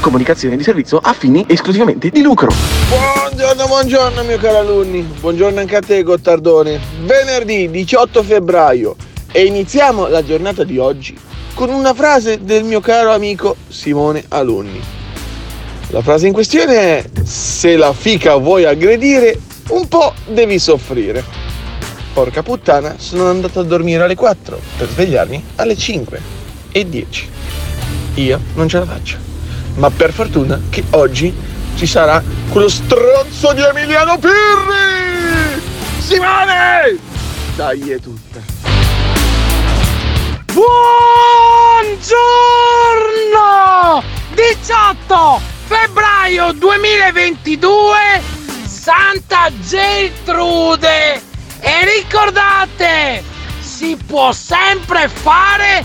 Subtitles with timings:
[0.00, 2.50] Comunicazione di servizio a fini esclusivamente di lucro.
[2.88, 6.80] Buongiorno, buongiorno mio caro alunni, buongiorno anche a te Gottardone.
[7.04, 8.96] Venerdì 18 febbraio
[9.30, 11.16] e iniziamo la giornata di oggi
[11.54, 14.80] con una frase del mio caro amico Simone Alunni.
[15.88, 21.22] La frase in questione è se la fica vuoi aggredire, un po' devi soffrire.
[22.14, 26.20] Porca puttana, sono andato a dormire alle 4 per svegliarmi alle 5
[26.72, 27.28] e 10.
[28.14, 29.29] Io non ce la faccio.
[29.74, 31.34] Ma per fortuna che oggi
[31.76, 35.62] ci sarà quello stronzo di Emiliano Pirri!
[35.98, 36.98] Simone!
[37.56, 38.40] Dai, è tutta.
[40.52, 41.20] Buongiorno!
[44.34, 47.96] 18 febbraio 2022
[48.64, 51.22] Santa Geltrude
[51.60, 53.22] e ricordate
[53.60, 55.84] si può sempre fare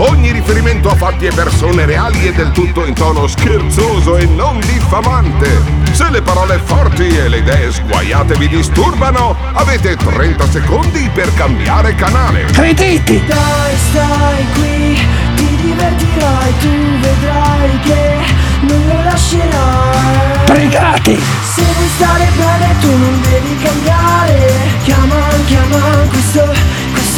[0.00, 4.60] Ogni riferimento a fatti e persone reali è del tutto in tono scherzoso e non
[4.60, 5.60] diffamante.
[5.90, 11.96] Se le parole forti e le idee sguaiate vi disturbano, avete 30 secondi per cambiare
[11.96, 12.44] canale.
[12.44, 14.98] Crediti Dai, stai qui,
[15.34, 18.18] ti divertirai, tu vedrai che
[18.60, 20.44] non lo lascerai.
[20.44, 24.52] Pregati Se vuoi stare bene tu non devi cambiare.
[24.84, 26.54] Chiama, chiama, questo,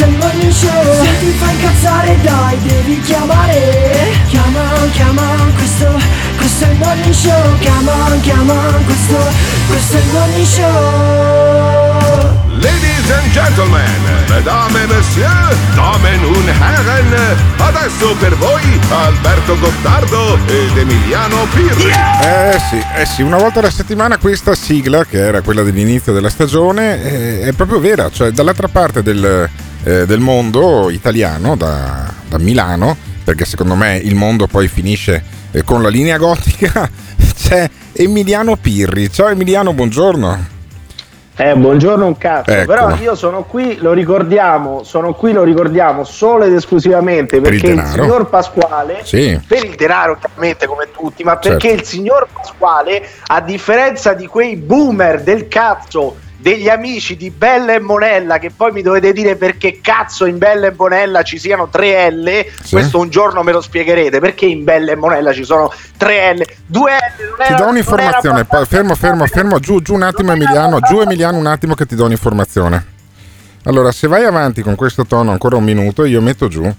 [0.03, 1.03] è il morning show.
[1.03, 4.11] Se ti fa incazzare dai, devi chiamare.
[4.27, 5.21] Chiama, chiama,
[5.55, 5.99] questo,
[6.37, 7.57] questo è il morning show.
[7.59, 7.91] Chiama,
[8.21, 8.53] chiama,
[8.85, 9.17] questo,
[9.67, 12.39] questo è il morning show.
[12.61, 13.81] Ladies and gentlemen,
[14.29, 21.89] mesdames et messieurs, damen und herren, adesso per voi Alberto Gottardo ed Emiliano Pirri.
[21.89, 26.29] Eh sì, eh sì, una volta alla settimana questa sigla, che era quella dell'inizio della
[26.29, 29.49] stagione, eh, è proprio vera, cioè dall'altra parte del,
[29.83, 35.63] eh, del mondo italiano, da, da Milano, perché secondo me il mondo poi finisce eh,
[35.63, 36.89] con la linea gotica,
[37.35, 39.11] c'è Emiliano Pirri.
[39.11, 40.59] Ciao Emiliano, buongiorno.
[41.37, 42.65] Eh, buongiorno un cazzo, Ecco.
[42.67, 47.61] però io sono qui, lo ricordiamo, sono qui, lo ricordiamo solo ed esclusivamente Per il
[47.61, 49.39] perché il, signor Pasquale, Sì.
[49.47, 51.81] per il denaro chiaramente come tutti, ma perché Certo.
[51.81, 57.79] il signor Pasquale, a differenza di quei boomer del cazzo degli amici di Bella e
[57.79, 62.09] Monella, che poi mi dovete dire perché cazzo in Bella e Monella ci siano tre
[62.09, 62.75] L, Sì.
[62.75, 66.43] questo un giorno me lo spiegherete, perché in Bella e Monella ci sono tre L,
[66.65, 70.99] due L, Ti do un'informazione, poi fermo, fermo, fermo, giù, giù un attimo Emiliano, giù
[70.99, 72.85] Emiliano un attimo che ti do un'informazione.
[73.65, 76.73] Allora, se vai avanti con questo tono ancora un minuto, io metto giù.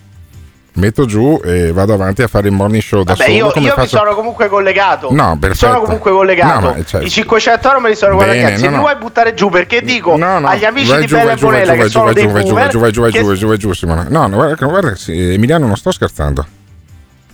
[0.75, 3.53] Metto giù e vado avanti a fare il morning show da Vabbè, solo.
[3.55, 5.09] io, io mi sono comunque collegato.
[5.13, 5.71] No, perfetto.
[5.73, 6.75] sono comunque collegato.
[6.75, 8.57] No, cioè- I 500 euro me li sono Bene, guadagnati.
[8.57, 8.81] Se no, mi no.
[8.83, 11.39] vuoi buttare giù, perché dico No, no, agli amici vai di giù, Bella vai e
[11.39, 13.01] giù, vai Bonella giù, che vai giù, sono vai dei giù, vai giù, vai giù,
[13.03, 14.07] vai giù, vai giù, vai giù, Simone.
[14.09, 16.47] No, no, guarda, guarda, sì, Emiliano non sto scherzando.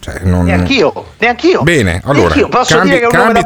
[0.00, 0.44] Cioè, non...
[0.44, 1.62] Neanch'io, neanch'io.
[1.62, 2.48] Bene, allora, Neanch'io.
[2.48, 3.40] Posso cambi, dire che tono, cambi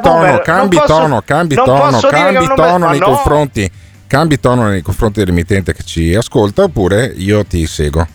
[0.76, 3.06] posso- tono, cambi tono, cambi tono nei no.
[3.06, 3.70] confronti,
[4.06, 8.06] cambi tono nei confronti dell'emittente che ci ascolta oppure io ti seguo.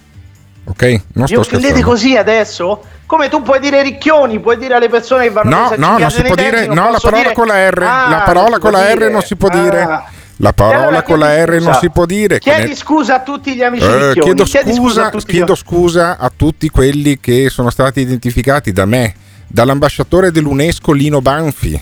[0.69, 1.01] Ok?
[1.13, 1.81] Non sto scherzando.
[1.81, 2.83] così adesso?
[3.05, 6.21] Come tu puoi dire ricchioni, puoi dire alle persone che vanno No, no, non si
[6.23, 8.91] può dire, non no, la parola dire- con la R, Ah, la parola con la
[8.91, 9.09] R dire.
[9.09, 9.81] non si può dire.
[9.81, 10.03] Ah.
[10.39, 11.79] La E parola allora con la R non scusa.
[11.79, 12.37] si può dire.
[12.39, 14.19] che Chiedi scusa a tutti gli amici Eh, ricchioni.
[14.35, 19.15] chiedo, scusa scusa, gli chiedo scusa a tutti quelli che sono stati identificati da me,
[19.47, 21.81] dall'ambasciatore dell'UNESCO Lino Banfi,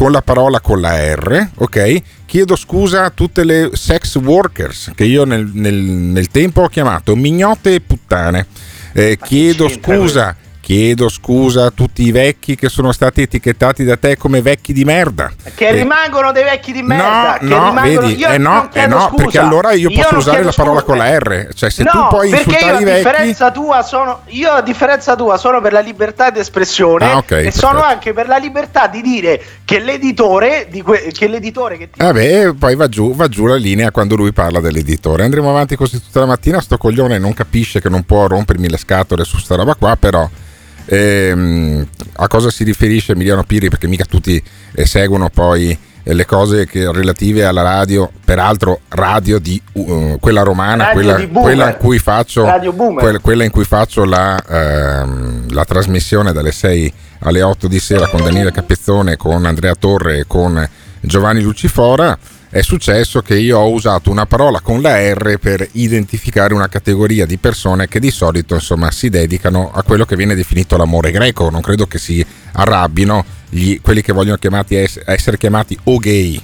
[0.00, 2.02] con la parola con la R, ok?
[2.24, 7.14] Chiedo scusa a tutte le sex workers che io nel, nel- nel tempo ho chiamato
[7.14, 8.46] mignotte e puttane.
[8.94, 10.34] Eh, chiedo scusa.
[10.70, 14.84] Chiedo scusa a tutti i vecchi che sono stati etichettati da te come vecchi di
[14.84, 15.32] merda.
[15.56, 17.38] Che Eh, rimangono dei vecchi di merda.
[17.40, 18.00] che No, no, rimangono...
[18.06, 20.86] vedi, io eh no, eh no, perché allora io posso non usare la parola scusa.
[20.86, 21.48] con la R.
[21.54, 23.02] Cioè, se no, tu io insultare a i vecchi.
[23.02, 27.30] differenza tua sono io a differenza tua sono per la libertà di espressione Ah, ok,
[27.32, 27.92] e sono perfetto.
[27.92, 32.52] anche per la libertà di dire che l'editore di que- che l'editore che ti Vabbè,
[32.56, 35.24] poi va giù, va giù la linea quando lui parla dell'editore.
[35.24, 36.60] Andremo avanti così tutta la mattina.
[36.60, 40.30] Sto coglione non capisce che non può rompermi le scatole su sta roba qua, però.
[40.96, 43.68] Ehm, a cosa si riferisce Emiliano Piri?
[43.68, 44.42] Perché mica tutti
[44.74, 50.42] eh, seguono poi eh, le cose che, relative alla radio, peraltro radio di uh, quella
[50.42, 52.42] romana, quella, quella in cui faccio,
[52.98, 58.06] quella, quella in cui faccio la, ehm, la trasmissione dalle 6 alle 8 di sera
[58.08, 60.68] con Daniele Capezzone, con Andrea Torre e con
[61.00, 62.18] Giovanni Lucifora.
[62.52, 67.24] È successo che io ho usato una parola con la R per identificare una categoria
[67.24, 71.48] di persone che di solito insomma, si dedicano a quello che viene definito l'amore greco.
[71.48, 76.42] Non credo che si arrabbino gli- quelli che vogliono chiamati es- essere chiamati o gay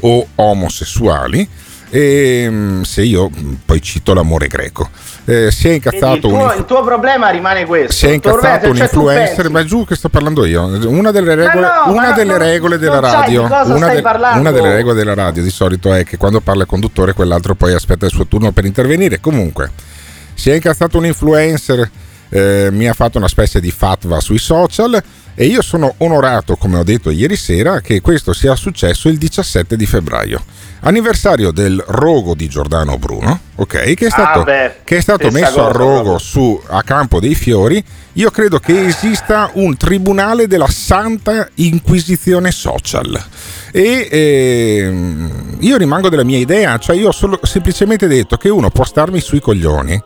[0.00, 1.46] o omosessuali.
[1.94, 3.30] E mm, se io
[3.66, 4.88] poi cito l'amore greco,
[5.26, 8.70] Eh, si è incazzato il, tuo, un il tuo problema rimane questo si è incazzato
[8.70, 10.64] un cioè, influencer, ma giù che sto parlando io.
[10.88, 14.40] Una delle regole, no, una delle non- regole della non radio, una, parlando.
[14.40, 17.74] una delle regole della radio di solito è che quando parla il conduttore, quell'altro poi
[17.74, 19.20] aspetta il suo turno per intervenire.
[19.20, 19.70] Comunque,
[20.32, 21.90] si è incazzato un influencer,
[22.32, 25.00] eh, mi ha fatto una specie di fatwa sui social
[25.34, 29.76] e io sono onorato, come ho detto ieri sera, che questo sia successo il 17
[29.76, 30.42] di febbraio.
[30.80, 33.94] Anniversario del rogo di Giordano Bruno, ok?
[33.94, 37.34] Che è stato, Ah, beh, che è stato messo a rogo su a Campo dei
[37.34, 37.82] Fiori.
[38.14, 43.22] Io credo che esista un tribunale della Santa Inquisizione Social.
[43.70, 48.70] E ehm, io rimango della mia idea, cioè io ho solo, semplicemente detto che uno
[48.70, 50.02] può starmi sui coglioni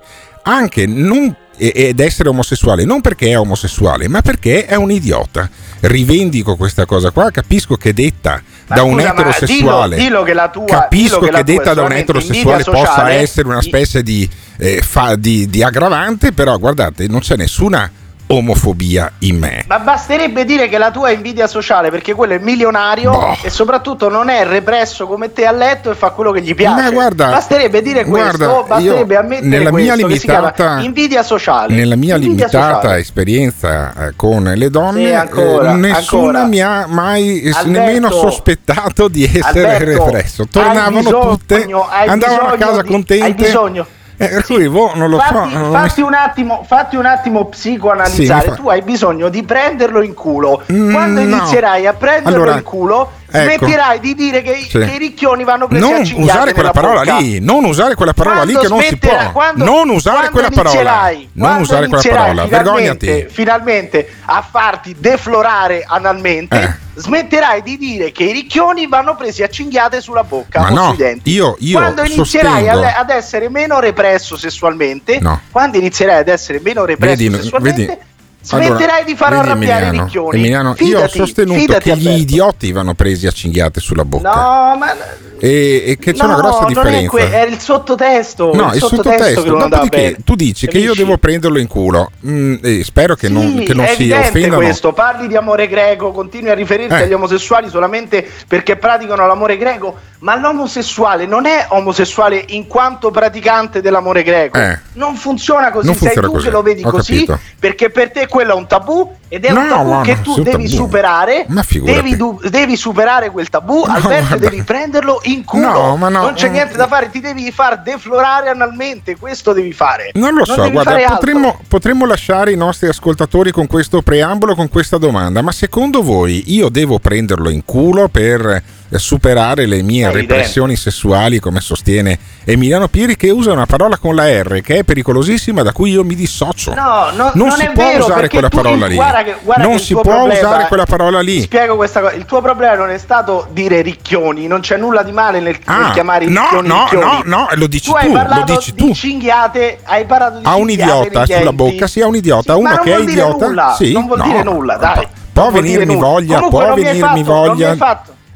[0.46, 5.48] anche non, ed essere omosessuale, non perché è omosessuale, ma perché è un idiota.
[5.80, 9.96] Rivendico questa cosa qua, capisco che detta Ma da un scusa, ma eterosessuale.
[9.96, 14.02] dillo- dillo che tua- capisco che che, detta da un eterosessuale possa essere una specie
[14.02, 17.90] di, eh, fa- di- di aggravante, però guardate, non c'è nessuna
[18.28, 19.64] omofobia in me.
[19.68, 23.36] Ma basterebbe dire che la tua è invidia sociale perché quello è milionario Boh.
[23.42, 26.82] e soprattutto non è represso come te a letto e fa quello che gli piace.
[26.82, 31.22] Ma guarda, basterebbe dire guarda, questo, basterebbe io ammettere nella mia questo, chiama limitata- invidia
[31.22, 31.74] sociale.
[31.74, 33.00] Nella mia Invidia limitata sociale.
[33.00, 36.44] esperienza eh, con le donne, Sì, ancora, eh, nesuna ancora.
[36.46, 40.46] mi ha mai Alberto, nemmeno sospettato di essere Alberto, represso.
[40.50, 41.66] Tornavano bisogno- tutte,
[42.06, 43.24] andavano a casa di- contente.
[43.24, 43.86] Hai bisogno.
[44.18, 45.58] Eh, cui boh, non lo fatti, so.
[45.58, 48.40] non mi- fatti un attimo, fatti un attimo psicoanalizzare.
[48.42, 50.62] Sì, fa- Tu hai bisogno di prenderlo in culo.
[50.72, 51.36] Mm, Quando no.
[51.36, 53.10] inizierai a prenderlo Allora, in culo,
[53.44, 53.66] ecco.
[53.66, 54.78] smetterai di dire che, i- Sì.
[54.78, 57.18] che i ricchioni vanno presi a non usare quella parola bocca.
[57.18, 59.32] lì, non usare quella parola lì Quando che non si può.
[59.32, 61.10] quando- non usare quella parola.
[61.32, 63.26] Non usare quella parola, finalmente- vergognati.
[63.32, 67.00] Finalmente a farti deflorare analmente, Eh.
[67.00, 70.88] smetterai di dire che i ricchioni vanno presi a cinghiate sulla bocca Ma o no,
[70.88, 71.30] sui denti.
[71.30, 75.40] io- io quando inizierai ad, ad essere meno represso sessualmente, No.
[75.50, 78.00] quando inizierai ad essere meno represso Vedi, sessualmente, vedi-
[78.46, 80.38] smetterai allora, di far arrabbiare Emiliano, ricchioni.
[80.38, 84.28] Emiliano, io ho Fidati, sostenuto fidati, che gli idioti vanno presi a cinghiate sulla bocca.
[84.34, 84.94] No, ma
[85.38, 87.08] E, e che c'è una no, grossa non è differenza.
[87.10, 88.52] que- è il sottotesto.
[88.54, 90.16] No, il sottotesto, che non andava dopodiché bene.
[90.24, 91.04] tu dici che io Capisci?
[91.04, 92.10] devo prenderlo in culo.
[92.26, 94.56] Mm, e spero che non, Sì, che non è si offendano.
[94.56, 97.02] questo, parli di amore greco, continui a riferirti Eh.
[97.02, 103.82] agli omosessuali solamente perché praticano l'amore greco, ma l'omosessuale non è omosessuale in quanto praticante
[103.82, 104.56] dell'amore greco.
[104.58, 104.78] Eh.
[104.94, 107.38] Non funziona così, Non sei funziona tu così, che lo vedi ho così, capito.
[107.58, 110.22] perché per te quello è un tabù ed è No, un tabù ma che no,
[110.22, 110.66] tu devi tabù.
[110.68, 111.46] superare.
[111.82, 115.72] Devi, du- devi superare quel tabù, No, Alberto, devi prenderlo in culo.
[115.72, 116.52] No, ma no, non c'è mm.
[116.52, 120.10] niente da fare, ti devi far deflorare analmente, questo devi fare.
[120.14, 124.68] Non lo so, devi guarda, potremmo, potremmo lasciare i nostri ascoltatori con questo preambolo, con
[124.68, 130.04] questa domanda, ma secondo voi io devo prenderlo in culo per eh, superare le mie
[130.04, 130.32] È evidente.
[130.34, 134.84] repressioni sessuali, come sostiene Emiliano Pieri, che usa una parola con la R, che è
[134.84, 136.74] pericolosissima, da cui io mi dissocio.
[136.74, 138.94] No, no, non, non si è può vero, usare quella parola lì.
[139.22, 141.40] Guarda che- guarda non che si può problema- usare quella parola lì.
[141.42, 142.14] spiego questa cosa.
[142.14, 145.78] Il tuo problema non è stato dire ricchioni, non c'è nulla di male nel, Ah,
[145.78, 147.04] nel chiamare i no, ricchioni no, ricchioni.
[147.04, 147.96] no, no, lo dici tu.
[147.98, 148.94] tu, lo parlato dici di tu.
[148.94, 152.76] cinghiate, hai parlato di A un idiota sulla bocca, sì, a un idiota, Sì, uno
[152.78, 155.06] che è idiota, nulla, sì, non vuol no, dire nulla, dai.
[155.32, 157.76] Può venirmi voglia, può venirmi voglia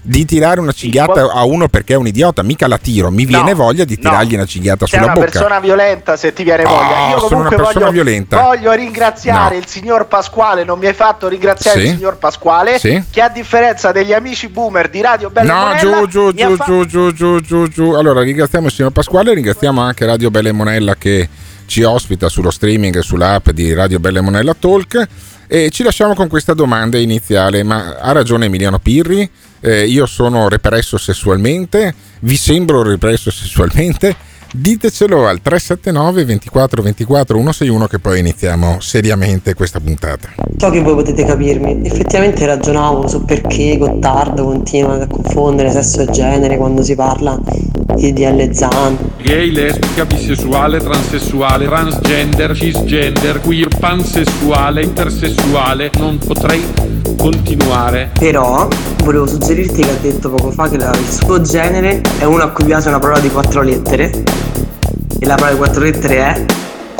[0.03, 3.51] di tirare una cinghiata a uno perché è un idiota, mica la tiro, mi viene
[3.51, 4.37] No, voglia di tirargli no.
[4.39, 5.31] una cinghiata Sei sulla una bocca.
[5.31, 7.09] persona violenta se ti viene Oh, voglia.
[7.11, 8.41] Io sono una persona voglio, violenta.
[8.41, 9.61] voglio ringraziare No.
[9.61, 10.65] il signor Pasquale.
[10.65, 11.87] Non mi hai fatto ringraziare Sì.
[11.89, 13.03] il signor Pasquale, Sì.
[13.11, 16.57] che a differenza degli amici boomer di Radio Bella No, Monella, giù, giù, ha giù,
[16.57, 17.91] fa- giù, giù, giù, giù, giù.
[17.93, 21.29] Allora, ringraziamo il signor Pasquale, ringraziamo anche Radio Bella e Monella che
[21.67, 25.07] ci ospita sullo streaming e sull'app di Radio Belle Monella Talk.
[25.47, 29.29] E ci lasciamo con questa domanda iniziale, ma ha ragione Emiliano Pirri?
[29.61, 31.95] Eh, io sono represso sessualmente?
[32.21, 34.17] Vi sembro represso sessualmente?
[34.53, 40.31] Ditecelo al 379 24 24 161 che poi iniziamo seriamente questa puntata.
[40.57, 46.07] So che voi potete capirmi, effettivamente ragionavo su perché Gottardo continua a confondere sesso e
[46.07, 47.39] genere quando si parla
[47.95, 48.99] di DL Zan.
[49.23, 56.65] Gay, lesbica, bisessuale, transessuale, transgender, cisgender, queer, pansessuale, intersessuale, non potrei
[57.17, 58.11] continuare.
[58.19, 58.67] Però
[59.05, 62.65] volevo suggerirti che ha detto poco fa che il suo genere è uno a cui
[62.65, 64.40] piace una parola di quattro lettere
[65.19, 66.45] e la parola di quattro lettere è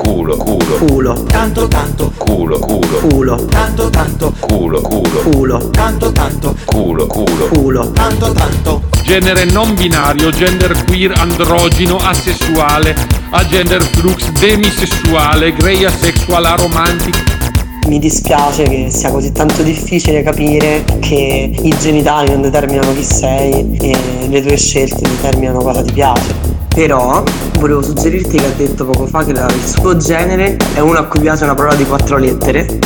[0.01, 6.57] Culo, culo, culo, Tanto tanto, culo, culo, culo, tanto tanto, culo, culo, culo, tanto tanto,
[6.65, 7.49] culo, culo.
[7.49, 7.91] culo.
[7.93, 8.83] tanto tanto.
[9.05, 12.97] Genere non binario, gender queer, androgino, asessuale,
[13.31, 17.39] agender flux, demisessuale, grey asexual, aromantic.
[17.87, 23.77] Mi dispiace che sia così tanto difficile capire che i genitali non determinano chi sei
[23.81, 26.60] e le tue scelte determinano cosa ti piace.
[26.75, 27.23] Però
[27.59, 31.05] volevo suggerirti che ha detto poco fa che la- il suo genere è uno a
[31.05, 32.79] cui piace una parola di quattro lettere.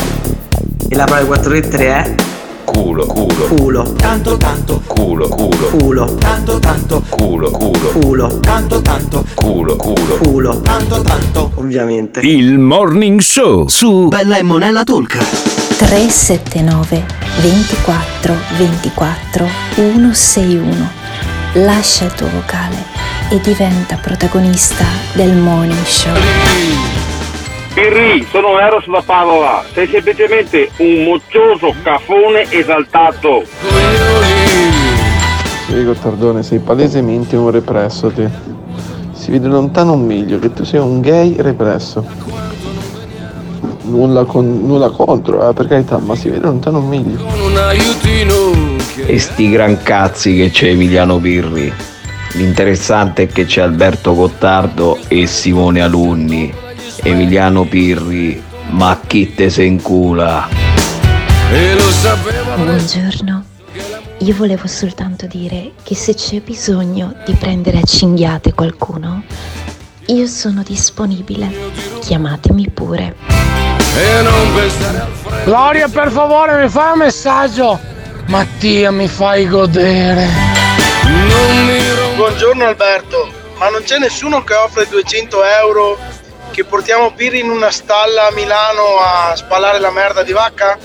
[0.88, 2.14] E la parola di quattro lettere è
[2.64, 9.24] Culo, culo, culo, Tanto tanto, culo, culo, culo, tanto tanto, culo, culo, culo, tanto tanto,
[9.34, 10.16] culo, culo.
[10.22, 11.50] culo, tanto tanto.
[11.56, 12.20] ovviamente.
[12.20, 15.18] Il Morning Show su Bella e Monella Talk.
[15.76, 17.04] 379
[17.42, 21.03] 24 24 161.
[21.58, 22.76] Lascia il tuo vocale
[23.30, 26.12] e diventa protagonista del Morning Show.
[27.73, 33.44] Pirri, sono Eros da Padova, sei semplicemente un moccioso cafone esaltato.
[35.68, 38.28] Sì, Gottardone, sei palesemente un represso te.
[39.12, 42.04] Si vede lontano un miglio che tu sei un gay represso.
[43.82, 48.63] Nulla, con- nulla contro, eh, per carità, ma si vede lontano un miglio.
[48.96, 51.72] E sti gran cazzi che c'è Emiliano Pirri.
[52.34, 56.54] L'interessante è che c'è Alberto Gottardo e Simone Alunni.
[57.02, 60.48] Emiliano Pirri, ma chi te se incula?
[62.54, 63.44] Buongiorno.
[64.18, 69.24] Io volevo soltanto dire che se c'è bisogno di prendere a cinghiate qualcuno,
[70.06, 71.52] io sono disponibile.
[72.00, 73.16] Chiamatemi pure.
[75.44, 77.93] Gloria, per favore, mi fai un messaggio.
[78.26, 80.26] Mattia, mi fai godere.
[82.16, 85.99] Buongiorno Alberto, ma non c'è nessuno che offre 200 euro
[86.54, 90.78] che portiamo Pirri in una stalla a Milano a spalare la merda di vacca?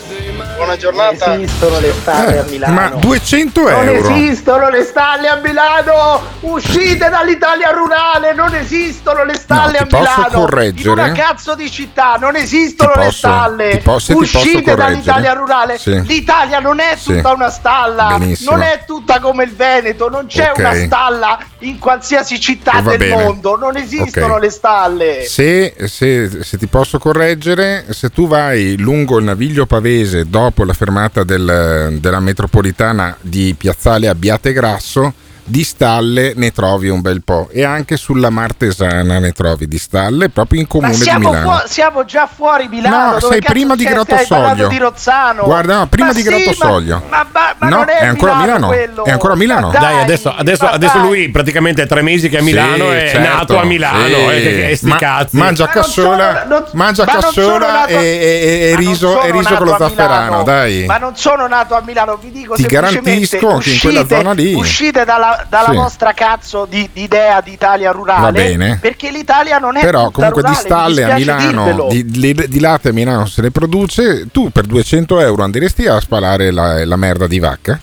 [0.56, 1.36] Buona giornata.
[1.36, 2.74] esistono le stalle a Milano.
[2.74, 4.10] Ma 200 Non euro?
[4.10, 6.22] esistono le stalle a Milano!
[6.42, 8.34] Uscite dall'Italia rurale!
[8.34, 10.40] Non esistono le stalle No, a ti posso Milano!
[10.40, 10.90] correggere?
[10.90, 13.70] In una cazzo di città non esistono Ti le posso- stalle!
[13.70, 15.78] ti posso- ti posso Uscite dall'Italia rurale!
[15.78, 16.02] Sì.
[16.04, 17.16] L'Italia non è Sì.
[17.16, 18.16] tutta una stalla!
[18.18, 18.52] Benissimo.
[18.52, 20.10] Non è tutta come il Veneto!
[20.10, 20.58] Non c'è Ok.
[20.58, 23.24] una stalla in qualsiasi città Va del bene.
[23.24, 23.58] mondo!
[23.58, 24.42] Non esistono Ok.
[24.42, 25.24] le stalle!
[25.26, 30.74] Se, se- se ti posso correggere, se tu vai lungo il naviglio pavese dopo la
[30.74, 35.14] fermata del- della metropolitana di Piazzale Abbiate Grasso,
[35.50, 40.30] di stalle ne trovi un bel po' e anche sulla Martesana ne trovi di stalle
[40.30, 41.42] proprio in comune di Milano.
[41.42, 43.14] fuo- siamo già fuori Milano.
[43.14, 43.84] No, dove sei prima di?
[43.84, 44.68] Grotto Soglio.
[44.68, 45.44] di Rozzano.
[45.44, 47.04] Guarda, no, prima Ma di sì, Grotto ma- Soglio.
[47.10, 48.68] Ma, ma- ma No, non è, è ancora Milano.
[48.68, 49.06] quello.
[49.06, 49.72] È ancora Milano.
[49.72, 51.08] Ma Dai, adesso, adesso, adesso dai.
[51.08, 53.28] lui praticamente è tre mesi che è a Sì, Milano è certo.
[53.28, 54.06] nato a Milano.
[54.06, 54.14] Sì.
[54.14, 55.36] eh, che, che sti Ma- cazzi.
[55.38, 59.32] Mangia non cassola, sono- non- mangia cassola e, e- e ma non riso, sono e
[59.32, 60.44] riso nato con lo a zafferano, Milano.
[60.44, 60.86] dai.
[60.86, 64.54] Ma non sono nato a Milano, vi dico Ti garantisco che in quella zona lì-
[64.54, 65.76] Uscite dalla, dalla Sì.
[65.76, 68.22] vostra cazzo di, di idea di Italia rurale.
[68.22, 68.78] Va bene.
[68.82, 72.60] Perché l'Italia non è Però comunque di rurale, mi stalle a Milano, di, di- di
[72.60, 76.96] latte a Milano se ne produce, tu per 200 euro andresti a spalare la, la
[76.96, 77.80] merda di vacca?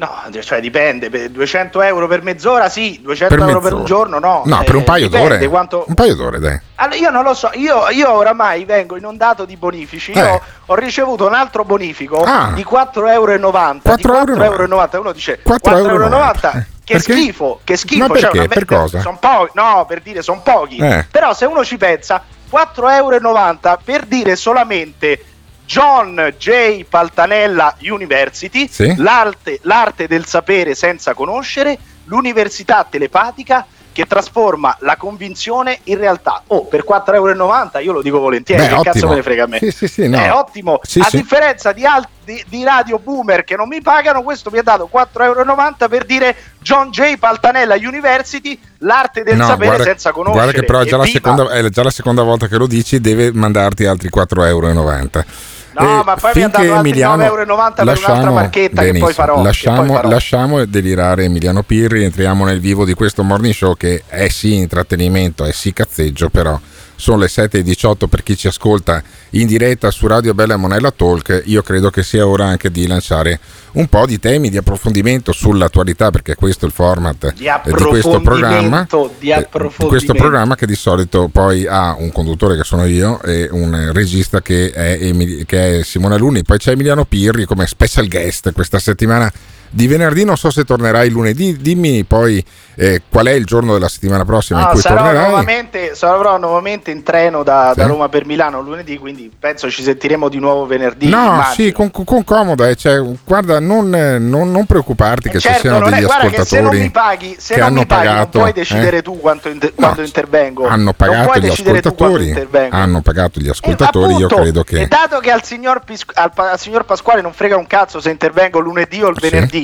[0.00, 0.08] No,
[0.40, 4.42] cioè dipende, per 200 euro per mezz'ora sì, 200 Per euro per un giorno no.
[4.46, 5.48] No, Eh, per un paio dipende d'ore.
[5.48, 5.84] Quanto...
[5.86, 6.58] Un paio d'ore, dai.
[6.76, 10.12] Allora, io non lo so, io, io oramai vengo inondato di bonifici.
[10.12, 10.40] Io Eh.
[10.64, 12.52] ho ricevuto un altro bonifico Ah.
[12.54, 13.36] di 4,90 euro.
[13.36, 15.00] Di 4,90 4,90 euro.
[15.00, 17.12] Uno dice 4,90 4,90 Che Perché?
[17.12, 18.06] schifo, che schifo.
[18.06, 18.26] Ma perché?
[18.30, 19.00] Cioè, una- Per cosa?
[19.00, 20.78] Sono pochi, no, per dire sono pochi.
[20.78, 21.06] Eh.
[21.10, 25.24] Però se uno ci pensa, 4,90 euro per dire solamente
[25.70, 26.84] John J.
[26.88, 28.92] Paltanella University, Sì.
[28.96, 36.42] l'arte, l'arte del sapere senza conoscere, l'università telepatica che trasforma la convinzione in realtà.
[36.48, 38.92] Oh, per 4,90 euro io lo dico volentieri, Beh, che ottimo.
[38.92, 39.58] cazzo me ne frega a me.
[39.58, 40.18] Sì, sì, sì, no.
[40.18, 40.80] È ottimo.
[40.82, 41.18] Sì, a sì.
[41.18, 44.90] differenza di altri di, di radio boomer che non mi pagano, questo mi ha dato
[44.92, 47.16] 4,90 euro per dire John J.
[47.16, 50.42] Paltanella University, l'arte del No, sapere guarda, senza conoscere.
[50.42, 53.00] guarda che però è già, la seconda, è già la seconda volta che lo dici,
[53.00, 55.24] deve mandarti altri 4,90 euro.
[55.72, 59.42] No, ma poi mi ha dato altri 9,90 euro per un'altra marchetta che poi farò.
[59.42, 60.08] Lasciamo, poi farò.
[60.08, 65.44] lasciamo delirare Emiliano Pirri, entriamo nel vivo di questo morning show che è sì intrattenimento,
[65.44, 66.58] è sì cazzeggio, però
[67.00, 71.42] sono le 7.18 per chi ci ascolta in diretta su Radio Bella Monella Talk.
[71.46, 73.40] Io credo che sia ora anche di lanciare
[73.72, 77.72] un po' di temi di approfondimento sull'attualità, perché questo è il format Di eh, di
[77.84, 78.86] questo programma.
[79.18, 83.20] di eh, di questo programma che di solito poi ha un conduttore che sono io
[83.22, 87.66] e un regista che è, Emil- che è Simone Alunni, poi c'è Emiliano Pirri come
[87.66, 89.32] special guest questa settimana
[89.72, 93.88] di venerdì, non so se tornerai lunedì, dimmi poi eh, qual è il giorno della
[93.88, 95.26] settimana prossima in No, cui sarò, tornerai.
[95.28, 97.88] nuovamente, sarò nuovamente in treno da, da Sì.
[97.88, 101.08] Roma per Milano lunedì, quindi penso ci sentiremo di nuovo venerdì.
[101.08, 101.52] No, immagino.
[101.54, 105.68] sì, con, con comoda, eh, cioè, guarda, non, eh, non- non preoccuparti che Certo, ci
[105.68, 108.18] siano è- degli guarda che se non ascoltatori mi paghi, se non mi paghi, pagato,
[108.18, 110.66] non puoi decidere eh, tu quanto inter- quando intervengo.
[110.66, 114.80] hanno pagato gli quando ascoltatori, hanno pagato gli Eh, ascoltatori, io appunto, credo che...
[114.80, 118.00] E dato che al signor, Pis- al, pa- al signor Pasquale non frega un cazzo
[118.00, 119.28] se intervengo lunedì o il Sì.
[119.28, 119.59] venerdì,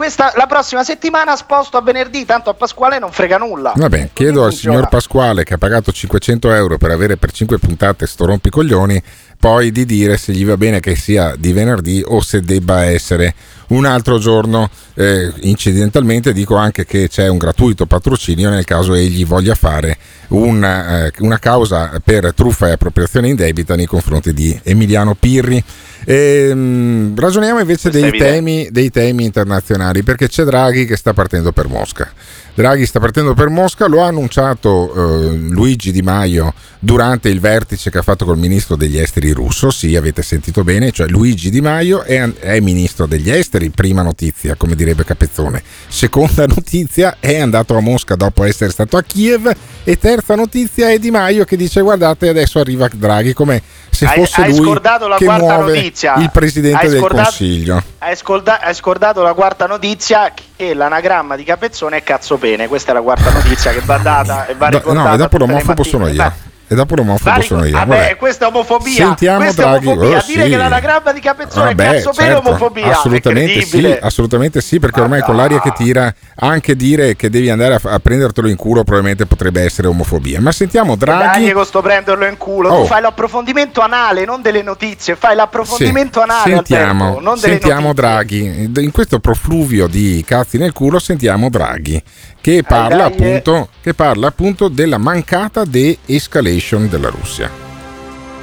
[0.00, 3.74] questa, la prossima settimana sposto a venerdì, tanto a Pasquale non frega nulla.
[3.76, 8.06] Vabbè, chiedo al signor Pasquale che ha pagato 500 euro per avere per 5 puntate
[8.06, 9.02] sto rompicoglioni,
[9.38, 13.34] poi di dire se gli va bene che sia di venerdì o se debba essere
[13.70, 14.70] un altro giorno.
[14.94, 19.96] Eh, incidentalmente dico anche che c'è un gratuito patrocinio nel caso egli voglia fare
[20.28, 25.62] un, eh, una causa per truffa e appropriazione indebita nei confronti di Emiliano Pirri.
[26.04, 31.68] Ehm, ragioniamo invece dei temi, dei temi internazionali perché c'è Draghi che sta partendo per
[31.68, 32.10] Mosca.
[32.54, 37.90] Draghi sta partendo per Mosca, lo ha annunciato eh, Luigi Di Maio durante il vertice
[37.90, 41.60] che ha fatto col ministro degli esteri russo, sì avete sentito bene, cioè Luigi Di
[41.60, 47.76] Maio è, è ministro degli esteri, prima notizia come direbbe Capezzone, seconda notizia è andato
[47.76, 49.52] a Mosca dopo essere stato a Kiev
[49.84, 54.20] e terza notizia è Di Maio che dice guardate adesso arriva Draghi come se Hai-
[54.20, 56.14] fosse hai lui scordato la che muove notizia.
[56.14, 57.82] il presidente Hai del Consiglio.
[57.98, 62.68] Hai, scorda- hai scordato la quarta notizia che l'anagramma di Capezzone è cazzo bene.
[62.68, 65.08] Questa è la quarta notizia che va data e va ricordata.
[65.08, 66.22] no, e dopo l'omofobo sono io.
[66.22, 66.32] Beh,
[66.72, 67.72] E dopo l'omofobo sono io.
[67.72, 68.16] Vabbè, vabbè.
[68.16, 68.94] questa è omofobia.
[68.94, 69.86] Sentiamo questa Draghi.
[69.88, 70.18] omofobia.
[70.18, 70.50] Oh, Dire sì.
[70.50, 72.90] che l'anagramma di Capezzone Vabbè, è cazzo certo, omofobia.
[72.92, 77.74] assolutamente sì, assolutamente sì, perché ormai con l'aria che tira anche dire che devi andare
[77.74, 80.40] a, a prendertelo in culo probabilmente potrebbe essere omofobia.
[80.40, 81.50] Ma sentiamo Draghi Draghi.
[81.50, 82.68] con sto prenderlo in culo.
[82.68, 82.80] Oh.
[82.82, 85.16] Tu fai l'approfondimento anale, non delle notizie.
[85.16, 86.54] Fai l'approfondimento Sì, anale.
[86.54, 88.00] sentiamo, Alberto, non delle sentiamo notizie.
[88.00, 88.84] Draghi.
[88.84, 92.00] In questo profluvio di cazzi nel culo sentiamo Draghi
[92.40, 93.34] che parla, dai, eh.
[93.40, 97.50] appunto, che parla appunto della mancata de-escalation della Russia.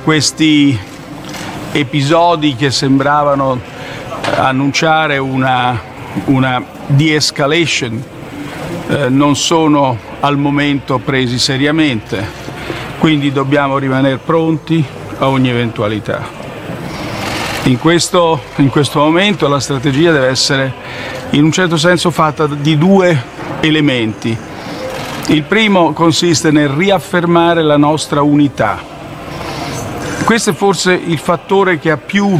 [0.03, 0.77] questi
[1.71, 3.60] episodi che sembravano
[4.36, 5.80] annunciare una,
[6.25, 8.03] una de-escalation
[8.88, 12.25] eh, non sono al momento presi seriamente,
[12.99, 14.84] quindi dobbiamo rimanere pronti
[15.19, 16.25] a ogni eventualità.
[17.63, 20.73] In questo, in questo momento la strategia deve essere
[21.32, 23.21] in un certo senso fatta di due
[23.60, 24.36] elementi.
[25.29, 28.81] Il primo consiste nel riaffermare la nostra unità.
[30.23, 32.39] Questo è forse il fattore che ha più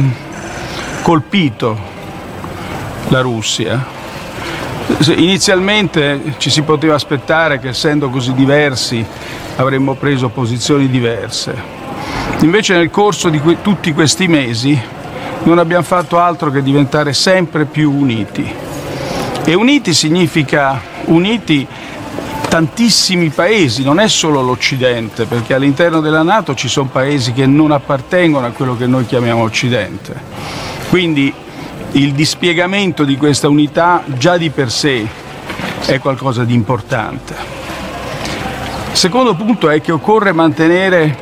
[1.02, 1.78] colpito
[3.08, 3.84] la Russia.
[5.16, 9.04] Inizialmente ci si poteva aspettare che essendo così diversi
[9.56, 11.54] avremmo preso posizioni diverse.
[12.40, 14.80] Invece nel corso di que- tutti questi mesi
[15.42, 18.50] non abbiamo fatto altro che diventare sempre più uniti.
[19.44, 21.66] E uniti significa uniti
[22.48, 27.70] tantissimi paesi, non è solo l'Occidente, perché all'interno della Nato ci sono paesi che non
[27.70, 30.14] appartengono a quello che noi chiamiamo Occidente.
[30.88, 31.32] Quindi
[31.92, 35.06] il dispiegamento di questa unità già di per sé
[35.84, 37.34] è qualcosa di importante.
[38.92, 41.16] Secondo punto è che occorre mantenere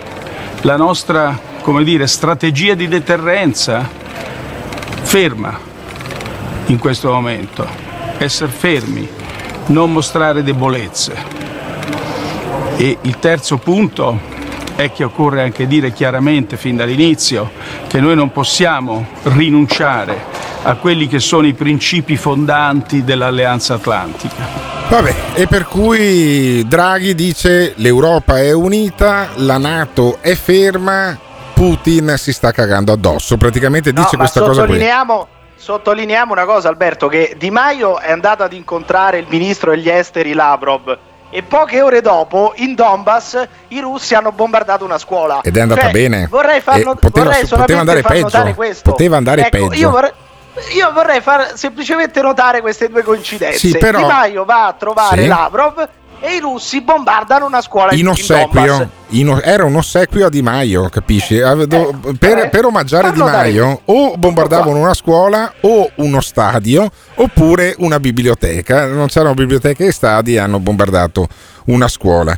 [0.63, 1.39] la nostra,
[1.83, 3.89] dire, strategia di deterrenza
[5.03, 5.59] ferma
[6.67, 7.67] in questo momento,
[8.19, 9.16] essere fermi,
[9.67, 11.15] non mostrare debolezze.
[12.77, 14.35] E il terzo punto
[14.77, 17.51] è che occorre anche dire chiaramente fin dall'inizio
[17.89, 24.75] che noi non possiamo rinunciare a quelli che sono i principi fondanti dell'Alleanza Atlantica.
[24.89, 31.19] Vabbè, e per cui Draghi dice l'Europa è unita, la Nato è ferma,
[31.55, 33.37] Putin si sta cagando addosso.
[33.37, 34.75] Praticamente No, dice ma questa cosa qui.
[34.75, 35.27] sottolineiamo,
[35.57, 40.33] sottolineiamo una cosa, Alberto, che Di Maio è andato ad incontrare il ministro degli esteri
[40.33, 40.97] Lavrov
[41.31, 45.41] e poche ore dopo in Donbass i russi hanno bombardato una scuola.
[45.43, 46.27] Ed è andata Cioè, bene.
[46.31, 48.23] Vorrei, far not- poteva- vorrei poteva andare far peggio.
[48.25, 48.91] notare questo.
[48.91, 49.75] Poteva andare Ecco, peggio.
[49.81, 50.13] Io vorrei,
[50.75, 53.59] io vorrei far semplicemente notare queste due coincidenze.
[53.59, 55.27] Sì, però- Di Maio va a trovare Sì.
[55.27, 55.89] Lavrov
[56.27, 60.43] e i russi bombardano una scuola in, in ossequio, in era un ossequio a Di
[60.43, 61.41] Maio, capisci?
[61.41, 67.77] Ave- do- per, per omaggiare Di Maio o bombardavano una scuola o uno stadio oppure
[67.79, 68.87] una biblioteca.
[68.87, 71.29] Non c'erano biblioteche e stadi, hanno bombardato
[71.67, 72.37] una scuola.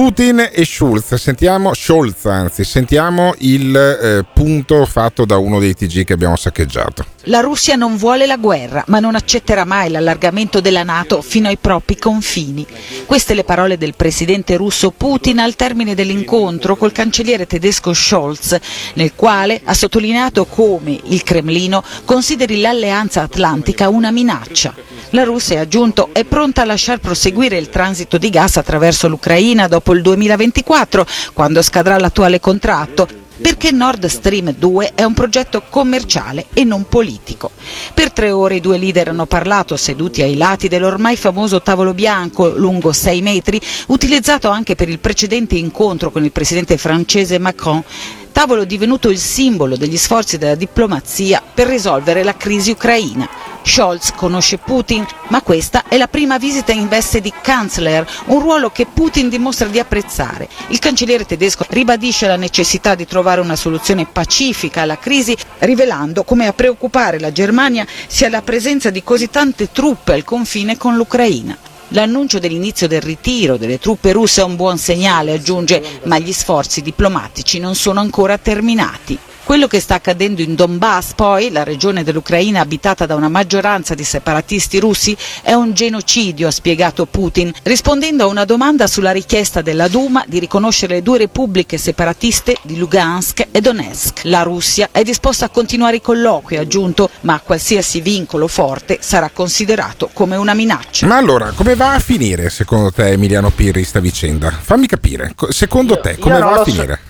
[0.00, 6.04] Putin e Schulz, sentiamo Scholz, anzi, sentiamo il eh, punto fatto da uno dei TG
[6.04, 7.04] che abbiamo saccheggiato.
[7.24, 11.58] La Russia non vuole la guerra, ma non accetterà mai l'allargamento della Nato fino ai
[11.58, 12.66] propri confini.
[13.04, 18.56] Queste le parole del presidente russo Putin al termine dell'incontro col cancelliere tedesco Scholz,
[18.94, 24.74] nel quale ha sottolineato come il Cremlino consideri l'alleanza atlantica una minaccia.
[25.10, 29.68] La Russia, ha aggiunto, è pronta a lasciar proseguire il transito di gas attraverso l'Ucraina
[29.68, 33.08] dopo il 2024, quando scadrà l'attuale contratto,
[33.40, 37.50] perché Nord Stream 2 è un progetto commerciale e non politico.
[37.94, 42.50] Per tre ore i due leader hanno parlato seduti ai lati dell'ormai famoso tavolo bianco
[42.50, 47.82] lungo 6 metri, utilizzato anche per il precedente incontro con il presidente francese Macron,
[48.32, 53.28] tavolo divenuto il simbolo degli sforzi della diplomazia per risolvere la crisi ucraina.
[53.62, 58.70] Scholz conosce Putin, ma questa è la prima visita in veste di Kanzler, un ruolo
[58.70, 60.48] che Putin dimostra di apprezzare.
[60.68, 66.46] Il cancelliere tedesco ribadisce la necessità di trovare una soluzione pacifica alla crisi, rivelando come
[66.46, 71.68] a preoccupare la Germania sia la presenza di così tante truppe al confine con l'Ucraina.
[71.92, 76.82] L'annuncio dell'inizio del ritiro delle truppe russe è un buon segnale, aggiunge, ma gli sforzi
[76.82, 79.18] diplomatici non sono ancora terminati.
[79.42, 84.04] Quello che sta accadendo in Donbass, poi, la regione dell'Ucraina abitata da una maggioranza di
[84.04, 89.88] separatisti russi, è un genocidio, ha spiegato Putin, rispondendo a una domanda sulla richiesta della
[89.88, 94.20] Duma di riconoscere le due repubbliche separatiste di Lugansk e Donetsk.
[94.24, 99.30] La Russia è disposta a continuare i colloqui, ha aggiunto, ma qualsiasi vincolo forte sarà
[99.32, 101.06] considerato come una minaccia.
[101.06, 104.50] Ma allora, come va a finire secondo te Emiliano Pirri sta vicenda?
[104.50, 107.08] Fammi capire, co- secondo te come va a lo so.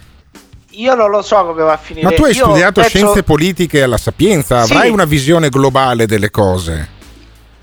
[0.80, 2.06] Io non lo so come va a finire.
[2.08, 4.72] Ma tu hai Io studiato penso- scienze politiche alla Sapienza, Sì.
[4.72, 6.98] avrai una visione globale delle cose.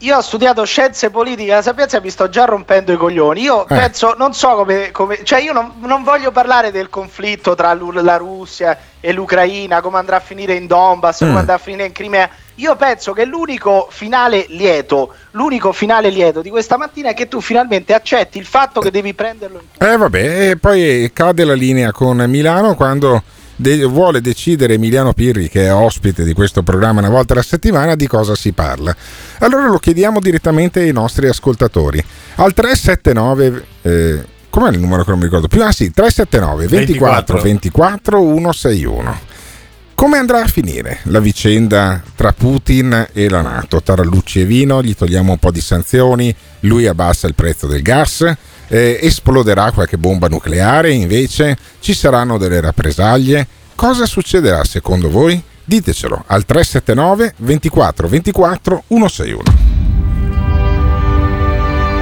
[0.02, 3.42] Io ho studiato scienze politiche alla Sapienza e mi sto già rompendo i coglioni.
[3.42, 3.66] Io Eh.
[3.66, 8.18] penso, non so come, come- cioè io non, non voglio parlare del conflitto tra la
[8.18, 11.36] Russia e l'Ucraina, come andrà a finire in Donbass, come Mm.
[11.38, 12.30] andrà a finire in Crimea.
[12.56, 17.42] Io penso che l'unico finale lieto, l'unico finale lieto di questa mattina è che tu
[17.42, 21.92] finalmente accetti il fatto che devi prenderlo in Eh vabbè, e poi cade la linea
[21.92, 23.24] con Milano quando
[23.58, 27.96] de- vuole decidere Emiliano Pirri, che è ospite di questo programma una volta alla settimana,
[27.96, 28.96] di cosa si parla.
[29.40, 32.02] Allora lo chiediamo direttamente ai nostri ascoltatori.
[32.36, 33.66] Al 379...
[33.82, 35.62] Eh, com'è il numero che non mi ricordo più?
[35.64, 39.20] Ah sì, 379 24 24 161.
[39.94, 43.82] Come andrà a finire la vicenda tra Putin e la Nato?
[43.82, 48.32] Tarallucci e vino, gli togliamo un po' di sanzioni, lui abbassa il prezzo del gas,
[48.68, 53.48] eh, esploderà qualche bomba nucleare, invece ci saranno delle rappresaglie.
[53.76, 55.42] Cosa succederà secondo voi?
[55.64, 59.42] Ditecelo al 379 24 24 161.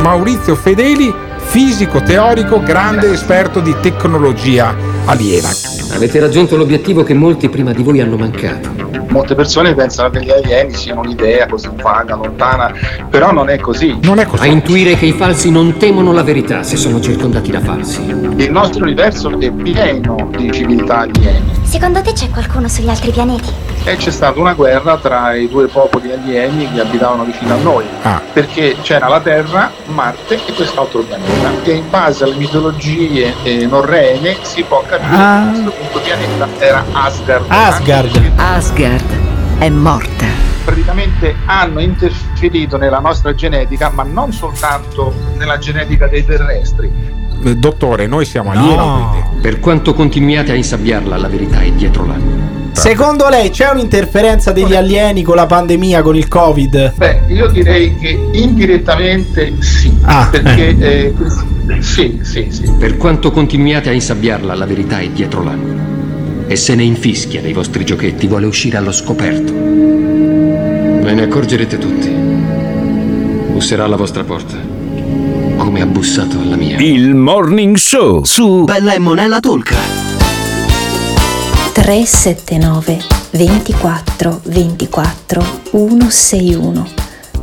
[0.02, 4.76] Maurizio Fedeli, fisico teorico, grande esperto di tecnologia
[5.06, 5.75] aliena.
[5.96, 8.70] Avete raggiunto l'obiettivo che molti prima di voi hanno mancato.
[9.08, 12.74] Molte persone pensano che gli alieni siano un'idea così vaga, lontana,
[13.10, 13.98] però non è così.
[14.02, 17.62] Non è A intuire che i falsi non temono la verità se sono circondati da
[17.62, 18.02] falsi.
[18.04, 23.52] Il nostro universo è pieno di civiltà alieni Secondo te c'è qualcuno sugli altri pianeti?
[23.84, 27.84] e c'è stata una guerra tra i due popoli alieni che abitavano vicino a noi,
[28.04, 28.22] Ah.
[28.32, 31.52] perché c'era la Terra, Marte e quest'altro pianeta.
[31.64, 35.42] E in base alle mitologie eh, norrene si può capire Ah.
[35.44, 37.46] che questo punto pianeta era Asgard.
[37.50, 38.32] Asgard.
[38.38, 40.26] Asgard è morta.
[40.64, 47.15] praticamente hanno interferito nella nostra genetica, ma non soltanto nella genetica dei terrestri.
[47.44, 48.76] Eh, Dottore, noi siamo alieni.
[48.76, 49.42] quindi.
[49.42, 52.54] Per quanto continuiate a insabbiarla, la verità è dietro l'angolo.
[52.72, 56.94] Secondo lei c'è un'interferenza degli alieni con la pandemia, con il Covid?
[56.96, 61.14] Beh, io direi che indirettamente sì, Ah, perché eh,
[61.80, 62.70] sì, sì, sì.
[62.78, 65.94] Per quanto continuiate a insabbiarla, la verità è dietro l'angolo.
[66.48, 69.54] E se ne infischia dei vostri giochetti, vuole uscire allo scoperto.
[69.54, 72.10] Ve ne accorgerete tutti.
[73.52, 74.75] Busserà alla vostra porta.
[75.66, 76.78] Come ha bussato alla mia.
[76.80, 79.74] Il Morning Show su Bella e Monella Talk.
[81.74, 83.00] 379
[83.32, 86.88] 24 24 161.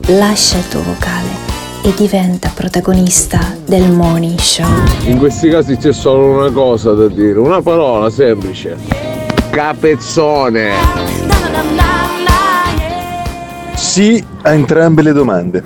[0.07, 1.31] Lascia il tuo vocale
[1.83, 4.71] e diventa protagonista del Morning Show.
[5.07, 8.77] In questi casi c'è solo una cosa da dire, una parola semplice.
[9.51, 10.71] Capezzone.
[13.75, 15.63] Sì a entrambe le domande.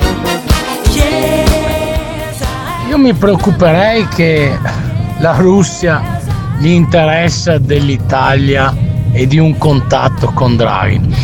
[2.97, 4.59] Io mi preoccuperei che
[5.19, 6.19] la Russia
[6.57, 8.75] gli interessa dell'Italia
[9.13, 11.15] e di un contatto con Draghi.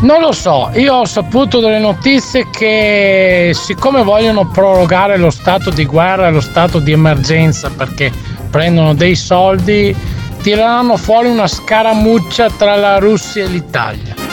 [0.00, 5.86] Non lo so, io ho saputo delle notizie che siccome vogliono prorogare lo stato di
[5.86, 8.12] guerra e lo stato di emergenza perché
[8.50, 9.96] prendono dei soldi,
[10.42, 14.25] tireranno fuori una scaramuccia tra la Russia e l'Italia.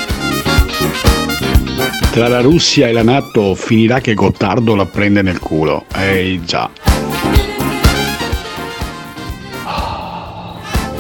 [2.14, 5.86] Tra la Russia e la Nato finirà che Gottardo la prende nel culo.
[5.96, 6.70] Ehi già.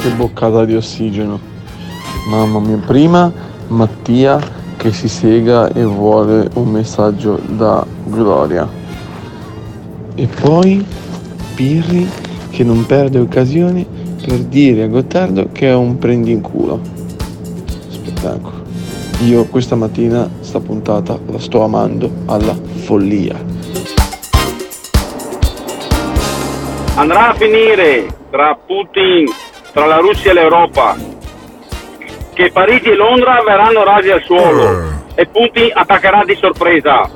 [0.02, 1.40] Che boccata di ossigeno.
[2.28, 3.32] Mamma mia, prima
[3.68, 4.42] Mattia
[4.76, 8.68] che si sega e vuole un messaggio da Gloria.
[10.16, 10.84] E poi
[11.54, 12.10] Pirri
[12.50, 13.86] che non perde occasioni
[14.26, 16.82] per dire a Gottardo che è un prendi in culo.
[17.88, 18.62] Spettacolo.
[19.26, 22.54] Io questa mattina sta puntata la sto amando alla
[22.86, 23.36] follia.
[26.96, 29.26] Andrà a finire tra Putin,
[29.72, 30.96] tra la Russia e l'Europa,
[32.34, 37.10] che Parigi e Londra verranno rasi al suolo e Putin attaccherà di sorpresa.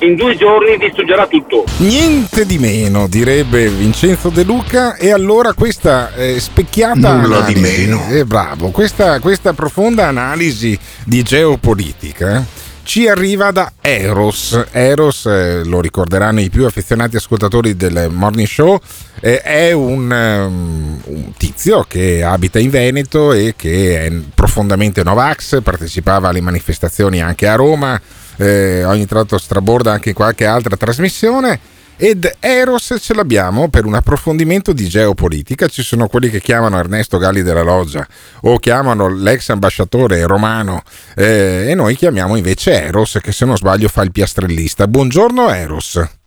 [0.00, 1.64] In due giorni distruggerà tutto.
[1.78, 4.96] Niente di meno, direbbe Vincenzo De Luca.
[4.96, 8.08] E allora questa eh, specchiata Nulla di analisi, meno.
[8.10, 12.44] eh, bravo, questa, questa profonda analisi di geopolitica
[12.84, 14.66] ci arriva da Eros.
[14.70, 18.78] Eros, eh, lo ricorderanno i più affezionati ascoltatori del Morning Show,
[19.20, 25.62] eh, è un, ehm, un tizio che abita in Veneto e che è profondamente Novax,
[25.62, 28.00] partecipava alle manifestazioni anche a Roma,
[28.36, 31.72] eh, ogni tanto straborda anche in qualche altra trasmissione.
[31.96, 35.68] Ed Eros ce l'abbiamo per un approfondimento di geopolitica.
[35.68, 38.06] Ci sono quelli che chiamano Ernesto Galli della Loggia
[38.42, 40.82] o chiamano l'ex ambasciatore romano
[41.14, 44.88] eh, e noi chiamiamo invece Eros che se non sbaglio fa il piastrellista.
[44.88, 46.23] Buongiorno Eros.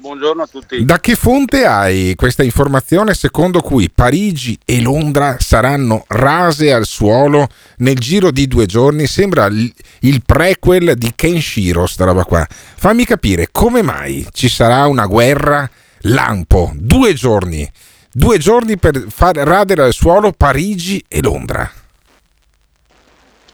[0.00, 0.84] Buongiorno a tutti.
[0.84, 7.48] Da che fonte hai questa informazione secondo cui Parigi e Londra saranno rase al suolo
[7.78, 9.08] nel giro di due giorni?
[9.08, 12.46] Sembra il prequel di Kenshiro, sta roba qua.
[12.48, 15.68] Fammi capire come mai ci sarà una guerra
[16.02, 17.68] lampo, due giorni,
[18.12, 21.68] due giorni per far radere al suolo Parigi e Londra.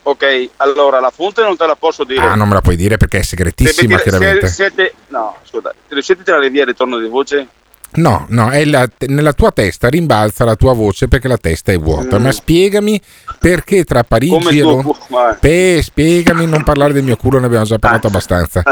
[0.06, 2.20] Ok, allora la fonte non te la posso dire.
[2.20, 4.48] Ah, non me la puoi dire perché è segretissima, Siete- chiaramente.
[4.48, 7.48] siete- no, scusa, riuscite a via il ritorno di voce?
[7.96, 11.78] No, no, è la- nella tua testa rimbalza la tua voce perché la testa è
[11.78, 12.18] vuota.
[12.18, 12.22] Mm.
[12.22, 13.00] Ma spiegami
[13.38, 15.37] perché tra Parigi e Londra.
[15.38, 18.62] Pe- spiegami, non parlare del mio culo, ne abbiamo già parlato abbastanza.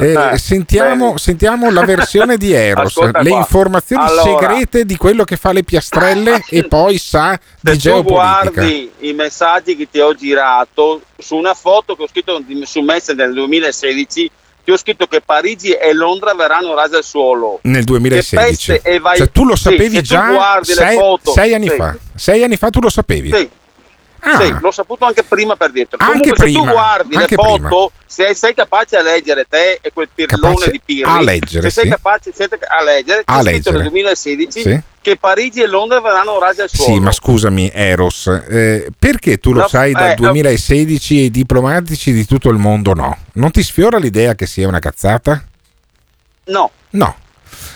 [0.00, 3.38] Eh, sentiamo, sentiamo la versione di Eros, Ascolta le qua.
[3.38, 4.22] informazioni Allora.
[4.22, 8.50] segrete di quello che fa le piastrelle e poi sa di geopolitica.
[8.50, 13.26] guardi i messaggi che ti ho girato su una foto che ho scritto su Messenger
[13.26, 14.30] nel 2016,
[14.64, 17.58] ti ho scritto che Parigi e Londra verranno rase al suolo.
[17.62, 20.96] Nel 2016, Che peste e vai- cioè, tu lo Sì, sapevi se tu già sei,
[20.96, 21.76] foto- sei anni sì.
[21.76, 21.96] fa.
[22.14, 23.32] Sei anni fa tu lo sapevi.
[23.34, 23.50] Sì.
[24.24, 24.40] Ah.
[24.40, 26.00] Sì, l'ho saputo anche prima per dirtelo.
[26.00, 29.80] Anche Comunque, se prima, tu guardi anche le foto, se sei capace a leggere te
[29.82, 31.90] e quel pirlone Capace di Pirri, a leggere, se sei sì.
[31.90, 32.30] capace
[32.68, 33.78] a leggere, A leggere.
[33.78, 34.80] nel 2016 Sì.
[35.02, 36.94] Che Parigi e Londra verranno rasi al suolo.
[36.94, 41.30] Sì, ma scusami, Eros, eh, perché tu lo No, sai dal eh, 2016 e i
[41.30, 43.18] diplomatici di tutto il mondo no?
[43.34, 45.44] Non ti sfiora l'idea che sia una cazzata?
[46.44, 46.70] No.
[46.90, 47.16] No.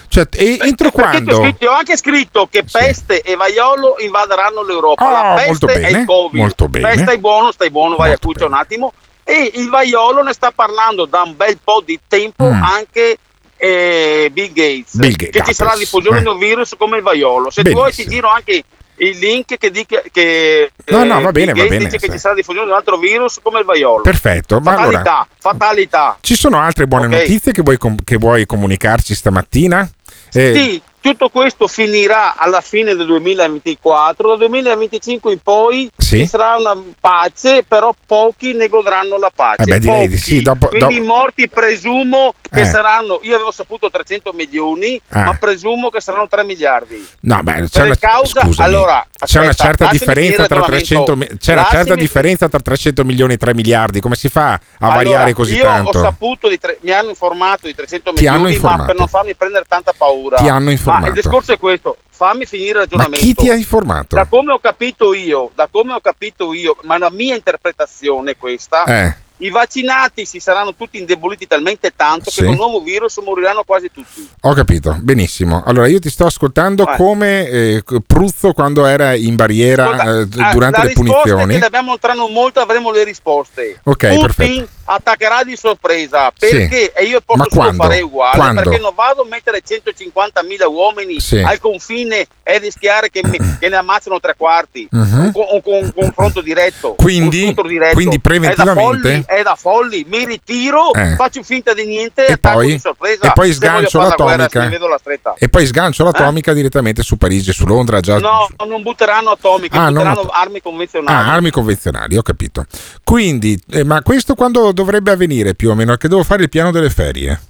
[0.08, 1.36] Cioè, e entro ti ho, quando?
[1.42, 5.04] scritto- ho anche scritto che peste e vaiolo invaderanno l'Europa.
[5.06, 6.40] Ah, la molto peste è bene, il Covid.
[6.40, 6.94] molto bene.
[6.94, 8.92] Te stai buono, stai buono, vai a cuccia un attimo.
[9.24, 12.62] E il vaiolo ne sta parlando da un bel po' di tempo Mm.
[12.62, 13.18] anche
[13.56, 14.96] eh, Bill Gates.
[14.96, 16.22] Bill Gates, che ci sarà la diffusione eh.
[16.22, 17.50] di un virus come il vaiolo.
[17.50, 18.14] Se tu vuoi ti Benissimo.
[18.14, 18.62] giro anche
[18.98, 22.12] il link che dica che No, no, eh, va bene, va bene, dice che sì.
[22.12, 24.02] ci sarà la diffusione di un altro virus come il vaiolo.
[24.02, 26.18] Perfetto, ma fatalità, allora fatalità.
[26.20, 27.12] ci sono altre buone Ok.
[27.12, 29.88] notizie che vuoi, che vuoi comunicarci stamattina?
[30.32, 36.18] Eh, Sì, tutto questo finirà alla fine del 2024, dal 2025 in poi Sì.
[36.18, 39.62] ci sarà una pace, però pochi ne godranno la pace.
[39.62, 42.64] Eh beh, direi sì, dopo- Quindi dopo- i morti presumo che Eh.
[42.64, 45.24] saranno, io avevo saputo 300 milioni, Ah.
[45.26, 47.06] ma presumo che saranno 3 miliardi.
[47.20, 51.20] No, beh, c'è una, causa- scusami, allora, c'è una aspetta, certa differenza tra 300 mi-
[51.20, 51.36] ragionamento.
[51.44, 54.00] c'è una certa differenza tra 300 milioni e 3 miliardi.
[54.00, 55.98] Come si fa a Allora, variare così io tanto?
[55.98, 59.34] ho saputo di tre- mi hanno informato di 300 Ti milioni, ma per non farmi
[59.36, 60.36] prendere tanta paura.
[60.38, 60.94] Ti hanno informato.
[61.00, 63.24] Ma il discorso è questo, fammi finire il Ma ragionamento.
[63.24, 64.16] chi ti ha informato?
[64.16, 68.36] Da come ho capito io, da come ho capito io, ma la mia interpretazione è
[68.36, 69.16] questa, Eh.
[69.38, 72.36] i vaccinati si saranno tutti indeboliti talmente tanto Sì.
[72.38, 74.26] che con il nuovo virus moriranno quasi tutti.
[74.42, 75.62] Ho capito, benissimo.
[75.66, 76.96] Allora io ti sto ascoltando Vai.
[76.96, 81.58] come eh, Pruzzo quando era in barriera Ascolta, eh, ah, durante le punizioni.
[81.58, 83.80] che abbiamo tra non molto avremo le risposte.
[83.84, 84.68] Ok, Putin perfetto.
[84.86, 86.48] Attaccherà di sorpresa Sì.
[86.48, 88.62] perché e io posso solo fare uguale Quando?
[88.62, 91.38] perché non vado a mettere 150.000 uomini Sì.
[91.38, 95.92] al confine e rischiare che, mi- che ne ammazzino tre quarti con, con- con un
[95.94, 97.94] confronto diretto Quindi- un diretto.
[97.94, 99.24] quindi preventivamente?
[99.26, 101.14] è da folli, mi ritiro Eh.
[101.16, 102.72] faccio finta di niente E poi?
[102.72, 104.98] di sorpresa E poi sgancio guerra, l'atomica.
[104.98, 108.18] stretta E poi sgancio l'atomica direttamente su Parigi, su Londra, già.
[108.18, 112.64] no non butteranno atomiche Ah, non butteranno at- armi convenzionali Ah, armi convenzionali, ho capito.
[113.02, 115.96] Quindi, eh, ma questo quando dovrebbe avvenire più o meno?
[115.96, 117.40] Che devo fare il piano delle ferie?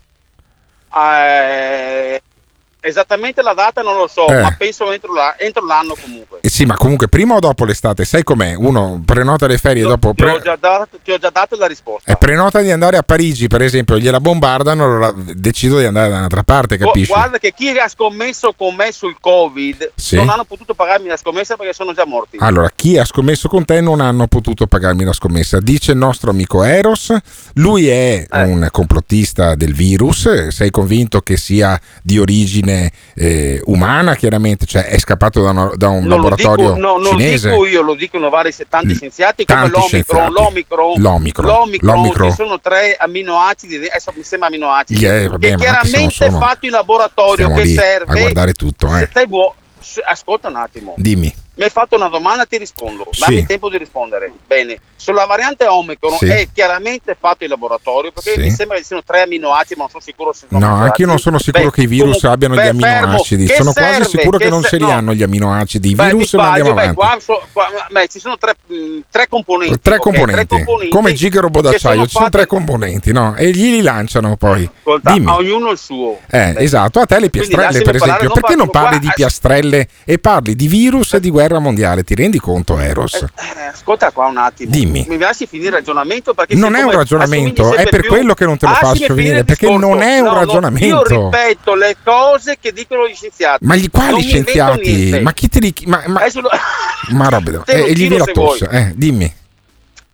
[0.95, 2.23] Eh,
[2.87, 4.41] esattamente la data non lo so, Eh.
[4.41, 6.39] ma penso entro, la- entro l'anno comunque.
[6.43, 8.05] Eh sì, ma comunque prima o dopo l'estate?
[8.05, 8.55] Sai com'è?
[8.55, 10.13] Uno prenota le ferie dopo.
[10.15, 12.11] Ti ho, pre- già dato, ti ho già dato la risposta.
[12.11, 16.17] e prenota di andare a Parigi, per esempio, gliela bombardano, allora decido di andare da
[16.19, 17.13] un'altra parte, capisci?
[17.13, 20.17] Guarda che chi ha scommesso con me sul Covid Sì.
[20.17, 22.37] non hanno potuto pagarmi la scommessa perché sono già morti.
[22.41, 25.59] Allora, chi ha scommesso con te non hanno potuto pagarmi la scommessa.
[25.61, 27.15] Dice il nostro amico Eros,
[27.55, 28.43] lui è Eh.
[28.43, 32.76] un complottista del virus, sei convinto che sia di origine
[33.15, 37.03] eh, umana, chiaramente, cioè è scappato da, una- da un non laboratorio dico, no, non
[37.03, 37.51] lo cinese?
[37.51, 42.31] dico io, lo dicono vari tanti scienziati come l'Omicron, l'Omicron, L'Omicron, l'Omicron, l'Omicron.
[42.31, 46.67] ci sono tre amminoacidi, adesso mi sembra amminoacidi, Yeah, vabbè, che se chiaramente sono- fatto
[46.67, 49.07] in laboratorio che serve a guardare tutto, se eh.
[49.11, 50.95] stai buo- se- ascolta un attimo.
[50.97, 51.35] Dimmi.
[51.57, 53.07] Mi hai fatto una domanda, ti rispondo.
[53.19, 53.47] Dammi Sì.
[53.47, 54.31] tempo di rispondere.
[54.47, 56.27] Bene, sulla variante Omicron Sì.
[56.27, 58.41] è chiaramente fatto in laboratorio perché Sì.
[58.41, 61.07] mi sembra che siano tre amminoacidi, ma non sono sicuro se sono No, anche io
[61.07, 63.05] non sono sicuro Beh, che i virus comunque, abbiano gli beh, fermo.
[63.05, 63.47] amminoacidi.
[63.47, 63.89] Sono serve?
[63.97, 64.91] quasi sicuro che, Che non se- ce li no.
[64.91, 65.89] hanno gli amminoacidi.
[65.91, 66.95] I Beh, virus, sbaglio, andiamo beh, avanti.
[66.97, 69.81] qua so- qua- beh, ci sono tre, mh, tre componenti.
[69.81, 70.01] Tre ok?
[70.03, 73.35] componenti, Tre componenti come Giga Robot che d'acciaio, ci sono fatti- tre componenti, no?
[73.35, 74.69] E gli li lanciano poi.
[74.81, 75.31] Ascolta, Dimmi.
[75.31, 76.19] a ognuno il suo.
[76.31, 78.25] Eh, esatto, a te le piastrelle, per esempio.
[78.29, 82.03] non Perché non parli di piastrelle e parli di virus e di guerra mondiale?
[82.05, 83.15] Ti rendi conto, Eros?
[83.15, 84.71] Eh, ascolta qua un attimo.
[84.71, 85.07] Dimmi.
[85.09, 88.45] Mi lasci finire il ragionamento perché Non è un ragionamento, è per più- quello che
[88.45, 89.89] non te lo faccio finire perché discorso.
[89.89, 90.87] non è un No, no, ragionamento.
[90.87, 93.65] io ripeto le cose che dicono gli scienziati.
[93.65, 95.21] Ma gli quali Non scienziati?
[95.23, 95.73] Ma chi te li.
[95.87, 96.51] Ma, ma, Adesso lo-
[97.11, 97.63] ma roba.
[97.67, 98.69] Eh, gli viene la se tosse.
[98.71, 99.33] Eh, dimmi.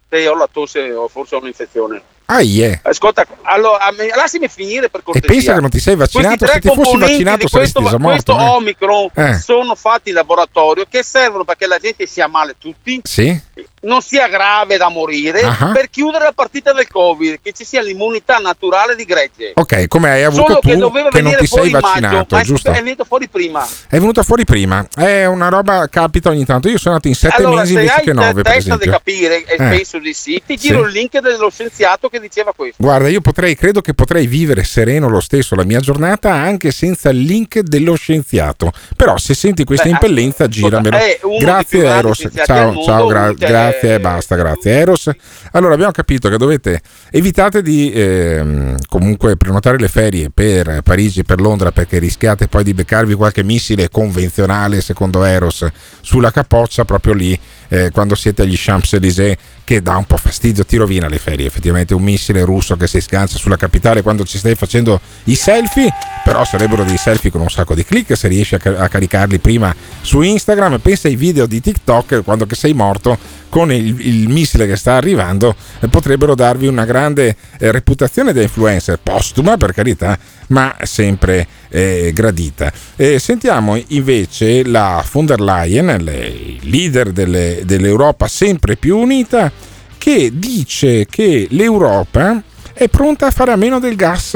[0.08, 2.02] Se ho la tosse o forse ho un'infezione.
[2.26, 2.78] Ah, yeah.
[2.82, 3.78] Ascolta, allora,
[4.16, 5.28] lasciami finire per E cortesia.
[5.30, 8.34] pensa che non ti sei vaccinato, se ti fossi vaccinato saresti questo, morto.
[8.34, 8.48] questo eh.
[8.56, 9.38] Omicron Eh.
[9.38, 13.38] sono fatti in laboratorio che servono perché la gente sia male tutti, Sì?
[13.82, 15.70] Non sia grave da morire, Ah.
[15.72, 19.52] per chiudere la partita del Covid, che ci sia l'immunità naturale di gregge.
[19.54, 22.34] Ok, come hai avuto Solo tu che doveva che non venire ti sei maggio, vaccinato,
[22.36, 22.70] ma è- giusto?
[22.70, 23.66] è venuto fuori prima.
[23.88, 24.86] È venuta fuori prima.
[24.94, 26.68] È una roba capita ogni tanto.
[26.68, 28.90] Io sono andato in sette allora, mesi invece che nove, per testa di esempio.
[28.92, 29.56] capire, e Eh.
[29.56, 30.86] penso di sì, ti giro Sì.
[30.86, 32.76] il link dello scienziato che diceva questo.
[32.82, 37.10] Guarda, io potrei, credo che potrei vivere sereno lo stesso la mia giornata anche senza
[37.10, 38.70] il link dello scienziato.
[38.96, 40.96] Però se senti questa Beh, impellenza, giramelo.
[40.96, 42.28] dei più Grazie Eros.
[42.44, 45.10] Ciao, ciao, gra- cioè- grazie, basta, grazie Eros.
[45.52, 46.80] Allora abbiamo capito che dovete
[47.10, 52.74] evitate di ehm, comunque prenotare le ferie per Parigi, per Londra, perché rischiate poi di
[52.74, 55.66] beccarvi qualche missile convenzionale, secondo Eros,
[56.00, 57.38] sulla capoccia proprio lì
[57.72, 61.46] eh, quando siete agli Champs-Élysées che dà un po' fastidio, ti rovina le ferie.
[61.46, 65.88] Effettivamente un missile russo che si sgancia sulla capitale quando ci stai facendo i selfie,
[66.22, 69.38] però sarebbero dei selfie con un sacco di click se riesci a, ca- a caricarli
[69.38, 70.80] prima su Instagram.
[70.80, 73.16] Pensa ai video di TikTok quando sei morto
[73.48, 78.42] con il, il missile che sta arrivando, eh, potrebbero darvi una grande eh, reputazione da
[78.42, 80.18] influencer, postuma per carità,
[80.52, 82.72] ma sempre eh, gradita.
[82.96, 89.50] Eh, sentiamo invece la von der Leyen, le- leader delle- dell'Europa sempre più unita,
[89.98, 94.34] che dice che l'Europa è pronta a fare a meno del gas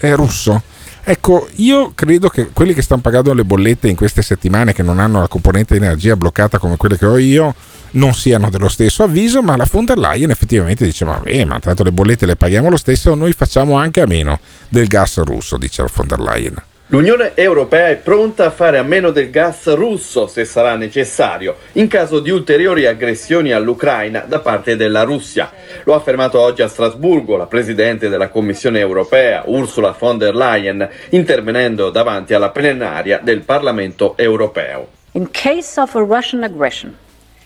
[0.00, 0.62] eh, russo.
[1.10, 4.98] Ecco, io credo che quelli che stanno pagando le bollette in queste settimane che non
[4.98, 7.54] hanno la componente energia bloccata come quelle che ho io
[7.92, 11.82] non siano dello stesso avviso, ma la von der Leyen effettivamente dice vabbè, ma tanto
[11.82, 15.80] le bollette le paghiamo lo stesso, noi facciamo anche a meno del gas russo, dice
[15.80, 16.62] la von der Leyen.
[16.90, 21.86] L'Unione Europea è pronta a fare a meno del gas russo se sarà necessario, in
[21.86, 25.52] caso di ulteriori aggressioni all'Ucraina da parte della Russia.
[25.84, 30.88] Lo ha affermato oggi a Strasburgo la Presidente della Commissione Europea, Ursula von der Leyen,
[31.10, 34.88] intervenendo davanti alla plenaria del Parlamento Europeo.
[35.12, 36.96] In case of a Russian aggression,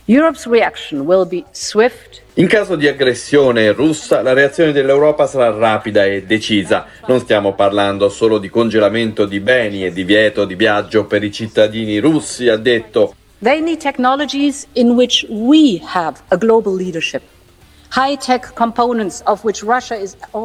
[0.05, 6.23] Europe's reaction will swift In caso di aggressione russa, la reazione dell'Europa sarà rapida e
[6.23, 6.87] decisa.
[7.07, 11.99] Non stiamo parlando solo di congelamento di beni e divieto di viaggio per i cittadini
[11.99, 13.15] russi, ha detto.
[13.41, 17.21] They need technologies in which we have a global leadership.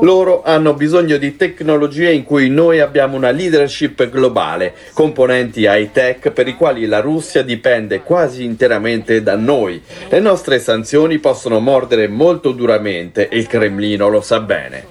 [0.02, 6.50] Loro hanno bisogno di tecnologie in cui noi abbiamo una leadership globale, componenti high-tech per
[6.50, 9.82] i quali la Russia dipende quasi interamente da noi.
[10.10, 14.86] Le nostre sanzioni possono mordere molto duramente e il Cremlino lo sa bene.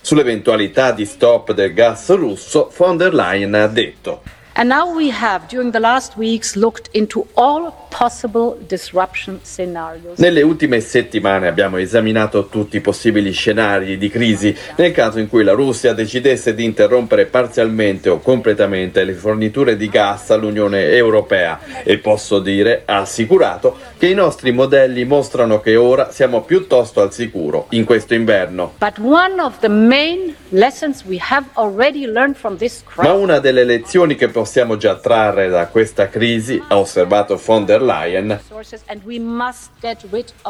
[0.00, 4.22] Sull'eventualità di stop del gas russo, von der Leyen ha detto
[4.54, 10.18] And now we have, during the last weeks, looked into all possible disruption scenarios.
[10.18, 15.42] Nelle ultime settimane abbiamo esaminato tutti i possibili scenari di crisi nel caso in cui
[15.42, 21.96] la Russia decidesse di interrompere parzialmente o completamente le forniture di gas all'Unione Europea e
[21.98, 27.66] posso dire, ha assicurato, che i nostri modelli mostrano che ora siamo piuttosto al sicuro
[27.70, 28.74] in questo inverno.
[28.78, 33.64] But one of the main lessons we have already learned from this Ma una delle
[33.64, 34.41] lezioni che possiamo
[34.76, 38.40] già trarre da questa crisi, ha osservato von der Leyen,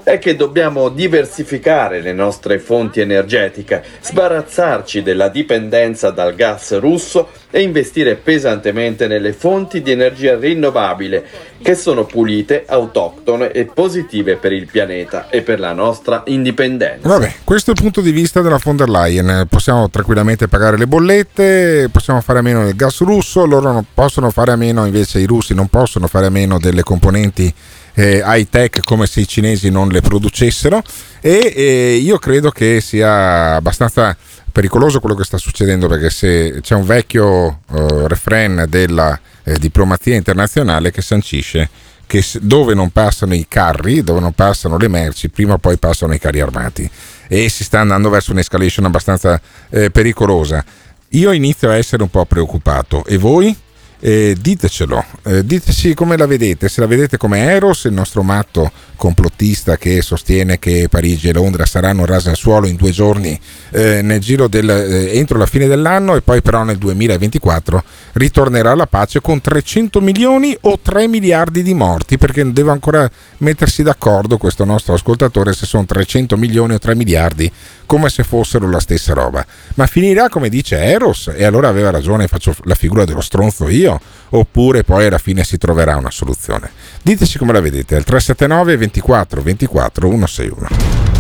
[0.05, 7.61] è che dobbiamo diversificare le nostre fonti energetiche, sbarazzarci della dipendenza dal gas russo e
[7.61, 11.24] investire pesantemente nelle fonti di energia rinnovabile
[11.62, 17.08] che sono pulite, autoctone e positive per il pianeta e per la nostra indipendenza.
[17.08, 19.46] Vabbè, questo è il punto di vista della von der Leyen.
[19.48, 24.30] Possiamo tranquillamente pagare le bollette, possiamo fare a meno del gas russo, loro non possono
[24.30, 27.54] fare a meno, invece i russi non possono fare a meno delle componenti
[27.94, 30.82] eh, high tech come se i cinesi non le producessero
[31.20, 34.16] e eh, io credo che sia abbastanza
[34.50, 40.14] pericoloso quello che sta succedendo perché se c'è un vecchio eh, refrain della eh, diplomazia
[40.14, 41.68] internazionale che sancisce
[42.07, 46.12] che dove non passano i carri, dove non passano le merci, prima o poi passano
[46.12, 46.90] i carri armati
[47.26, 49.40] e si sta andando verso un'escalation abbastanza
[49.70, 50.62] eh, pericolosa.
[51.11, 53.57] Io inizio a essere un po' preoccupato e voi?
[54.05, 58.68] Eh, ditecelo, eh, diteci come la vedete, se la vedete come Eros, il nostro matto
[59.03, 63.36] complottista che sostiene che Parigi e Londra saranno rase al suolo in due giorni
[63.70, 64.00] eh,
[64.48, 67.82] del, eh, entro la fine dell'anno e poi però nel 2024
[68.12, 73.82] ritornerà la pace con 300 milioni o 3 miliardi di morti perché deve ancora mettersi
[73.82, 77.50] d'accordo questo nostro ascoltatore se sono 300 milioni o 3 miliardi
[77.86, 79.44] come se fossero la stessa roba.
[79.74, 83.91] Ma finirà come dice Eros e allora aveva ragione faccio la figura dello stronzo io
[84.30, 86.70] oppure poi alla fine si troverà una soluzione
[87.03, 91.11] diteci come la vedete al 379 24 24 161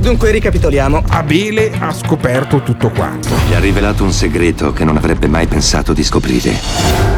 [0.00, 1.02] Dunque ricapitoliamo.
[1.08, 3.28] Abele ha scoperto tutto quanto.
[3.48, 6.52] Gli ha rivelato un segreto che non avrebbe mai pensato di scoprire.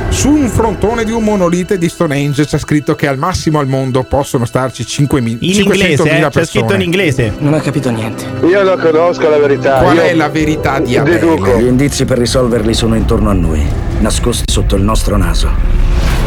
[0.08, 4.02] Su un frontone di un monolite di Stonehenge c'è scritto che al massimo al mondo
[4.04, 5.96] possono starci 5.000 In 500.000 inglese, eh?
[5.96, 6.30] persone.
[6.30, 7.34] C'è scritto in inglese.
[7.38, 8.24] Non ho capito niente.
[8.46, 9.80] Io non conosco la verità.
[9.82, 11.18] Qual Io è la verità di Abele?
[11.18, 11.58] deduco.
[11.58, 13.62] Gli indizi per risolverli sono intorno a noi,
[14.00, 15.50] nascosti sotto il nostro naso.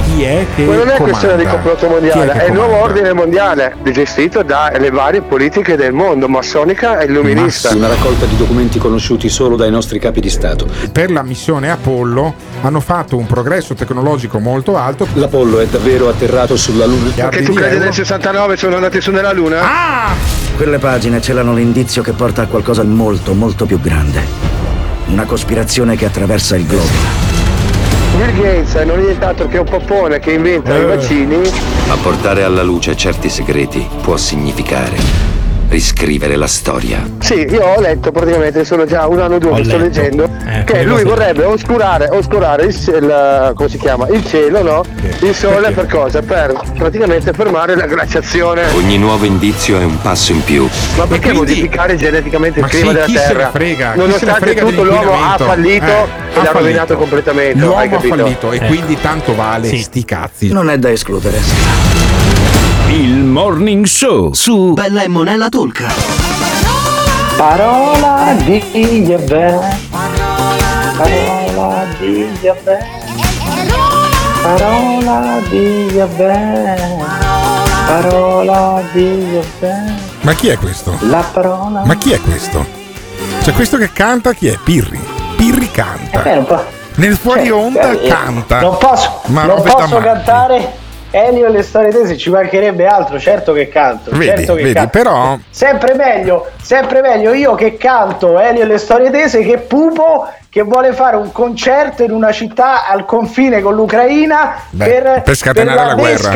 [0.06, 1.04] Chi è che Ma non è comanda?
[1.04, 5.94] questione di complotto mondiale, è, che il nuovo ordine mondiale gestito dalle varie politiche del
[5.94, 7.74] mondo, massonica e illuminista.
[7.74, 10.68] Una raccolta di documenti conosciuti solo dai nostri capi di Stato.
[10.92, 15.08] Per la missione Apollo hanno fatto un progresso tecnologico molto alto.
[15.14, 17.30] L'Apollo è davvero atterrato sulla Luna.
[17.30, 19.62] Che tu credi nel 69 sono andati su nella Luna?
[19.62, 20.16] Ah!
[20.56, 24.22] Quelle pagine celano l'indizio che porta a qualcosa di molto, molto più grande.
[25.08, 27.33] Una cospirazione che attraversa il globo.
[28.16, 31.38] Bill Gates non è nient'altro che un popone che inventa i vaccini.
[31.88, 35.43] Ma portare alla luce certi segreti può significare
[35.74, 37.04] riscrivere la storia.
[37.20, 40.30] Sì, io ho letto praticamente, sono già un anno o due Ho che sto leggendo,
[40.46, 44.08] Eh, che lui vorrebbe oscurare, oscurare il, il- come si chiama?
[44.10, 44.84] il cielo, no?
[45.22, 46.22] Il sole per cosa?
[46.22, 48.70] Per praticamente fermare la glaciazione.
[48.76, 50.68] Ogni nuovo indizio è un passo in più.
[50.96, 53.50] Ma perché modificare geneticamente il Ma clima sì, della chi se ne Terra?
[53.50, 53.74] frega?
[53.74, 56.10] Chi se ne Nonostante frega tutto l'uomo ha fallito Eh, e ha l'ha
[56.44, 56.58] fallito.
[56.60, 57.58] rovinato completamente.
[57.60, 60.52] hai L'uomo ha fallito e quindi tanto vale sti cazzi.
[60.52, 61.93] Non è da escludere.
[62.94, 65.88] Il Morning Show su Bella e Monella Tolca.
[67.36, 68.60] Parola di
[69.02, 69.60] Yahweh.
[70.96, 72.86] Parola di Yahweh.
[74.44, 77.04] Parola di Yahweh.
[77.88, 79.94] Parola di Yahweh.
[80.22, 80.96] Ma chi è questo?
[81.02, 81.82] La parola.
[81.86, 82.64] Ma chi è questo?
[83.42, 84.60] Cioè questo che canta chi è?
[84.64, 85.00] Pirri.
[85.36, 86.24] Pirri canta.
[86.26, 86.46] Eh,
[86.98, 88.60] Nel fuori cioè, onda eh, canta.
[88.62, 90.04] Non posso, Ma non posso matti.
[90.04, 90.82] cantare
[91.16, 94.10] Elio e le storie tese, ci mancherebbe altro, certo che canto.
[94.10, 94.90] Vedi, certo che vedi, canto.
[94.90, 100.28] però Sempre meglio, sempre meglio io che canto Elio e le storie tese che Pupo
[100.54, 105.36] che vuole fare un concerto in una città al confine con l'Ucraina Beh, per, per
[105.36, 106.30] scatenare per la guerra.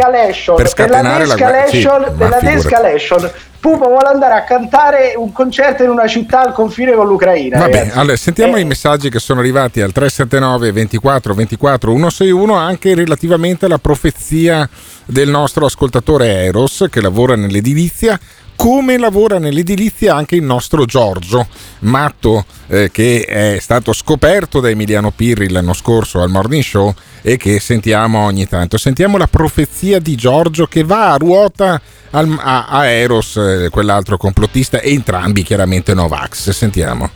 [0.56, 2.46] Per scatenare la guerra, sì, de-escalation, ma per la figurati.
[2.46, 3.32] de-escalation.
[3.60, 7.60] Pupo vuole andare a cantare un concerto in una città al confine con l'Ucraina.
[7.60, 12.56] Va bene, allora sentiamo Eh, i messaggi che sono arrivati al 379 24 24 161
[12.56, 14.68] anche relativamente alla profezia
[15.06, 18.20] del nostro ascoltatore Eros che lavora nell'edilizia.
[18.58, 21.48] Come lavora nell'edilizia anche il nostro Giorgio
[21.80, 27.38] Matto, eh, che è stato scoperto da Emiliano Pirri l'anno scorso al Morning Show e
[27.38, 28.78] che sentiamo ogni tanto.
[28.78, 31.80] Sentiamo la profezia di Giorgio che va a ruota
[32.10, 36.50] al- a, a Eros, eh, quell'altro complottista, e entrambi chiaramente Novax.
[36.50, 37.10] Sentiamo.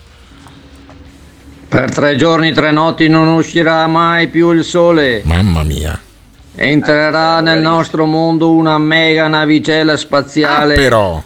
[1.68, 5.22] Per tre giorni, tre notti non uscirà mai più il sole.
[5.26, 6.00] Mamma mia.
[6.54, 10.74] Entrerà nel nostro mondo una mega navicella spaziale.
[10.74, 11.24] Ah, però.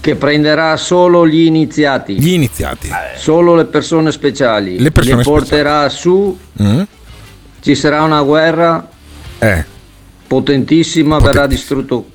[0.00, 2.18] Che prenderà solo gli iniziati.
[2.18, 2.88] Gli iniziati.
[3.16, 4.78] Solo le persone speciali.
[4.78, 6.38] Le persone Li porterà su.
[6.62, 6.82] Mm?
[7.60, 8.88] Ci sarà una guerra.
[9.38, 9.64] Eh.
[10.26, 12.06] Potentissima, verrà distrutto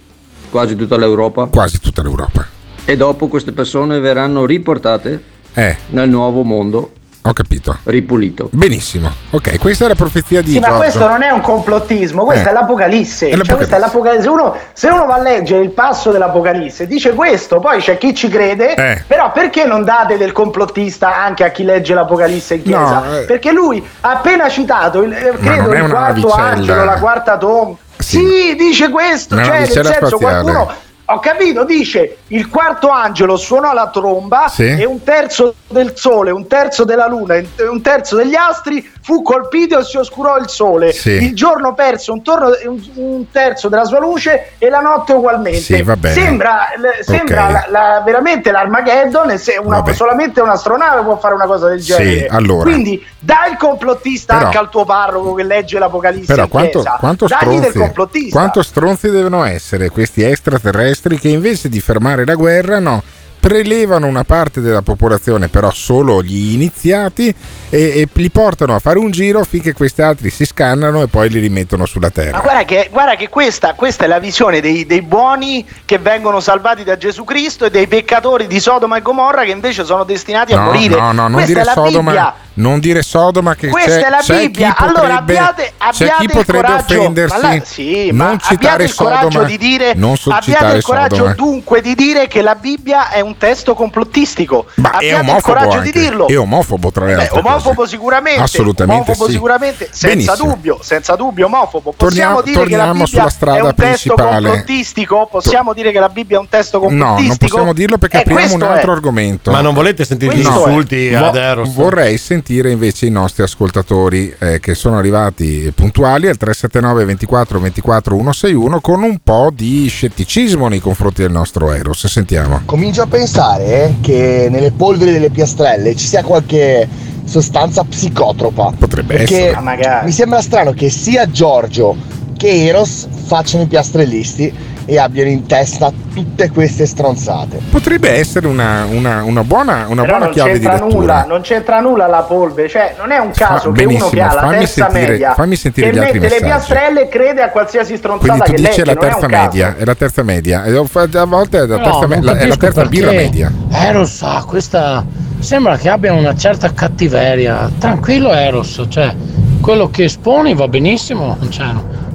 [0.49, 1.45] quasi tutta l'Europa.
[1.45, 2.47] Quasi tutta l'Europa.
[2.85, 5.21] E dopo queste persone verranno riportate
[5.53, 5.77] Eh.
[5.89, 6.91] nel nuovo mondo
[7.25, 7.77] Ho capito.
[7.85, 8.49] ripulito.
[8.51, 9.09] Benissimo.
[9.29, 10.81] Ok, questa è la profezia di Sì, ma Giorgio.
[10.81, 12.51] questo non è un complottismo, questa Eh.
[12.51, 13.29] è l'Apocalisse.
[13.29, 14.27] È Cioè, questa è l'Apocalisse.
[14.27, 18.27] Uno- se uno va a leggere il passo dell'Apocalisse, dice questo, poi c'è chi ci
[18.27, 19.03] crede, Eh.
[19.07, 22.99] però perché non date del complottista anche a chi legge l'Apocalisse in chiesa?
[22.99, 23.21] No, eh.
[23.21, 26.35] Perché lui ha appena citato, il, eh, Ma credo, non il quarto navicella.
[26.49, 27.77] angelo, la quarta tomba.
[27.99, 28.17] Sì.
[28.17, 30.17] Sì, dice questo, Una cioè nel senso spaziale.
[30.17, 30.71] qualcuno...
[31.05, 34.63] Ho capito, dice il quarto angelo suonò la tromba Sì.
[34.63, 39.21] e un terzo del sole, un terzo della luna e un terzo degli astri fu
[39.21, 40.93] colpito e si oscurò il sole.
[40.93, 41.11] Sì.
[41.11, 45.59] Il giorno perse un, un- un terzo della sua luce e la notte ugualmente.
[45.59, 45.83] Sì.
[46.13, 47.51] Sembra, le- sembra Ok.
[47.51, 51.93] la- la- veramente l'Armageddon e se una- solamente un'astronave può fare una cosa del Sì,
[51.93, 52.27] genere.
[52.27, 52.63] allora.
[52.63, 57.27] Quindi dai il complottista Però- anche al tuo parroco che legge l'Apocalisse Però quanto, quanto
[57.27, 63.03] stronzi, quanto stronzi devono essere questi extraterrestri che invece di fermare la guerra, no,
[63.43, 67.27] prelevano una parte della popolazione, però solo gli iniziati,
[67.69, 71.29] e, e li portano a fare un giro finché questi altri si scannano e poi
[71.29, 72.39] li rimettono sulla Ma terra.
[72.39, 76.85] guarda che, guarda che questa, questa è la visione dei, dei buoni che vengono salvati
[76.85, 80.59] da Gesù Cristo e dei peccatori di Sodoma e Gomorra che invece sono destinati a
[80.59, 80.95] No, morire.
[80.95, 82.33] no, no, non questa dire Sodoma, Bibbia.
[82.55, 84.73] Non dire Sodoma che Questa c'è, è la c'è Bibbia.
[84.73, 87.35] chi Allora potrebbe, abbiate, c'è abbiate chi il potrebbe coraggio, offendersi.
[87.41, 90.51] ma la- sì, ma non citare abbiate il coraggio Sodoma, di dire, non so abbiate
[90.51, 91.33] citare il coraggio Sodoma.
[91.33, 94.65] dunque di dire che la Bibbia è un testo complottistico.
[94.75, 96.27] Ma è abbiate il omofobo coraggio anche, di dirlo.
[96.27, 97.89] è omofobo tra le Beh, altre omofobo cose.
[97.89, 99.31] sicuramente, Assolutamente omofobo sì.
[99.33, 100.47] sicuramente, senza Benissimo.
[100.53, 101.93] dubbio, senza dubbio omofobo.
[101.95, 104.47] Possiamo Torniamo- dire che la torniamo Bibbia sulla strada è un testo principale.
[104.47, 105.27] complottistico?
[105.31, 107.27] Possiamo dire che la Bibbia è un testo No, complottistico?
[107.27, 109.51] non possiamo dirlo perché Eh, apriamo un altro argomento.
[109.51, 111.73] Ma non volete sentire gli insulti ad Eros?
[111.73, 118.15] vorrei sentire invece i nostri ascoltatori eh, che sono arrivati puntuali al 379 24 24
[118.15, 122.07] 161 con un po' di scetticismo nei confronti del nostro Eros.
[122.07, 122.61] Sentiamo.
[122.65, 126.87] Comincio a pensare che nelle polveri delle piastrelle ci sia qualche
[127.25, 128.73] sostanza psicotropa.
[128.77, 130.01] Potrebbe Perché essere.
[130.03, 131.95] Mi sembra strano che sia Giorgio
[132.35, 137.59] che Eros facciano i piastrellisti e abbiano in testa tutte queste stronzate.
[137.69, 140.99] Potrebbe essere una, una- una buona, una buona non chiave di c'entra lettura.
[140.99, 144.21] nulla, non c'entra nulla la polvere, cioè non è un caso Fa- che uno che
[144.21, 146.65] ha la fammi terza sentire- media fammi sentire che gli altri mette le messaggi.
[146.65, 149.43] piastrelle e crede a qualsiasi stronzata Quindi tu che dici legge, la è terza caso.
[149.43, 152.55] media, è la terza media, a volte è la No, terza, me- la- è la
[152.57, 153.51] terza birra media.
[153.71, 155.05] Eros ha questa.
[155.39, 157.69] Sembra che abbia una certa cattiveria.
[157.77, 159.13] Tranquillo, Eros, cioè
[159.59, 161.37] quello che esponi va benissimo.
[161.49, 161.67] Cioè,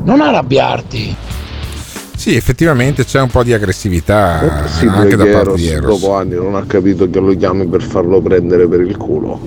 [0.05, 1.17] non arrabbiarti.
[2.19, 6.01] Sì, effettivamente c'è un po' di aggressività possibile anche da parte Eros, di Eros.
[6.01, 9.39] dopo anni non ha capito che lo chiami per farlo prendere per il culo?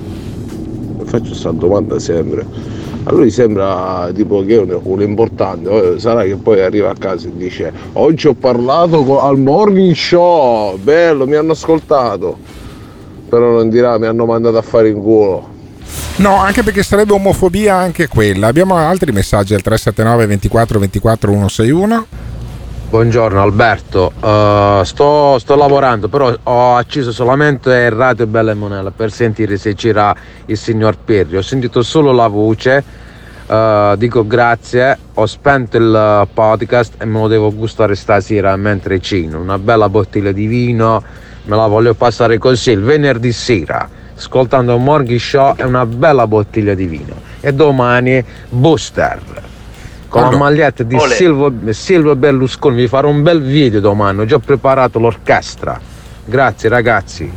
[0.99, 2.45] Mi faccio questa domanda sempre.
[3.03, 7.27] A lui sembra tipo che è un, importante, eh, sarà che poi arriva a casa
[7.27, 12.37] e dice oggi ho parlato co- al morning show, bello, mi hanno ascoltato.
[13.27, 15.49] Però non dirà mi hanno mandato a fare in culo.
[16.17, 18.47] No, anche perché sarebbe omofobia anche quella.
[18.47, 22.29] Abbiamo altri messaggi al 379 24 24 161.
[22.91, 28.91] Buongiorno Alberto, Eh, sto, sto lavorando però ho acceso solamente il radio Bella e Monella
[28.91, 30.13] per sentire se c'era
[30.47, 32.83] il signor Pirri, ho sentito solo la voce,
[33.47, 39.39] eh, dico grazie, ho spento il podcast e me lo devo gustare stasera mentre cino,
[39.39, 41.01] una bella bottiglia di vino,
[41.45, 43.87] me la voglio passare così il venerdì sera,
[44.17, 47.15] ascoltando morning show e una bella bottiglia di vino.
[47.39, 49.49] E domani booster
[50.11, 50.99] con la maglietta di.
[50.99, 55.79] Silvio, Silvio Berlusconi vi farò un bel video domani ho già preparato l'orchestra
[56.25, 57.31] grazie ragazzi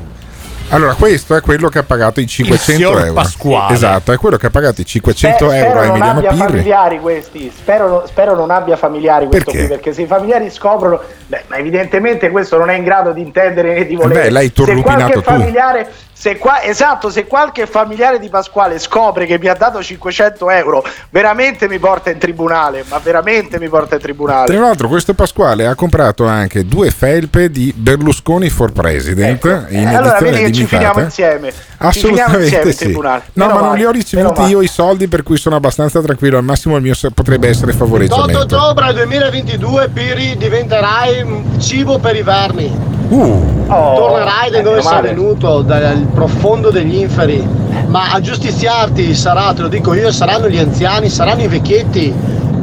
[0.71, 3.13] Allora, questo è quello che ha pagato i 500 signor euro.
[3.13, 3.75] Pasquale.
[3.75, 6.47] Esatto, è quello che ha pagato i 500 Spero euro a non Emiliano abbia Pirri.
[6.47, 9.67] familiari questi, spero, spero non abbia familiari questo Perché?
[9.67, 13.21] qui, perché se i familiari scoprono, Beh, ma evidentemente questo non è in grado di
[13.21, 14.23] intendere né di volere.
[14.23, 15.23] Beh, l'hai se turlupinato qualche tu.
[15.23, 20.49] familiare, se qua, esatto, se qualche familiare di Pasquale scopre che mi ha dato 500
[20.49, 22.85] euro, veramente mi porta in tribunale.
[22.89, 24.47] Ma veramente mi porta in tribunale.
[24.47, 29.95] Tra l'altro, questo Pasquale ha comprato anche due felpe di Berlusconi for President in Eh,
[29.95, 31.51] allora edizione vedi che ci finiamo insieme.
[31.51, 32.85] Ci finiamo Assolutamente insieme in sì.
[32.85, 33.23] tribunale.
[33.33, 36.39] No, Meno ma non li ho ricevuti io i soldi, per cui sono abbastanza tranquillo.
[36.39, 38.39] Al massimo il mio potrebbe essere 8 favoreggiamento.
[38.39, 42.93] ottobre 2022 Piri diventerai cibo per i vermi.
[43.09, 47.47] Uh, Tornerai da dove sei venuto, dal profondo degli inferi.
[47.87, 52.15] Ma a giustiziarti sarà, te lo dico io, saranno gli anziani, saranno i vecchietti.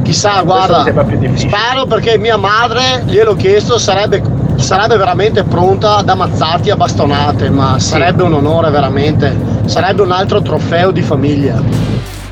[0.03, 0.83] Chissà, guarda,
[1.35, 4.21] spero perché mia madre, gliel'ho chiesto, sarebbe,
[4.55, 9.33] sarebbe veramente pronta ad ammazzarti a bastonate, ma sarebbe un onore veramente,
[9.65, 11.61] sarebbe un altro trofeo di famiglia.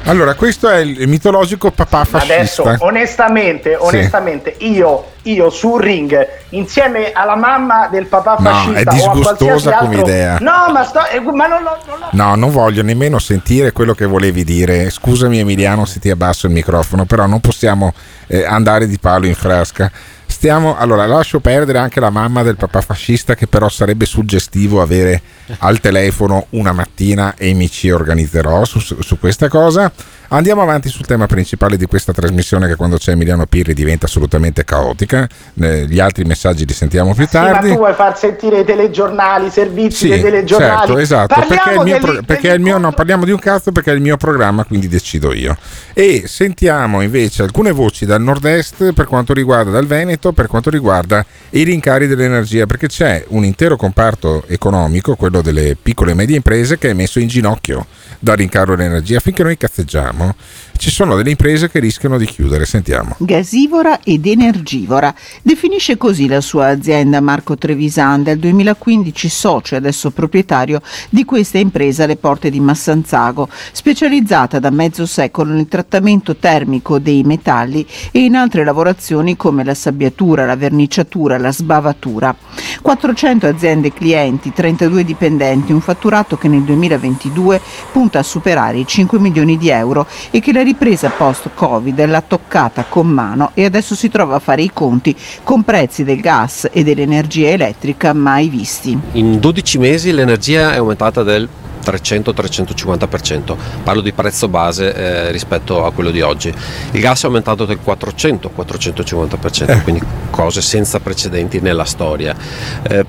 [0.06, 2.34] Allora, questo è il mitologico papà fascista.
[2.34, 8.84] Adesso, onestamente, onestamente, io, io sul ring, insieme alla mamma del papà No, fascista è
[8.86, 10.38] o a disgustosa come altro- idea.
[10.40, 13.94] No, ma, sto, eh, ma non, lo- non lo- No, non voglio nemmeno sentire quello
[13.94, 14.90] che volevi dire.
[14.90, 17.94] Scusami Emiliano se ti abbasso il microfono, però non possiamo
[18.28, 19.92] eh, andare di palo in frasca.
[20.40, 25.22] Stiamo, allora, lascio perdere anche la mamma del papà fascista che però sarebbe suggestivo avere
[25.58, 29.92] al telefono una mattina e mi ci organizzerò su, su questa cosa.
[30.32, 34.64] Andiamo avanti sul tema principale di questa trasmissione che quando c'è Emiliano Pirri diventa assolutamente
[34.64, 35.28] caotica.
[35.60, 37.70] Eh, gli altri messaggi li sentiamo più Sì, ma tardi.
[37.72, 40.78] tu vuoi far sentire i telegiornali, i servizi dei Sì, telegiornali?
[40.78, 43.26] certo, esatto, perché, è Parliamo il mio, degli- pro- perché è il mio no, parliamo
[43.26, 45.58] di un cazzo perché è il mio programma, quindi decido io.
[45.94, 51.26] E sentiamo invece alcune voci dal nord-est per quanto riguarda dal Veneto, per quanto riguarda
[51.52, 56.78] i rincari dell'energia, perché c'è un intero comparto economico, quello delle piccole e medie imprese,
[56.78, 57.86] che è messo in ginocchio
[58.20, 59.20] dal rincaro dell'energia.
[59.20, 60.36] Finché noi cazzeggiamo,
[60.78, 62.66] ci sono delle imprese che rischiano di chiudere.
[62.66, 63.16] Sentiamo.
[63.20, 65.14] Gasivora ed energivora.
[65.42, 71.58] Definisce così la sua azienda Marco Trevisan, del 2015 socio e adesso proprietario di questa
[71.58, 78.20] impresa alle porte di Massanzago, specializzata da mezzo secolo nel trattamento termico dei metalli e
[78.20, 82.36] in altre lavorazioni come la sabbiatura, la verniciatura, la sbavatura.
[82.82, 87.62] 400 aziende clienti, 32 dipendenti, un fatturato che nel 2022
[87.92, 92.86] punta a superare i 5 milioni di euro e che la ripresa post-Covid l'ha toccata
[92.88, 96.84] con mano e adesso si trova a fare i conti con prezzi del gas e
[96.84, 98.98] dell'energia elettrica mai visti.
[99.14, 101.48] In 12 mesi l'energia è aumentata del
[101.84, 106.54] 300-350%, parlo di prezzo base eh, rispetto a quello di oggi.
[106.92, 112.36] Il gas è aumentato del 400-450%, quindi cose senza precedenti nella storia.
[112.84, 113.06] Eh,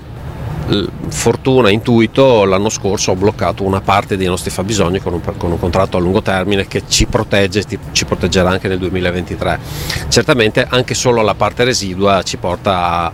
[1.09, 5.59] fortuna, intuito, l'anno scorso ho bloccato una parte dei nostri fabbisogni con un, con un
[5.59, 9.59] contratto a lungo termine che ci protegge, ci proteggerà anche nel 2023.
[10.07, 13.11] Certamente anche solo la parte residua ci porta a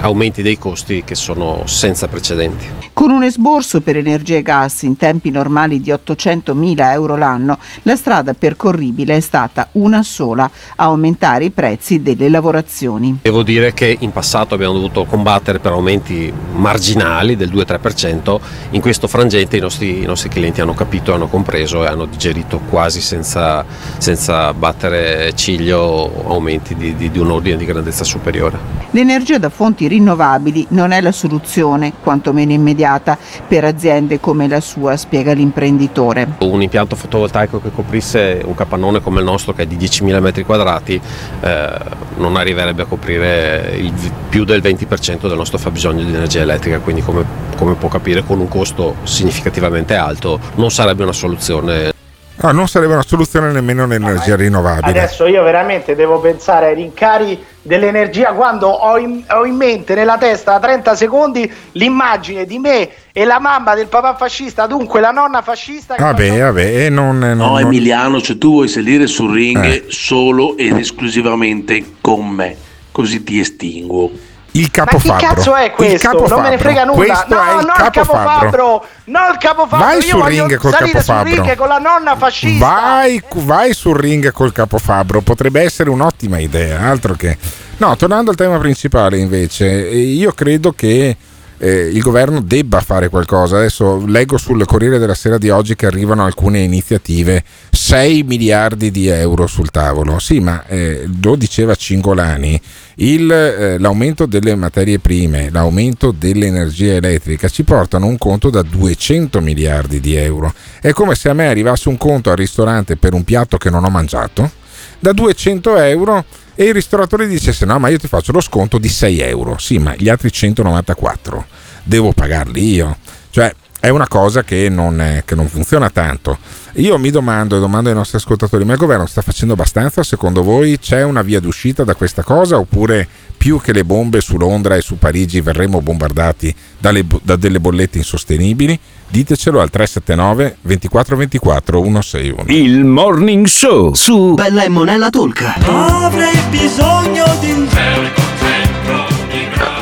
[0.00, 2.66] aumenti dei costi che sono senza precedenti.
[2.92, 7.96] Con un esborso per energia e gas in tempi normali di 800.000 euro l'anno, la
[7.96, 13.20] strada percorribile è stata una sola, aumentare i prezzi delle lavorazioni.
[13.22, 18.38] Devo dire che in passato abbiamo dovuto combattere per aumenti marginali del 2-3%,
[18.70, 22.60] in questo frangente i nostri, i nostri clienti hanno capito, hanno compreso e hanno digerito
[22.68, 23.64] quasi senza,
[23.98, 28.58] senza battere ciglio aumenti di, di- di un ordine di grandezza superiore.
[28.90, 29.50] L'energia da
[29.80, 33.16] fonti rinnovabili non è la soluzione, quantomeno immediata,
[33.48, 36.36] per aziende come la sua, spiega l'imprenditore.
[36.40, 40.44] Un impianto fotovoltaico che coprisse un capannone come il nostro che è di 10.000 metri
[40.44, 41.00] quadrati
[41.40, 41.78] eh,
[42.16, 43.92] non arriverebbe a coprire il
[44.28, 47.24] più del 20% del nostro fabbisogno di energia elettrica, quindi come,
[47.56, 51.99] come può capire con un costo significativamente alto non sarebbe una soluzione.
[52.42, 54.88] No, non sarebbe una soluzione nemmeno l'energia rinnovabile.
[54.98, 60.16] Adesso io veramente devo pensare ai rincari dell'energia quando ho in, ho in mente nella
[60.16, 65.10] testa a 30 secondi l'immagine di me e la mamma del papà fascista, dunque la
[65.10, 65.96] nonna fascista.
[65.98, 69.84] Vabbè, vabbè, e non, non- No, non- Emiliano, cioè tu vuoi salire sul ring Eh.
[69.88, 72.56] solo ed esclusivamente con me,
[72.90, 74.10] così ti estinguo.
[74.52, 76.26] Il Ma chi cazzo è questo?
[76.26, 77.04] Non me ne frega nulla.
[77.04, 77.90] Questo no, è il il capofabbro.
[77.90, 78.84] capofabbro.
[79.04, 79.86] No, il capofabbro.
[79.86, 81.42] Vai Io sul ring col salire sul capofabbro.
[81.44, 82.66] ring con la nonna fascista.
[82.66, 87.36] Vai, vai sul ring col capofabbro, potrebbe essere un'ottima idea, altro che...
[87.76, 91.16] No, tornando al tema principale invece, eh, io credo che
[91.60, 93.58] eh, il governo debba fare qualcosa.
[93.58, 99.08] Adesso leggo sul Corriere della Sera di oggi che arrivano alcune iniziative, 6 miliardi di
[99.08, 100.18] euro sul tavolo.
[100.18, 102.60] Sì, ma eh, lo diceva Cingolani,
[102.96, 109.40] il, eh, l'aumento delle materie prime, l'aumento dell'energia elettrica ci portano un conto da 200
[109.42, 110.52] miliardi di euro.
[110.80, 113.84] È come se a me arrivasse un conto al ristorante per un piatto che non
[113.84, 114.58] ho mangiato
[114.98, 116.24] da 200 euro
[116.60, 119.78] e il ristoratore dicesse no ma io ti faccio lo sconto di 6 euro, sì
[119.78, 121.46] ma gli altri 194
[121.84, 122.98] devo pagarli io,
[123.30, 123.50] cioè
[123.80, 126.38] è una cosa che non, è, che non, funziona tanto.
[126.74, 130.02] Io mi domando e domando ai nostri ascoltatori, ma il governo sta facendo abbastanza?
[130.02, 134.36] Secondo voi c'è una via d'uscita da questa cosa oppure più che le bombe su
[134.36, 138.78] Londra e su Parigi verremo bombardati dalle, da delle bollette insostenibili?
[139.08, 142.44] Ditecelo al 379 2424 161.
[142.48, 145.54] Il Morning Show su Bella e Monella Tolca.
[145.54, 147.66] Avrei bisogno di un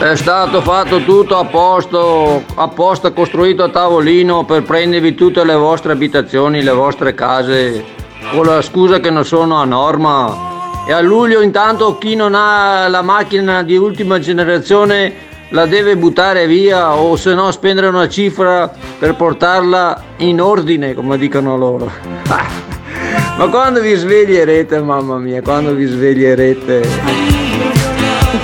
[0.01, 5.93] È stato fatto tutto a posto, apposta costruito a tavolino per prendervi tutte le vostre
[5.93, 7.85] abitazioni, le vostre case,
[8.33, 10.85] con la scusa che non sono a norma.
[10.87, 16.47] E a luglio intanto chi non ha la macchina di ultima generazione la deve buttare
[16.47, 21.91] via o se no spendere una cifra per portarla in ordine, come dicono loro.
[23.37, 27.48] Ma quando vi sveglierete, mamma mia, quando vi sveglierete?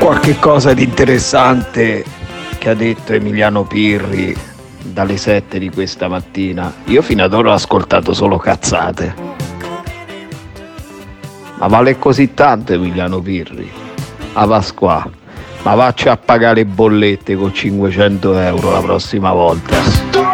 [0.05, 2.05] Qualche cosa di interessante
[2.59, 4.37] che ha detto Emiliano Pirri
[4.83, 6.71] dalle 7 di questa mattina.
[6.89, 9.15] Io fino ad ora ho ascoltato solo cazzate.
[11.57, 13.67] Ma vale così tanto Emiliano Pirri?
[14.35, 15.09] A Pasqua.
[15.63, 20.34] Ma vacci a pagare le bollette con 500 euro la prossima volta.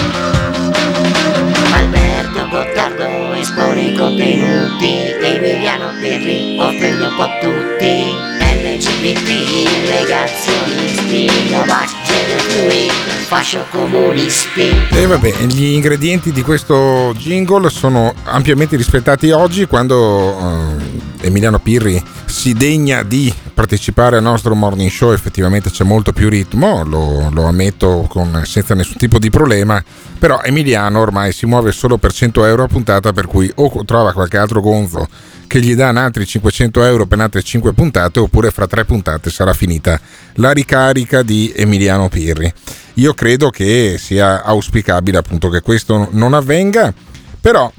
[3.91, 5.15] I contenuti.
[5.21, 8.29] Emiliano Pirri offende un po' tutti.
[8.39, 9.29] LGBT,
[9.89, 12.00] negazionisti, fluid,
[13.31, 14.69] fascio comunisti.
[14.91, 22.03] E vabbè, gli ingredienti di questo jingle sono ampiamente rispettati oggi quando eh, Emiliano Pirri
[22.25, 27.45] si degna di partecipare al nostro morning show, effettivamente c'è molto più ritmo, lo, lo
[27.45, 29.81] ammetto con- senza nessun tipo di problema,
[30.19, 34.11] però Emiliano ormai si muove solo per 100 euro a puntata, per cui o trova
[34.11, 35.07] qualche altro gonzo
[35.51, 39.51] che gli dà altri 500 euro per altre 5 puntate, oppure fra 3 puntate sarà
[39.51, 39.99] finita
[40.35, 42.49] la ricarica di Emiliano Pirri.
[42.93, 46.93] Io credo che sia auspicabile appunto che questo non avvenga,
[47.41, 47.69] però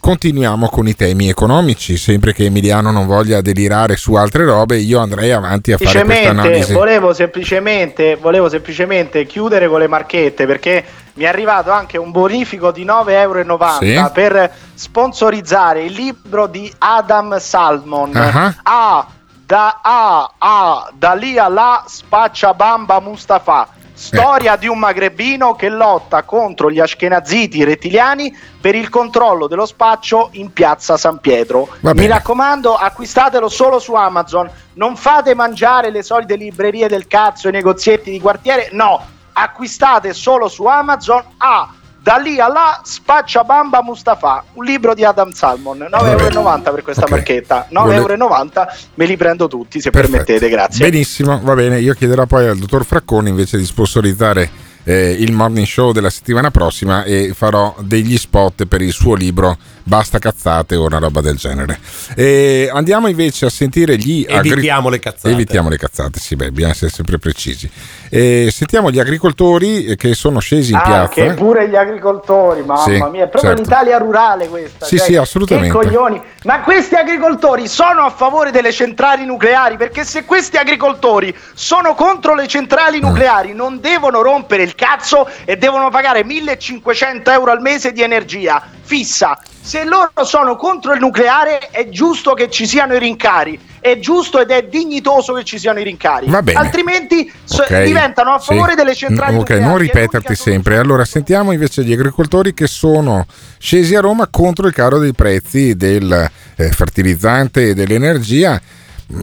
[0.00, 4.98] continuiamo con i temi economici, sempre che Emiliano non voglia delirare su altre robe, io
[4.98, 6.72] andrei avanti a fare questa analisi.
[6.72, 10.84] volevo semplicemente, volevo semplicemente chiudere con le marchette perché
[11.16, 14.10] mi è arrivato anche un bonifico di 9,90 euro Sì.
[14.12, 18.14] per sponsorizzare il libro di Adam Salmon.
[18.14, 18.54] Ah.
[18.62, 19.06] A
[19.46, 23.68] da A a da lì a là spaccia bamba Mustafa.
[23.94, 30.28] Storia di un magrebino che lotta contro gli ashkenaziti rettiliani per il controllo dello spaccio
[30.32, 31.66] in piazza San Pietro.
[31.80, 34.50] Mi raccomando, acquistatelo solo su Amazon.
[34.74, 38.68] Non fate mangiare le solite librerie del cazzo, i negozietti di quartiere.
[38.72, 39.02] No,
[39.38, 41.22] acquistate solo su Amazon.
[41.38, 41.70] A
[42.02, 45.88] da lì a là spaccia bamba Mustafa, un libro di Adam Salmon.
[45.90, 47.10] 9,90 euro per questa Ok.
[47.10, 47.66] marchetta.
[47.70, 50.12] Vole- 9,90 euro, me li prendo tutti se Perfetto.
[50.24, 50.88] permettete, grazie.
[50.88, 51.80] Benissimo, va bene.
[51.80, 54.48] Io chiederò poi al dottor Fracconi invece di sponsorizzare
[54.84, 59.56] eh, il morning show della settimana prossima e farò degli spot per il suo libro
[59.88, 61.78] Basta cazzate o una roba del genere.
[62.16, 65.30] E andiamo invece a sentire gli Evitiamo le cazzate.
[65.32, 67.70] Evitiamo le cazzate, sì, beh, bisogna essere sempre precisi.
[68.10, 71.34] E sentiamo gli agricoltori eh, che sono scesi in Anche piazza.
[71.34, 73.62] pure gli agricoltori, mamma Sì, mia, è proprio certo.
[73.62, 74.86] l'Italia rurale questa.
[74.86, 75.68] Sì, cioè, sì, assolutamente.
[75.78, 76.20] Che coglioni.
[76.42, 82.34] Ma questi agricoltori sono a favore delle centrali nucleari perché se questi agricoltori sono contro
[82.34, 82.48] le Mm.
[82.48, 88.02] centrali nucleari non devono rompere il cazzo e devono pagare 1500 euro al mese di
[88.02, 88.74] energia.
[88.86, 89.38] Fissa.
[89.60, 94.38] Se loro sono contro il nucleare è giusto che ci siano i rincari, è giusto
[94.40, 96.28] ed è dignitoso che ci siano i rincari.
[96.28, 96.58] Va bene.
[96.58, 98.46] Altrimenti so- Ok, diventano a sì.
[98.54, 99.64] favore delle centrali Mm, Ok, nucleari.
[99.64, 100.78] non ripeterti sempre.
[100.78, 103.26] Allora, sentiamo invece gli agricoltori che sono
[103.58, 108.60] scesi a Roma contro il caro dei prezzi del eh, fertilizzante e dell'energia.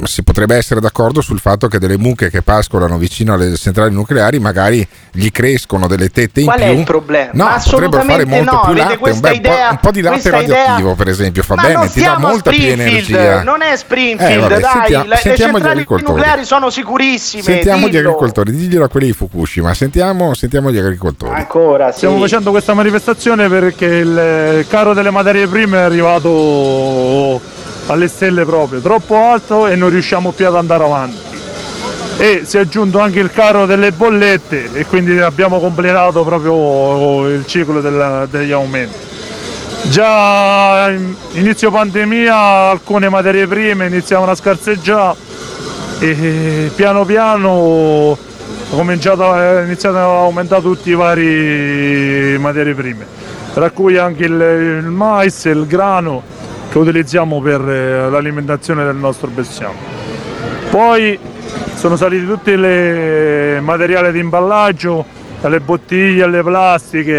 [0.06, 4.40] Si potrebbe essere d'accordo sul fatto che delle mucche che pascolano vicino alle centrali nucleari
[4.40, 6.66] magari gli crescono delle tette in Qual più.
[6.68, 7.32] è il problema?
[7.34, 9.92] No, Ma potrebbero fare assolutamente molto no, più latte, un, bel po', idea- un po'
[9.92, 13.44] di latte questa idea- radioattivo, per esempio, fa Ma bene, ti dà molta più energia.
[13.44, 16.14] Non è Springfield, Eh, vabbè, dai, sentiamo- le, le sentiamo gli centrali agricoltori.
[16.14, 17.44] nucleari sono sicurissime.
[17.44, 18.08] Sentiamo gli dillo.
[18.08, 21.36] agricoltori, diglielo a quelli di Fukushima, sentiamo, sentiamo gli agricoltori.
[21.36, 21.98] Ancora, sì.
[21.98, 27.42] Stiamo facendo questa manifestazione perché il caro delle materie prime è arrivato
[27.88, 31.32] alle stelle proprio, troppo alto e non riusciamo più ad andare avanti.
[32.18, 37.46] E si è aggiunto anche il caro delle bollette e quindi abbiamo completato proprio il
[37.46, 38.98] ciclo della- degli aumenti.
[39.84, 42.36] Già in- inizio pandemia
[42.70, 45.18] alcune materie prime iniziavano a scarseggiare
[46.00, 53.06] e piano piano è cominciato a, iniziato a aumentare tutti i vari materie prime,
[53.54, 54.32] tra cui anche il,
[54.84, 56.24] il mais il grano
[56.74, 59.76] che utilizziamo per eh, l'alimentazione del nostro bestiame.
[60.72, 61.20] Poi
[61.76, 65.06] sono saliti tutti i materiali di imballaggio,
[65.40, 67.12] dalle bottiglie alle plastiche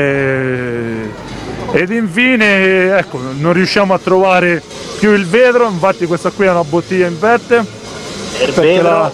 [1.71, 4.61] ed infine ecco, non riusciamo a trovare
[4.99, 7.65] più il vetro, infatti questa qui è una bottiglia in verde.
[8.39, 8.83] perché?
[8.83, 9.09] La,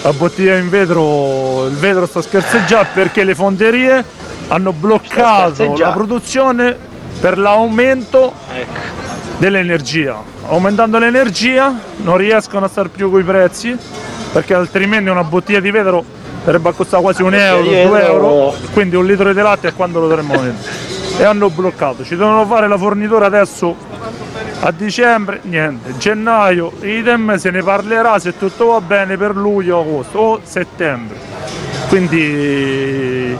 [0.00, 4.02] la bottiglia in vetro, il vetro sta scherzeggiando perché le fonderie
[4.48, 6.74] hanno bloccato la produzione
[7.20, 8.32] per l'aumento
[9.38, 10.16] dell'energia.
[10.46, 13.76] Aumentando l'energia non riescono a stare più coi prezzi
[14.32, 16.04] perché altrimenti una bottiglia di vetro
[16.44, 20.00] dovrebbe costare quasi un bottiglia euro, due euro, quindi un litro di latte è quando
[20.00, 20.90] lo dovremmo vendere.
[21.18, 23.76] E hanno bloccato, ci devono fare la fornitura adesso
[24.60, 30.18] a dicembre, niente, gennaio, idem, se ne parlerà se tutto va bene per luglio, agosto
[30.18, 31.16] o settembre.
[31.88, 33.36] Quindi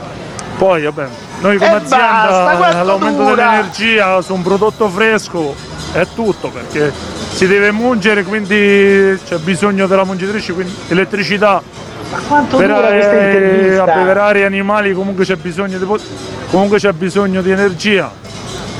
[0.57, 1.07] poi vabbè,
[1.41, 5.55] noi come E azienda l'aumento dell'energia su un prodotto fresco
[5.93, 6.91] è tutto perché
[7.31, 11.61] si deve mungere, quindi c'è bisogno della mungitrice, quindi elettricità.
[12.11, 13.83] Ma quanto per dura questa eh, intervista?
[13.83, 15.85] abbeverare gli animali comunque c'è bisogno di,
[16.49, 18.11] comunque c'è bisogno di energia.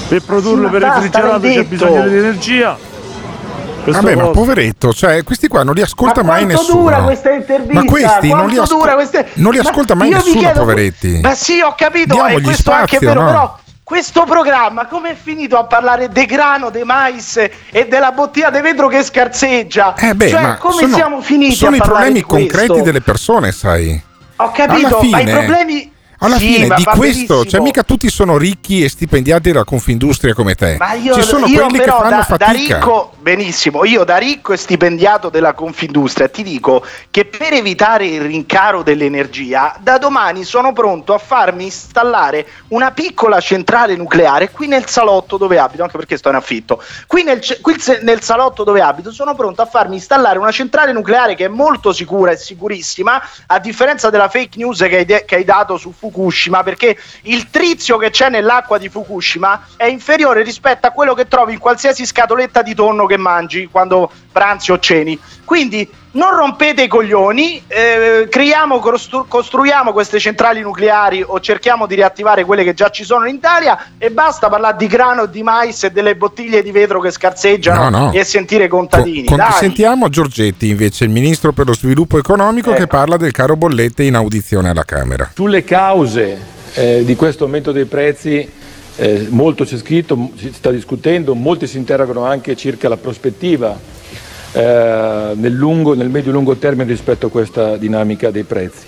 [0.07, 2.77] Per produrlo ma per basta, refrigerato c'è bisogno di energia.
[3.83, 6.81] Questa Vabbè, ma poveretto, cioè questi qua non li ascolta Ma mai quanto nessuno.
[6.83, 7.83] dura questa intervista?
[7.83, 10.39] Ma questi non li, asco- dura queste- non li Ma ascolta mai io vi nessuno,
[10.39, 11.19] chiedo- poveretti.
[11.21, 13.27] Ma sì, ho capito, e Diamogli questo è anche spazio, vero, no?
[13.27, 18.49] però questo programma come è finito a parlare de grano, de mais e della bottiglia
[18.49, 19.95] di vetro che scarseggia?
[19.95, 23.51] Eh beh, cioè, come sono, siamo finiti sono a i parlare problemi concreti delle persone,
[23.51, 24.01] sai.
[24.37, 25.92] Ho capito, ma i problemi
[26.23, 27.45] Alla Sì, fine di questo, benissimo.
[27.45, 30.77] cioè mica tutti sono ricchi e stipendiati dalla Confindustria come te.
[30.79, 32.75] Ma io, Ci sono io quelli che però fanno da, da fatica.
[32.77, 38.21] ricco, benissimo, io da ricco e stipendiato della Confindustria ti dico che per evitare il
[38.21, 44.87] rincaro dell'energia, da domani sono pronto a farmi installare una piccola centrale nucleare qui nel
[44.87, 46.81] salotto dove abito, anche perché sto in affitto.
[47.05, 51.35] Qui nel, qui nel salotto dove abito sono pronto a farmi installare una centrale nucleare
[51.35, 55.35] che è molto sicura e sicurissima, a differenza della fake news che hai, de- che
[55.35, 56.11] hai dato su Fukushima,
[56.63, 61.53] perché il trizio che c'è nell'acqua di Fukushima è inferiore rispetto a quello che trovi
[61.53, 65.19] in qualsiasi scatoletta di tonno che mangi quando pranzi o ceni.
[65.43, 71.95] Quindi non rompete i coglioni, eh, creiamo, costru- costruiamo queste centrali nucleari o cerchiamo di
[71.95, 75.83] riattivare quelle che già ci sono in Italia e basta parlare di grano, di mais
[75.83, 78.11] e delle bottiglie di vetro che scarseggiano No, no.
[78.13, 79.25] e sentire i contadini.
[79.25, 79.51] Con- Dai.
[79.53, 82.79] sentiamo Giorgetti invece, il ministro per lo sviluppo economico, Ecco.
[82.79, 85.31] che parla del caro bollette in audizione alla Camera.
[85.33, 86.39] Sulle cause
[86.75, 88.47] eh, di questo aumento dei prezzi
[88.95, 93.92] eh, molto c'è scritto, si sta discutendo, molti si interrogano anche circa la prospettiva eh,
[94.53, 98.85] nel, lungo, nel medio-lungo termine rispetto a questa dinamica dei prezzi.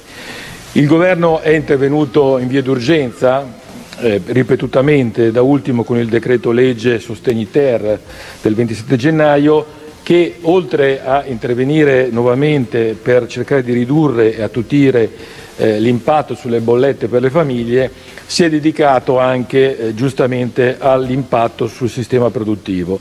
[0.73, 3.63] Il governo è intervenuto in via d'urgenza
[3.99, 7.99] eh, ripetutamente, da ultimo con il decreto legge Sostegni Ter
[8.41, 9.65] del 27 gennaio,
[10.03, 15.09] che oltre a intervenire nuovamente per cercare di ridurre e attutire
[15.57, 17.89] eh, l'impatto sulle bollette per le famiglie,
[18.25, 22.99] si è dedicato anche eh, giustamente all'impatto sul sistema produttivo,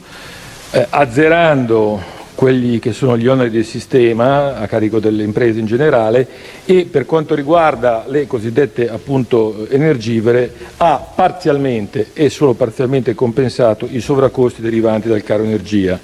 [0.70, 6.28] eh, azzerando quelli che sono gli oneri del sistema a carico delle imprese in generale
[6.66, 13.98] e per quanto riguarda le cosiddette appunto energivore ha parzialmente e solo parzialmente compensato i
[13.98, 15.98] sovraccosti derivanti dal caro energia.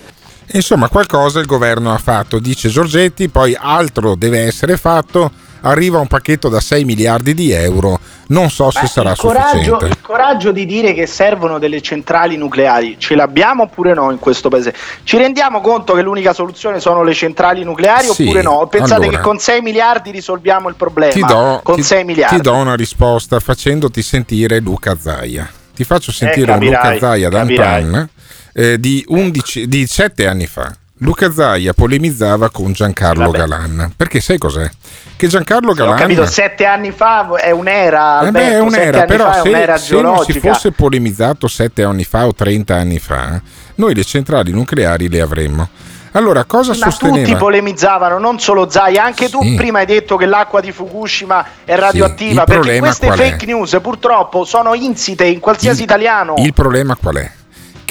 [0.53, 5.31] Insomma, qualcosa il governo ha fatto, dice Giorgetti, poi altro deve essere fatto
[5.63, 7.99] arriva un pacchetto da 6 miliardi di euro,
[8.29, 9.85] non so se Beh, sarà il coraggio, sufficiente.
[9.87, 14.49] il coraggio di dire che servono delle centrali nucleari ce l'abbiamo oppure no in questo
[14.49, 14.75] paese?
[15.03, 18.67] Ci rendiamo conto che l'unica soluzione sono le centrali nucleari Sì, oppure no?
[18.69, 19.17] Pensate allora.
[19.19, 21.13] che con 6 miliardi risolviamo il problema?
[21.13, 22.37] Ti do, con ti- 6 miliardi.
[22.37, 25.49] ti do una risposta facendoti sentire Luca Zaia.
[25.75, 28.09] Ti faccio sentire un capirai, Luca Zaia d'antan
[28.53, 30.73] eh, di, 11, di 7 anni fa.
[31.03, 33.93] Luca Zaia polemizzava con Giancarlo Galan.
[33.97, 34.69] Perché sai cos'è?
[35.17, 35.97] Che Giancarlo Ho Galan...
[35.97, 39.77] capito, sette anni fa è un'era, Eh beh, è Alberto, sette un'era, però se, un'era
[39.79, 43.41] se non si fosse polemizzato 7 anni fa o 30 anni fa,
[43.77, 45.69] noi le centrali nucleari le avremmo.
[46.13, 47.37] Allora, cosa Ma tutti sosteneva?
[47.39, 49.55] polemizzavano, non solo Zai, anche tu Sì.
[49.55, 53.31] prima hai detto che l'acqua di Fukushima è radioattiva, il perché queste qual è?
[53.31, 56.35] fake news purtroppo sono insite in qualsiasi italiano.
[56.39, 57.31] Il problema qual è?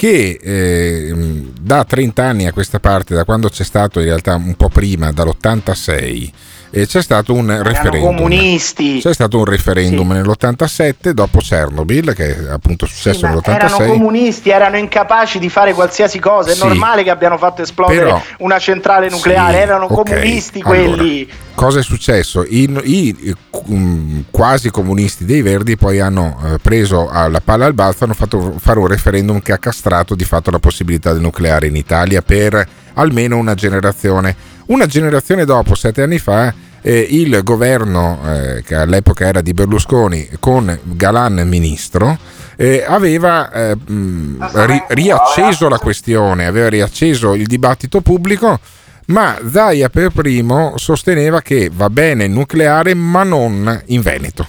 [0.00, 1.14] Che eh,
[1.60, 5.12] da 30 anni a questa parte, da quando c'è stato in realtà un po' prima,
[5.12, 6.30] dall'86,
[6.70, 8.14] eh, c'è stato un referendum.
[8.16, 9.00] comunisti.
[9.00, 13.54] C'è stato un referendum nell'87 dopo Chernobyl, che è appunto successo Ma nell'86.
[13.54, 16.50] erano comunisti, erano incapaci di fare qualsiasi cosa.
[16.50, 16.64] È Sì.
[16.64, 19.54] normale che abbiano fatto esplodere Però- una centrale nucleare.
[19.54, 21.28] Sì, erano ok, comunisti allora, quelli.
[21.54, 22.44] Cosa è successo?
[22.48, 23.34] I, i-
[23.66, 28.54] um, quasi comunisti dei Verdi poi hanno eh, preso la palla al balzo, hanno fatto
[28.58, 32.66] fare un referendum che ha castrato di fatto la possibilità del nucleare in Italia per
[32.94, 34.34] almeno una generazione.
[34.70, 40.28] Una generazione dopo, sette anni fa, eh, il governo, eh, che all'epoca era di Berlusconi,
[40.38, 42.16] con Galan ministro,
[42.54, 48.60] eh, aveva eh, ri- riacceso la questione, aveva riacceso il dibattito pubblico,
[49.06, 54.46] ma Zaia per primo sosteneva che va bene il nucleare, ma non in Veneto.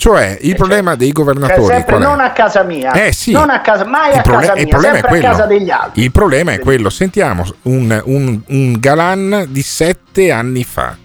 [0.00, 3.32] Cioè, il problema dei governatori non a casa mia, Eh, sì.
[3.32, 5.34] non a casa, mai il, a prole- casa il mia, problema è sempre a quello.
[5.36, 6.02] casa degli altri.
[6.02, 6.88] Il problema è quello.
[6.88, 10.96] Sentiamo un, un- un Galan di sette anni fa.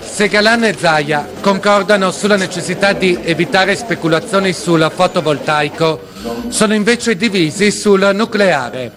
[0.00, 6.00] Se Galan e Zaia concordano sulla necessità di evitare speculazioni sul fotovoltaico,
[6.48, 8.90] sono invece divisi sul nucleare,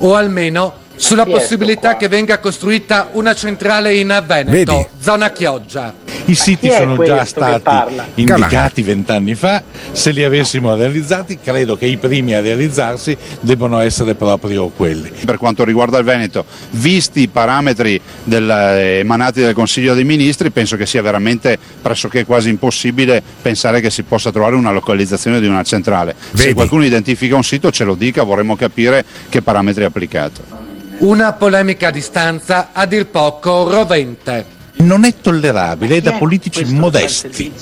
[0.00, 4.86] o almeno sulla possibilità che venga costruita una centrale in Veneto, Vedi?
[5.00, 5.94] zona Chioggia.
[6.26, 11.96] I siti sono già stati indicati vent'anni fa, se li avessimo realizzati credo che i
[11.96, 15.10] primi a realizzarsi debbano essere proprio quelli.
[15.24, 20.50] Per quanto riguarda il Veneto, visti i parametri del- eh, emanati dal Consiglio dei Ministri,
[20.50, 25.46] penso che sia veramente pressoché quasi impossibile pensare che si possa trovare una localizzazione di
[25.48, 26.14] una centrale.
[26.32, 30.70] Se qualcuno identifica un sito ce lo dica, vorremmo capire che parametri ha applicato.
[31.02, 34.46] Una polemica a distanza a dir poco rovente.
[34.76, 37.52] Non è tollerabile, da politici modesti.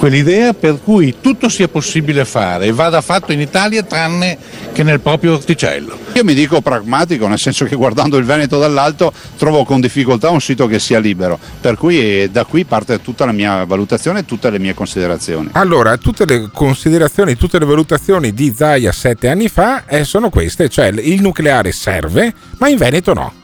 [0.00, 4.38] Quell'idea per cui tutto sia possibile fare e vada fatto in Italia tranne
[4.72, 5.94] che nel proprio orticello.
[6.14, 10.40] Io mi dico pragmatico, nel senso che guardando il Veneto dall'alto trovo con difficoltà un
[10.40, 14.24] sito che sia libero, per cui eh, da qui parte tutta la mia valutazione e
[14.24, 15.50] tutte le mie considerazioni.
[15.52, 20.70] Allora, tutte le considerazioni, tutte le valutazioni di Zaia sette anni fa eh, sono queste,
[20.70, 23.39] cioè il nucleare serve, ma in Veneto no.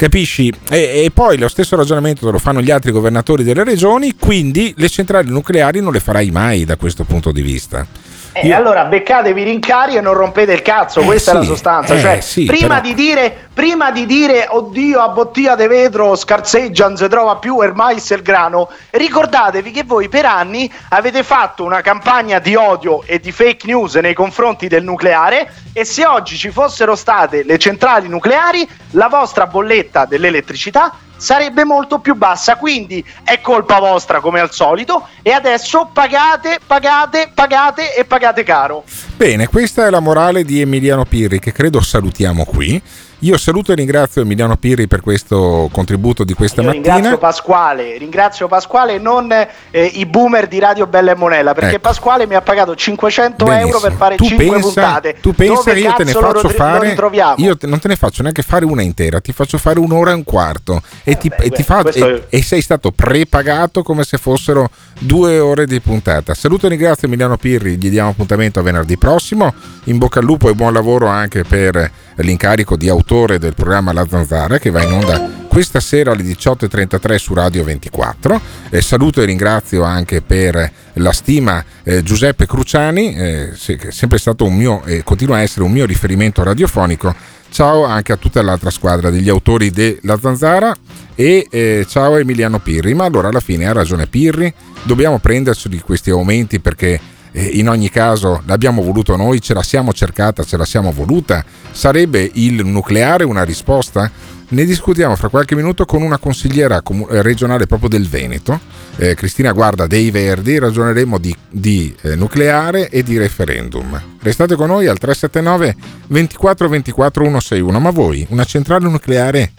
[0.00, 0.50] Capisci?
[0.70, 4.88] E, e poi lo stesso ragionamento lo fanno gli altri governatori delle regioni, quindi le
[4.88, 7.86] centrali nucleari non le farai mai da questo punto di vista.
[8.32, 11.94] Eh, allora beccatevi rincari e non rompete il cazzo, Eh, questa è la sì, sostanza.
[11.94, 16.14] eh, cioè, sì, prima, però- di dire, prima di dire, oddio, a bottiglia di vetro
[16.14, 21.64] scarseggia, non si trova più e il grano, ricordatevi che voi per anni avete fatto
[21.64, 26.36] una campagna di odio e di fake news nei confronti del nucleare e se oggi
[26.36, 32.56] ci fossero state le centrali nucleari, la vostra bolletta dell'elettricità sarebbe molto più bassa.
[32.56, 38.84] Quindi è colpa vostra come al solito e adesso pagate, pagate, pagate e pagate caro.
[39.16, 42.82] Bene, questa è la morale di Emiliano Pirri che credo salutiamo qui.
[43.22, 46.94] Io saluto e ringrazio Emiliano Pirri per questo contributo di questa Io mattina.
[46.94, 51.72] ringrazio Pasquale, ringrazio Pasquale e non eh, i boomer di Radio Bella e Monella perché
[51.74, 51.80] Ecco.
[51.80, 53.80] Pasquale mi ha pagato 500 euro Benissimo.
[53.80, 55.16] per fare tu 5 pensa, puntate.
[55.20, 56.96] Tu pensa che io te ne faccio lo fare.
[57.36, 60.14] Io te- non te ne faccio neanche fare una intera, ti faccio fare un'ora e
[60.14, 60.80] un quarto.
[61.04, 65.66] E, ti, e ti fa- e- e sei stato prepagato come se fossero due ore
[65.66, 66.32] di puntata.
[66.32, 69.52] Saluto e ringrazio Emiliano Pirri, gli diamo appuntamento a venerdì prossimo.
[69.84, 71.90] In bocca al lupo e buon lavoro anche per
[72.22, 77.16] l'incarico di autore del programma La Zanzara che va in onda questa sera alle 18.33
[77.16, 78.40] su Radio 24.
[78.70, 84.54] Eh, saluto e ringrazio anche per la stima eh, Giuseppe Cruciani, eh, sempre stato un
[84.54, 87.12] mio e continua a essere un mio riferimento radiofonico.
[87.50, 90.72] Ciao anche a tutta l'altra squadra degli autori della Zanzara
[91.16, 92.94] e eh, ciao Emiliano Pirri.
[92.94, 94.54] Ma allora alla fine ha ragione Pirri,
[94.84, 97.00] dobbiamo prenderci di questi aumenti perché
[97.32, 101.44] in ogni caso l'abbiamo voluto noi, ce la siamo cercata, ce la siamo voluta.
[101.70, 104.10] Sarebbe il nucleare una risposta?
[104.52, 108.58] Ne discutiamo fra qualche minuto con una consigliera eh, regionale proprio del Veneto,
[108.96, 114.00] eh, Cristina Guarda dei Verdi, ragioneremo di, di eh, nucleare e di referendum.
[114.20, 115.76] Restate con noi al 379
[116.08, 119.52] 24 24 161, ma voi una centrale nucleare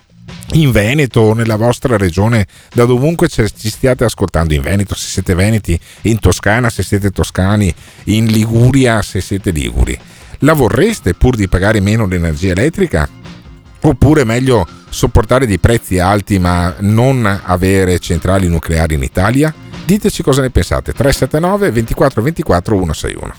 [0.53, 5.33] in Veneto o nella vostra regione, da dovunque ci stiate ascoltando, in Veneto se siete
[5.33, 7.73] veneti, in Toscana se siete toscani,
[8.05, 9.97] in Liguria se siete liguri.
[10.39, 13.07] La vorreste pur di pagare meno l'energia elettrica?
[13.83, 19.53] Oppure meglio sopportare dei prezzi alti ma non avere centrali nucleari in Italia?
[19.85, 20.93] Diteci cosa ne pensate.
[20.93, 23.33] 379 24 24 161.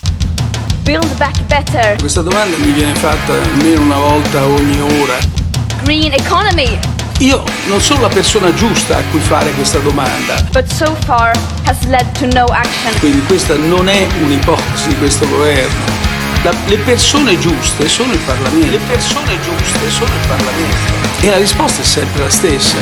[0.82, 1.96] Build back better.
[1.98, 5.51] Questa domanda mi viene fatta almeno una volta ogni ora.
[5.84, 6.78] Green economy.
[7.18, 10.40] Io non sono la persona giusta a cui fare questa domanda.
[10.52, 11.32] But so far
[11.64, 12.98] has led to no action.
[13.00, 16.00] Quindi questa non è un'ipotesi di questo governo.
[16.44, 18.70] La, le persone giuste sono il Parlamento.
[18.70, 20.92] Le persone giuste sono il Parlamento.
[21.20, 22.76] E la risposta è sempre la stessa.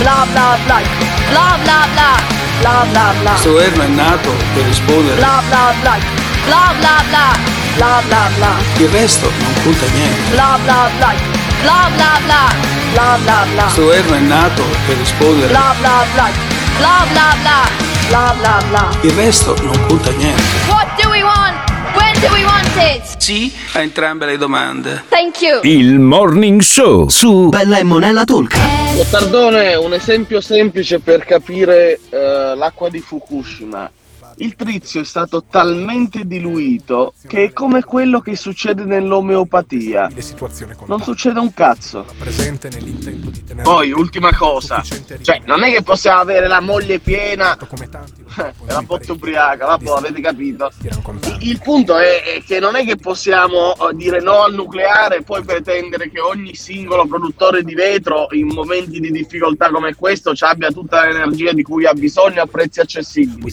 [0.00, 0.80] Bla bla bla.
[1.30, 2.20] Bla bla bla.
[2.60, 3.30] Bla bla bla.
[3.30, 5.16] Questo governo è nato per rispondere.
[5.16, 5.98] Bla bla bla.
[6.46, 7.38] Bla bla bla.
[7.76, 8.50] Bla bla bla.
[8.78, 10.30] Il resto non conta niente.
[10.30, 11.45] Bla bla bla.
[11.62, 12.54] Bla bla bla.
[12.92, 13.62] Bla bla bla.
[13.64, 15.48] Questo governo è nato per rispondere.
[15.48, 16.30] Bla bla bla.
[16.78, 17.68] Bla bla bla.
[18.08, 18.88] Bla bla bla.
[19.02, 20.42] Il resto non conta niente.
[20.68, 21.54] What do we want?
[21.94, 23.16] When do we want it?
[23.18, 25.04] Sì a entrambe le domande.
[25.08, 25.60] Thank you.
[25.62, 28.56] Il Morning Show su Bella e Monella Talk.
[28.94, 33.90] Gottardone, un esempio semplice per capire eh, l'acqua di Fukushima.
[34.38, 40.10] Il trizio è stato talmente diluito che è come quello che succede nell'omeopatia.
[40.86, 42.04] Non succede un cazzo.
[43.62, 44.82] Poi, ultima cosa,
[45.22, 50.20] cioè, non è che possiamo avere la moglie piena e la botte ubriaca, vabbè, avete
[50.20, 50.70] capito.
[51.40, 55.42] Il punto è, che non è che possiamo eh, dire no al nucleare e poi
[55.44, 60.70] pretendere che ogni singolo produttore di vetro in momenti di difficoltà come questo ci abbia
[60.70, 63.52] tutta l'energia di cui ha bisogno a prezzi accessibili.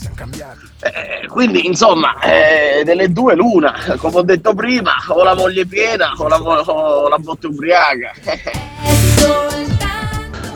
[0.84, 6.12] Eh, quindi insomma eh, delle due l'una come ho detto prima o la moglie piena
[6.18, 8.12] o la, o la botte ubriaca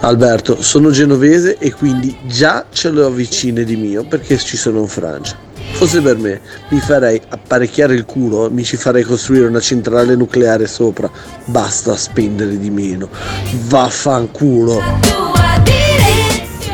[0.01, 4.87] Alberto, sono genovese e quindi già ce l'ho vicine di mio perché ci sono in
[4.87, 5.35] Francia.
[5.71, 10.65] Fosse per me, mi farei apparecchiare il culo, mi ci farei costruire una centrale nucleare
[10.67, 11.09] sopra.
[11.45, 13.09] Basta spendere di meno.
[13.67, 14.81] Vaffanculo.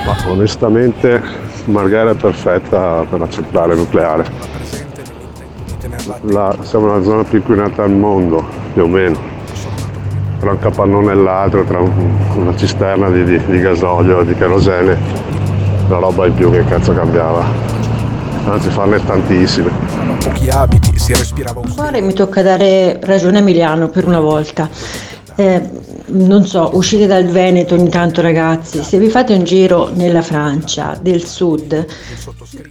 [0.06, 4.26] Ma onestamente Marghera è perfetta per la centrale nucleare.
[6.24, 9.18] La- siamo la zona più inquinata al mondo, più o meno.
[10.39, 14.97] Tra un capannone e l'altro, tra un- una cisterna di, di- di gasolio, di kerosene,
[15.88, 17.43] la roba in più che cazzo cambiava.
[18.45, 19.72] Anzi farne tantissime.
[20.22, 24.68] pochi abiti, si respirava un Cuore mi tocca dare ragione a Emiliano per una volta.
[25.36, 25.70] Eh,
[26.14, 30.97] non so, uscite dal Veneto ogni tanto ragazzi, se vi fate un giro nella Francia
[31.01, 31.86] del sud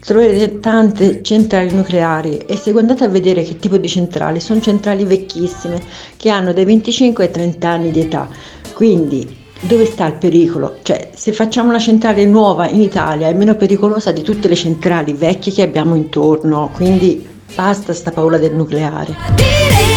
[0.01, 5.05] troverete tante centrali nucleari e se andate a vedere che tipo di centrali, sono centrali
[5.05, 5.81] vecchissime
[6.17, 8.29] che hanno dai 25 ai 30 anni di età.
[8.75, 10.79] Quindi dove sta il pericolo?
[10.83, 15.13] Cioè, se facciamo una centrale nuova in Italia è meno pericolosa di tutte le centrali
[15.13, 19.92] vecchie che abbiamo intorno, quindi basta sta paura del nucleare.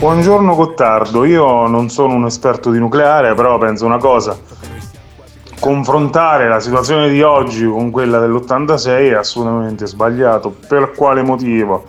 [0.00, 4.34] Buongiorno Gottardo, io non sono un esperto di nucleare, però penso una cosa.
[5.60, 10.56] Confrontare la situazione di oggi con quella dell'86 è assolutamente sbagliato.
[10.66, 11.84] Per quale motivo?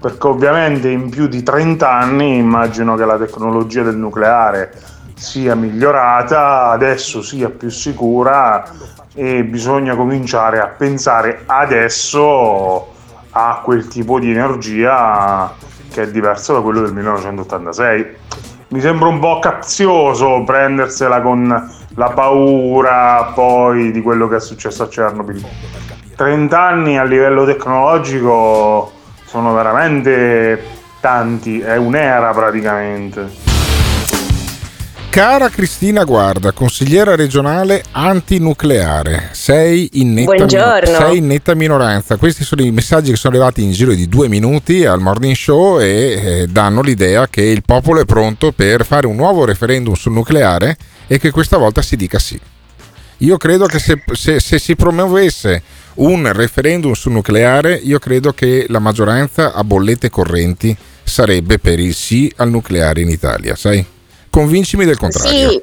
[0.00, 4.72] Perché ovviamente in più di 30 anni immagino che la tecnologia del nucleare
[5.14, 8.64] sia migliorata, adesso sia più sicura
[9.12, 12.88] e bisogna cominciare a pensare adesso
[13.32, 15.68] a quel tipo di energia
[16.00, 18.06] che è diverso da quello del 1986.
[18.68, 24.84] Mi sembra un po' capzioso prendersela con la paura poi di quello che è successo
[24.84, 25.44] a Chernobyl.
[26.16, 28.92] 30 anni a livello tecnologico
[29.24, 30.62] sono veramente
[31.00, 33.49] tanti, è un'era praticamente.
[35.10, 40.46] Cara Cristina Guarda, consigliera regionale antinucleare, sei in, netta,
[40.84, 42.14] sei in netta minoranza.
[42.14, 45.80] Questi sono i messaggi che sono arrivati in giro di due minuti al morning show
[45.80, 45.86] e
[46.42, 50.76] eh, danno l'idea che il popolo è pronto per fare un nuovo referendum sul nucleare
[51.08, 52.38] e che questa volta si dica sì.
[53.18, 55.60] Io credo che se, se- se si promuovesse
[55.94, 61.94] un referendum sul nucleare, io credo che la maggioranza a bollette correnti sarebbe per il
[61.94, 63.84] sì al nucleare in Italia, sai?
[64.30, 65.50] Convincimi del contrario.
[65.50, 65.62] Sì,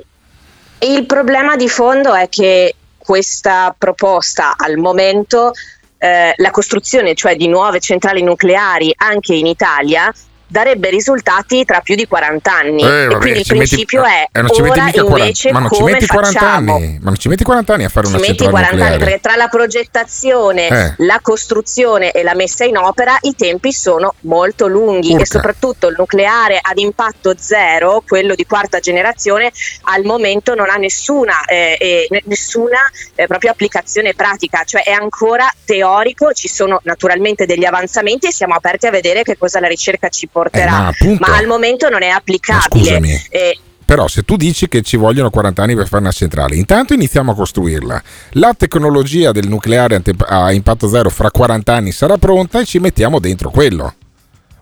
[0.80, 5.54] il problema di fondo è che questa proposta al momento
[5.98, 10.14] eh, la costruzione cioè di nuove centrali nucleari anche in Italia
[10.48, 14.04] darebbe risultati tra più di 40 anni Eh, e vabbè, quindi il ci metti- principio
[14.04, 16.40] è eh, non ci metti ora mica 40 invece ma non ci come metti 40
[16.40, 18.72] facciamo anni, ma non ci metti 40 anni a fare ci una metti centrale 40
[18.84, 19.12] anni nucleare.
[19.12, 20.94] perché tra la progettazione, Eh.
[21.06, 25.24] la costruzione e la messa in opera i tempi sono molto lunghi Urca.
[25.24, 29.52] e soprattutto il nucleare ad impatto zero, quello di quarta generazione,
[29.84, 32.78] al momento non ha nessuna, eh, eh, ne- nessuna
[33.16, 38.54] eh, proprio applicazione pratica, cioè è ancora teorico, ci sono naturalmente degli avanzamenti e siamo
[38.56, 42.04] aperti a vedere che cosa la ricerca ci porterà, Eh, ma ma al momento non
[42.04, 42.84] è applicabile.
[42.84, 43.22] scusami.
[43.30, 46.94] Eh, Però se tu dici che ci vogliono 40 anni per fare una centrale, intanto
[46.94, 48.04] iniziamo a costruirla.
[48.32, 53.20] La tecnologia del nucleare a impatto zero fra 40 anni sarà pronta e ci mettiamo
[53.20, 53.94] dentro quello.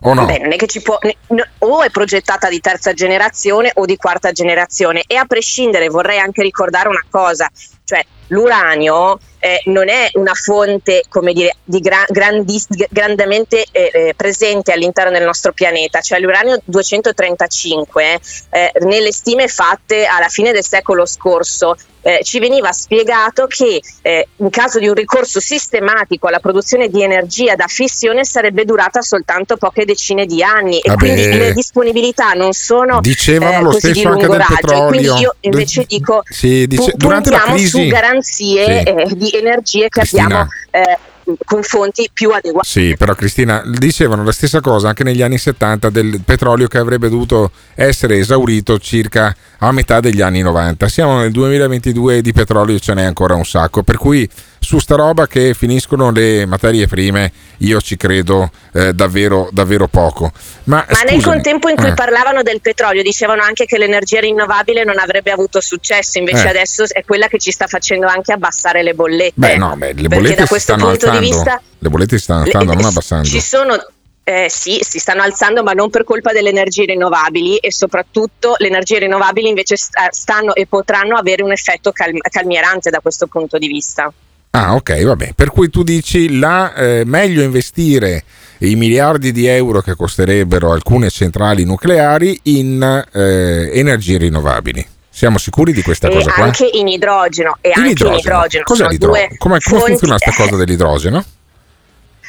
[0.02, 0.26] O no?
[0.26, 0.98] Beh, non è che ci può,
[1.28, 6.18] no, o è progettata di terza generazione o di quarta generazione e a prescindere vorrei
[6.20, 7.50] anche ricordare una cosa,
[7.84, 14.14] cioè l'uranio eh, non è una fonte come dire, di gra- grandis- grandemente eh, eh,
[14.16, 20.64] presente all'interno del nostro pianeta, cioè l'uranio 235 eh, nelle stime fatte alla fine del
[20.64, 26.38] secolo scorso eh, ci veniva spiegato che eh, in caso di un ricorso sistematico alla
[26.38, 30.98] produzione di energia da fissione sarebbe durata soltanto poche decine di anni e Vabbè.
[31.00, 34.98] quindi le disponibilità non sono Dicevano eh, lo di stesso anche del raggio e quindi
[34.98, 35.18] petrolio.
[35.20, 37.66] io invece dico Sì, dice- pu- durante la crisi.
[37.66, 38.88] su garanzie Sì.
[38.88, 40.24] eh, di energie che Cristina.
[40.24, 40.98] abbiamo eh,
[41.44, 42.66] con fonti più adeguate.
[42.66, 47.08] Sì, però Cristina, dicevano la stessa cosa anche negli anni 70 del petrolio che avrebbe
[47.08, 50.88] dovuto essere esaurito circa a metà degli anni 90.
[50.88, 54.28] Siamo nel 2022 e di petrolio ce n'è ancora un sacco, per cui
[54.58, 60.32] su sta roba che finiscono le materie prime io ci credo eh, davvero, davvero poco.
[60.64, 64.84] Ma, Ma nel contempo in cui eh, parlavano del petrolio dicevano anche che l'energia rinnovabile
[64.84, 66.48] non avrebbe avuto successo, invece Eh.
[66.48, 69.32] adesso è quella che ci sta facendo anche abbassare le bollette.
[69.36, 71.20] Beh, no, beh, le bollette da questo stanno punto alzando.
[71.20, 73.28] di vista Le bollette si stanno alzando, non eh, abbassando.
[73.28, 73.86] Ci sono
[74.28, 78.66] eh, sì, si stanno alzando, ma non per colpa delle energie rinnovabili e soprattutto le
[78.66, 83.56] energie rinnovabili invece sta- stanno e potranno avere un effetto calm- calmierante da questo punto
[83.56, 84.12] di vista.
[84.50, 85.32] Ah, ok, vabbè.
[85.34, 88.24] Per cui tu dici la eh, meglio investire
[88.60, 92.82] i miliardi di euro che costerebbero alcune centrali nucleari in
[93.12, 94.84] eh, energie rinnovabili.
[95.08, 96.44] Siamo sicuri di questa e cosa qua?
[96.44, 98.12] anche in idrogeno e In anche idrogeno.
[98.14, 98.64] in idrogeno.
[98.64, 99.26] Cos'è l'idrogeno?
[99.28, 101.24] Come, come fonti- funziona questa cosa dell'idrogeno?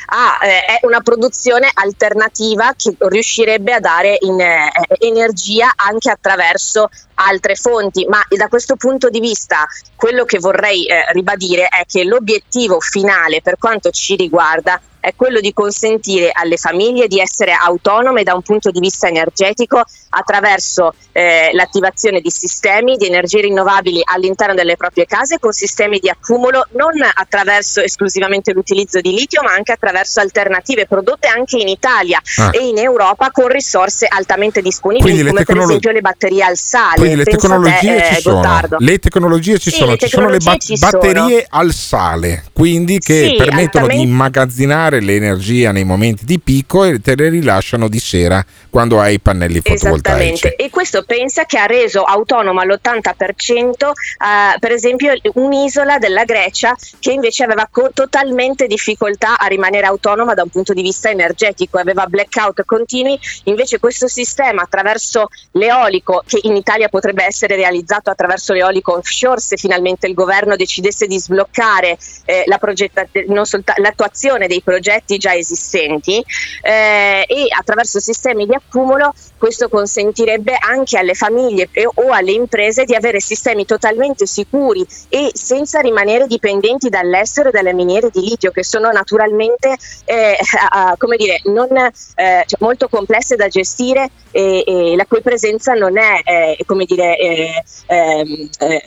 [0.09, 4.69] Ah, eh, è una produzione alternativa che riuscirebbe a dare in, eh,
[4.99, 6.89] energia anche attraverso
[7.19, 9.65] altre fonti, ma da questo punto di vista
[9.95, 15.39] quello che vorrei eh, ribadire è che l'obiettivo finale per quanto ci riguarda è quello
[15.39, 21.49] di consentire alle famiglie di essere autonome da un punto di vista energetico attraverso eh,
[21.53, 26.91] l'attivazione di sistemi di energie rinnovabili all'interno delle proprie case con sistemi di accumulo non
[27.13, 32.49] attraverso esclusivamente l'utilizzo di litio ma anche attraverso alternative prodotte anche in Italia Ah.
[32.51, 36.57] e in Europa con risorse altamente disponibili Quindi come per tecnolo- esempio le batterie al
[36.57, 36.95] sale.
[37.07, 38.35] Quindi le te, tecnologie eh, ci sono.
[38.35, 38.77] Gottardo.
[38.79, 40.91] Le tecnologie ci Sì, sono, le ci sono le tecnologie bat- ci sono.
[40.91, 46.99] batterie al sale, quindi che Sì, permettono di immagazzinare l'energia nei momenti di picco e
[46.99, 50.33] te le rilasciano di sera quando hai i pannelli fotovoltaici.
[50.33, 56.75] Esattamente, e questo pensa che ha reso autonomo all'80% eh, per esempio un'isola della Grecia
[56.99, 61.77] che invece aveva co- totalmente difficoltà a rimanere autonoma da un punto di vista energetico,
[61.77, 68.53] aveva blackout continui, invece questo sistema attraverso l'eolico che in Italia potrebbe essere realizzato attraverso
[68.53, 71.95] l'eolico offshore se finalmente il governo decidesse di sbloccare
[72.25, 73.05] eh, la progetta-
[73.43, 76.23] solta- l'attuazione dei progetti già esistenti
[76.63, 82.95] eh, e attraverso sistemi di accumulo questo consentirebbe anche alle famiglie o alle imprese di
[82.95, 88.63] avere sistemi totalmente sicuri e senza rimanere dipendenti dall'estero e dalle miniere di litio che
[88.63, 90.37] sono naturalmente eh,
[90.69, 95.73] a- a- dire, non, eh, cioè, molto complesse da gestire e, e la cui presenza
[95.73, 98.81] non è eh, come dire eh, ehm, eh,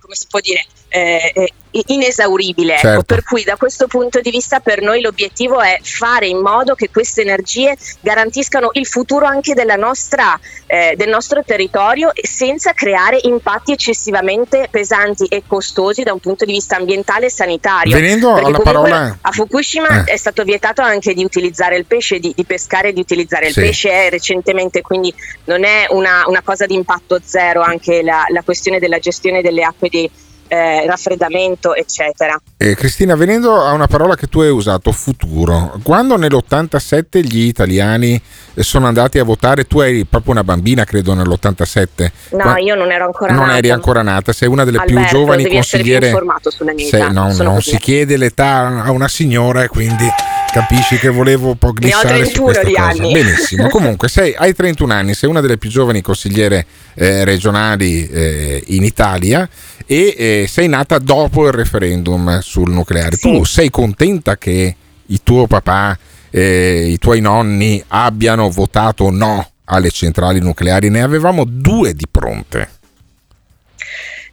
[0.00, 1.52] come si può dire eh, eh,
[1.88, 2.80] inesauribile ecco.
[2.80, 3.02] Certo.
[3.04, 6.88] per cui da questo punto di vista per noi l'obiettivo è fare in modo che
[6.90, 13.72] queste energie garantiscano il futuro anche della nostra, eh, del nostro territorio senza creare impatti
[13.72, 18.58] eccessivamente pesanti e costosi da un punto di vista ambientale e sanitario Venendo Perché alla
[18.60, 20.12] parola- a Fukushima Eh.
[20.12, 23.52] è stato vietato anche di utilizzare il pesce, di, di pescare e di utilizzare il
[23.52, 23.60] Sì.
[23.60, 25.12] pesce eh, recentemente, quindi
[25.44, 29.62] non è una, una cosa di impatto zero anche la, la questione della gestione delle
[29.62, 30.10] acque dei,
[30.48, 32.40] eh, raffreddamento, eccetera.
[32.56, 38.20] Eh, Cristina, venendo a una parola che tu hai usato, futuro, quando nell'87 gli italiani
[38.56, 42.10] sono andati a votare, tu eri proprio una bambina, credo, nell'87.
[42.32, 43.58] No, Qua- io non ero ancora non nata.
[43.58, 46.06] eri ancora nata, sei una delle Alberto, più giovani essere più consigliere.
[46.08, 47.70] informato sulla mia Sei- età, no, sono non così.
[47.70, 50.06] si chiede l'età a una signora e quindi
[50.50, 53.02] capisci che volevo un po' Ne ho glissare su 31 questa cosa.
[53.02, 53.12] anni.
[53.12, 58.62] Benissimo, comunque sei, hai 31 anni, sei una delle più giovani consigliere eh, regionali eh,
[58.68, 59.48] in Italia
[59.86, 63.16] e eh, sei nata dopo il referendum sul nucleare.
[63.16, 64.76] Tu sei contenta che
[65.06, 65.98] il tuo papà,
[66.30, 70.90] eh, i tuoi nonni abbiano votato no alle centrali nucleari?
[70.90, 72.76] Ne avevamo due di pronte.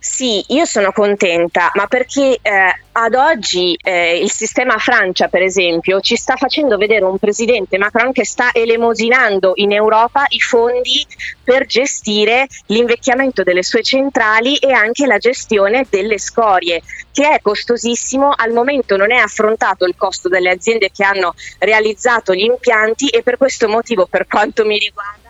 [0.07, 5.99] Sì, io sono contenta, ma perché eh, ad oggi eh, il sistema Francia, per esempio,
[5.99, 11.05] ci sta facendo vedere un presidente Macron che sta elemosinando in Europa i fondi
[11.43, 18.31] per gestire l'invecchiamento delle sue centrali e anche la gestione delle scorie, che è costosissimo.
[18.33, 23.23] Al momento non è affrontato il costo delle aziende che hanno realizzato gli impianti e
[23.23, 25.24] per questo motivo, per quanto mi riguarda,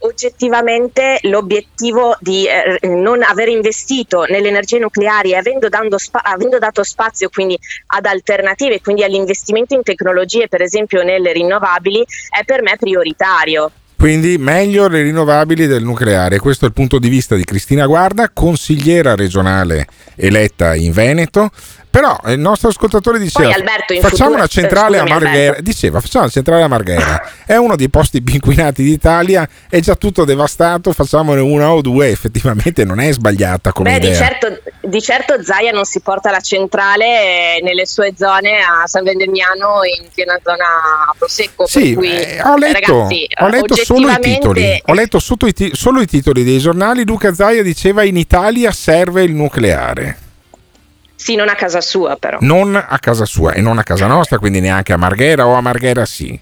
[0.00, 6.82] oggettivamente l'obiettivo di eh, non aver investito nelle energie nucleari e avendo, spa- avendo dato
[6.82, 7.58] spazio quindi
[7.88, 13.70] ad alternative, quindi all'investimento in tecnologie, per esempio nelle rinnovabili, è per me prioritario.
[14.00, 16.38] Quindi meglio le rinnovabili del nucleare.
[16.38, 19.86] Questo è il punto di vista di Cristina Guarda, consigliera regionale
[20.16, 21.50] eletta in Veneto.
[21.90, 23.52] Però il nostro ascoltatore diceva:
[24.00, 25.56] Facciamo una centrale a Marghera.
[25.60, 27.20] Diceva: Facciamo una centrale a Marghera.
[27.44, 30.92] È uno dei posti più inquinati d'Italia, è già tutto devastato.
[30.92, 32.08] Facciamone una o due.
[32.08, 34.18] Effettivamente non è sbagliata come Beh, di idea.
[34.18, 39.02] certo, di certo Zaia non si porta la centrale eh, nelle sue zone a San
[39.02, 41.66] Vendemiano in piena zona Prosecco.
[41.66, 44.82] Sì, cui, eh, ho letto, ragazzi, ho letto solo i titoli.
[44.86, 47.04] Ho letto i ti- solo i titoli dei giornali.
[47.04, 50.28] Luca Zaia diceva: In Italia serve il nucleare.
[51.20, 52.38] Sì, non a casa sua però.
[52.40, 55.60] non a casa sua e non a casa nostra, quindi neanche a Marghera o a
[55.60, 56.40] Marghera sì.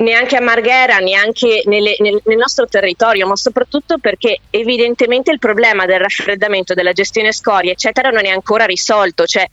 [0.00, 5.84] Neanche a Marghera, neanche nelle- nel, nel nostro territorio, ma soprattutto perché evidentemente il problema
[5.86, 9.24] del raffreddamento, della gestione scorie, eccetera, non è ancora risolto.
[9.26, 9.46] Cioè,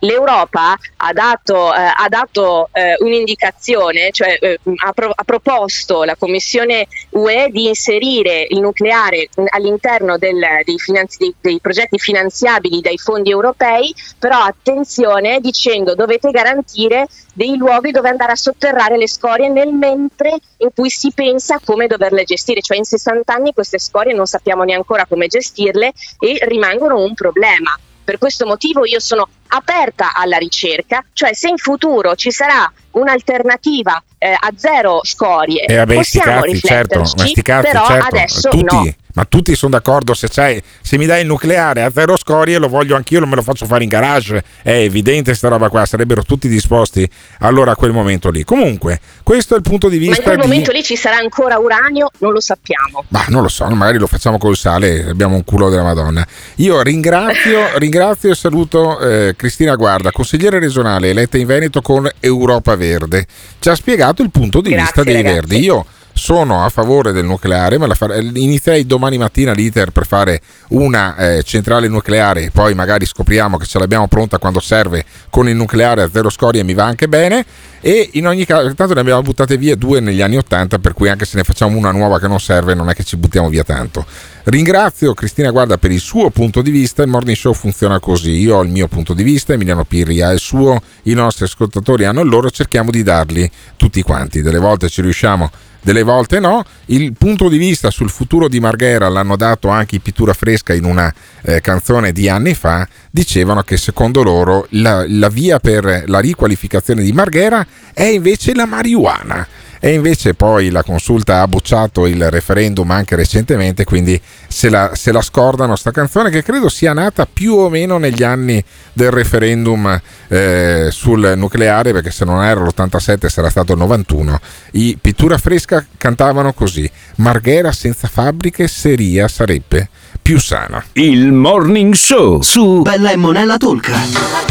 [0.00, 6.16] L'Europa ha dato, eh, ha dato, eh, un'indicazione, cioè eh, ha, pro- ha proposto la
[6.16, 12.98] Commissione UE di inserire il nucleare all'interno del- dei, finanzi- dei- dei progetti finanziabili dai
[12.98, 17.06] fondi europei, però attenzione dicendo dovete garantire
[17.40, 21.60] dei luoghi dove andare a sotterrare le scorie nel mentre in cui si pensa a
[21.64, 25.92] come doverle gestire, cioè in 60 anni queste scorie non sappiamo neanche ancora come gestirle
[26.18, 27.74] e rimangono un problema.
[28.04, 34.02] Per questo motivo io sono aperta alla ricerca, cioè se in futuro ci sarà un'alternativa
[34.18, 38.94] eh, a zero scorie, E vabbè, possiamo certo, rifletterci, cazzi, però certo, adesso tutti, no.
[39.14, 42.96] Ma tutti sono d'accordo, se, se mi dai il nucleare a zero scorie lo voglio
[42.96, 46.48] anch'io, non me lo faccio fare in garage, è evidente sta roba qua, sarebbero tutti
[46.48, 47.08] disposti
[47.40, 48.44] allora a quel momento lì.
[48.44, 50.42] Comunque, questo è il punto di Ma in vista quel di...
[50.42, 52.10] momento lì ci sarà ancora uranio?
[52.18, 53.04] Non lo sappiamo.
[53.08, 56.26] Ma non lo so, magari lo facciamo col sale, abbiamo un culo della Madonna.
[56.56, 62.76] Io ringrazio, ringrazio e saluto eh, Cristina Guarda, consigliere regionale eletta in Veneto con Europa
[62.76, 63.26] Verde.
[63.58, 65.34] Ci ha spiegato il punto di Grazie, vista dei ragazzi.
[65.34, 65.58] Verdi.
[65.60, 65.86] Io
[66.20, 71.16] sono a favore del nucleare, ma la fare- inizierei domani mattina l'iter per fare una
[71.16, 75.56] eh, centrale nucleare e poi magari scopriamo che ce l'abbiamo pronta quando serve con il
[75.56, 77.44] nucleare a zero scorie mi va anche bene.
[77.80, 81.08] E in ogni caso tanto ne abbiamo buttate via due negli anni 80 per cui
[81.08, 83.64] anche se ne facciamo una nuova che non serve non è che ci buttiamo via
[83.64, 84.04] tanto.
[84.44, 88.32] Ringrazio Cristina Guarda per il suo punto di vista il morning show funziona così.
[88.32, 92.04] Io ho il mio punto di vista Emiliano Pirri ha il suo i nostri ascoltatori
[92.04, 94.42] hanno il loro cerchiamo di darli tutti quanti.
[94.42, 95.50] Delle volte ci riusciamo
[95.80, 96.64] delle volte no.
[96.86, 100.84] Il punto di vista sul futuro di Marghera l'hanno dato anche i Pittura Fresca in
[100.84, 101.12] una
[101.42, 102.86] eh, canzone di anni fa.
[103.10, 108.66] Dicevano che secondo loro la, la via per la riqualificazione di Marghera è invece la
[108.66, 109.46] marijuana.
[109.82, 115.10] E invece poi la consulta ha bocciato il referendum anche recentemente, quindi se la, se
[115.10, 118.62] la scordano sta canzone che credo sia nata più o meno negli anni
[118.92, 119.98] del referendum
[120.28, 124.38] eh, sul nucleare, perché se non era l'87 sarà stato il 91.
[124.72, 129.88] I Pittura Fresca cantavano così: Marghera senza fabbriche seria sarebbe
[130.20, 130.84] più sana.
[130.92, 133.92] Il Morning Show su Bella e Monella Tolca.
[133.92, 134.44] La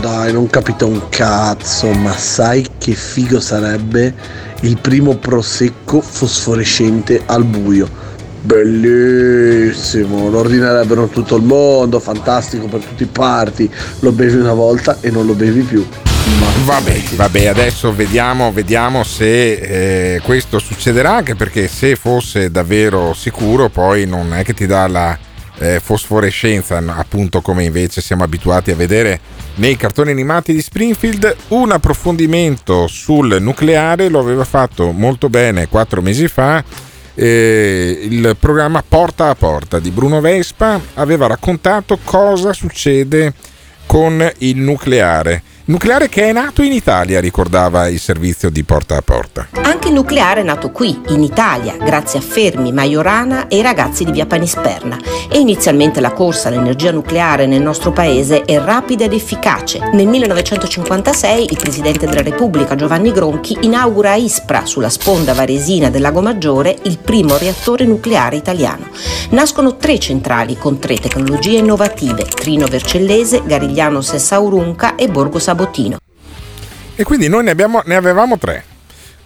[0.00, 4.14] Dai, non capito un cazzo, ma sai che figo sarebbe
[4.62, 7.88] il primo prosecco fosforescente al buio.
[8.40, 13.70] Bellissimo, lo ordinerebbero in tutto il mondo, fantastico per tutti i parti.
[14.00, 15.86] Lo bevi una volta e non lo bevi più.
[16.64, 19.52] Vabbè, vabbè, adesso vediamo, vediamo se
[20.14, 24.86] eh, questo succederà, anche perché se fosse davvero sicuro poi non è che ti dà
[24.88, 25.18] la
[25.58, 29.20] eh, fosforescenza, appunto come invece siamo abituati a vedere
[29.56, 31.36] nei cartoni animati di Springfield.
[31.48, 36.64] Un approfondimento sul nucleare lo aveva fatto molto bene quattro mesi fa.
[37.14, 43.34] eh, il programma Porta a Porta di Bruno Vespa aveva raccontato cosa succede
[43.86, 45.42] con il nucleare.
[45.64, 49.46] Nucleare che è nato in Italia, ricordava il servizio di Porta a Porta.
[49.62, 54.04] Anche il nucleare è nato qui, in Italia, grazie a Fermi, Majorana e i ragazzi
[54.04, 54.98] di via Panisperna.
[55.30, 59.78] E inizialmente la corsa all'energia nucleare nel nostro paese è rapida ed efficace.
[59.92, 66.00] Nel 1956 il Presidente della Repubblica Giovanni Gronchi inaugura a Ispra, sulla sponda varesina del
[66.00, 68.88] Lago Maggiore, il primo reattore nucleare italiano.
[69.30, 75.98] Nascono tre centrali con tre tecnologie innovative, Trino Vercellese, Garigliano Sessaurunca e Borgo Sabotino.
[76.94, 78.64] E quindi noi ne, abbiamo- ne avevamo tre,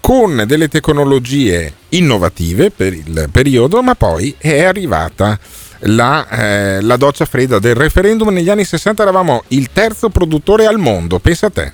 [0.01, 5.39] con delle tecnologie innovative per il periodo, ma poi è arrivata
[5.81, 8.29] la, eh, la doccia fredda del referendum.
[8.31, 11.73] Negli anni 60 eravamo il terzo produttore al mondo, pensa a te.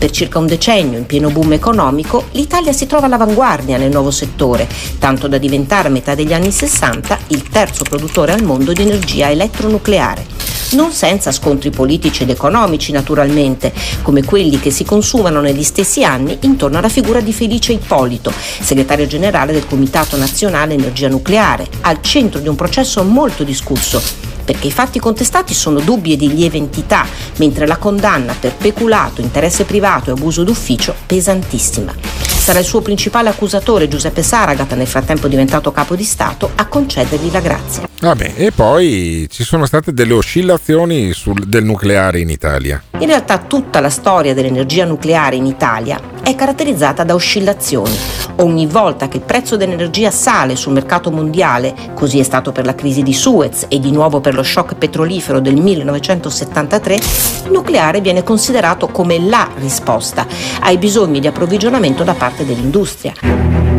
[0.00, 4.66] Per circa un decennio, in pieno boom economico, l'Italia si trova all'avanguardia nel nuovo settore,
[4.98, 9.28] tanto da diventare a metà degli anni 60 il terzo produttore al mondo di energia
[9.28, 10.24] elettronucleare.
[10.70, 16.38] Non senza scontri politici ed economici, naturalmente, come quelli che si consumano negli stessi anni
[16.44, 22.40] intorno alla figura di Felice Ippolito, segretario generale del Comitato Nazionale Energia Nucleare, al centro
[22.40, 27.06] di un processo molto discusso perché i fatti contestati sono dubbi e di lieve entità,
[27.36, 31.94] mentre la condanna per peculato, interesse privato e abuso d'ufficio pesantissima.
[32.50, 37.30] Sarà il suo principale accusatore, Giuseppe Saragat, nel frattempo diventato capo di Stato, a concedergli
[37.30, 37.88] la grazia.
[38.00, 42.82] Vabbè, e poi ci sono state delle oscillazioni sul- del nucleare in Italia.
[42.98, 47.96] In realtà tutta la storia dell'energia nucleare in Italia è caratterizzata da oscillazioni.
[48.36, 52.74] Ogni volta che il prezzo dell'energia sale sul mercato mondiale, così è stato per la
[52.74, 58.22] crisi di Suez e di nuovo per lo shock petrolifero del 1973, il nucleare viene
[58.22, 60.26] considerato come la risposta
[60.60, 63.69] ai bisogni di approvvigionamento da parte dell'industria.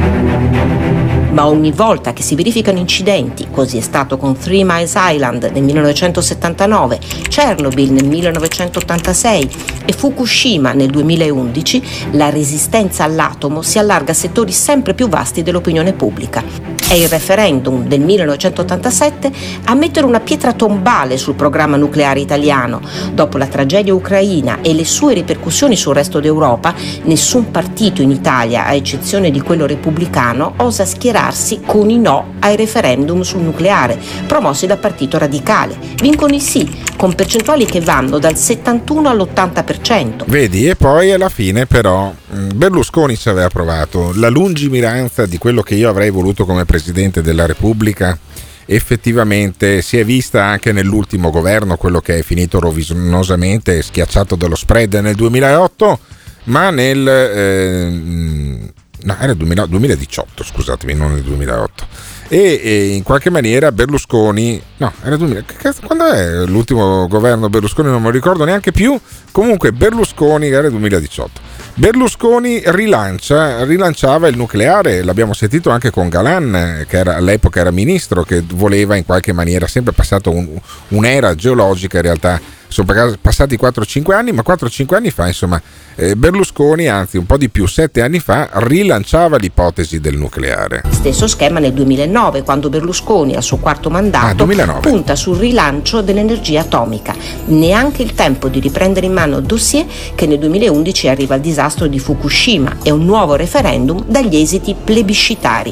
[1.32, 5.64] Ma ogni volta che si verificano incidenti, così è stato con Three Miles Island nel
[5.64, 7.00] 1979,
[7.30, 9.50] Chernobyl nel 1986
[9.86, 15.94] e Fukushima nel 2011, la resistenza all'atomo si allarga a settori sempre più vasti dell'opinione
[15.94, 16.72] pubblica.
[16.92, 19.32] È il referendum del 1987
[19.64, 22.82] a mettere una pietra tombale sul programma nucleare italiano.
[23.14, 28.66] Dopo la tragedia ucraina e le sue ripercussioni sul resto d'Europa, nessun partito in Italia,
[28.66, 30.84] a eccezione di quello repubblicano, osa
[31.22, 35.78] schierarsi con i no ai referendum sul nucleare, promossi dal Partito Radicale.
[36.02, 40.24] Vincono i sì, con percentuali che vanno dal 71 all'80%.
[40.26, 44.12] Vedi, e poi alla fine però mh, Berlusconi ci aveva provato.
[44.16, 48.18] La lungimiranza di quello che io avrei voluto come Presidente della Repubblica
[48.66, 54.94] effettivamente si è vista anche nell'ultimo governo, quello che è finito rovinosamente schiacciato dallo spread
[54.96, 56.00] nel 2008,
[56.46, 57.08] ma nel...
[57.08, 58.70] eh, mh,
[59.04, 61.88] no, era il 2000 2018, scusatemi, non nel 2008.
[62.28, 67.50] E, e in qualche maniera Berlusconi, no, era 2000, che cazzo, quando è l'ultimo governo
[67.50, 67.90] Berlusconi?
[67.90, 68.98] Non me lo ricordo neanche più.
[69.32, 71.42] Comunque Berlusconi era il 2018.
[71.74, 78.24] Berlusconi rilancia, rilanciava il nucleare, l'abbiamo sentito anche con Galan, che era, all'epoca era ministro,
[78.24, 80.60] che voleva in qualche maniera, sempre passato un-
[80.90, 82.40] un'era geologica in realtà,
[82.72, 85.62] sono pa- passati 4-5 anni, ma 4-5 anni fa, insomma,
[85.96, 90.84] eh, Berlusconi, anzi un po' di più, 7 anni fa, rilanciava l'ipotesi del nucleare.
[90.90, 94.80] Stesso schema nel 2009, quando Berlusconi, al suo quarto mandato, Ah, 2009.
[94.90, 97.14] punta sul rilancio dell'energia atomica.
[97.46, 99.86] Neanche il tempo di riprendere in mano il dossier
[100.16, 105.72] che nel 2011 arriva il disastro di Fukushima e un nuovo referendum dagli esiti plebiscitari.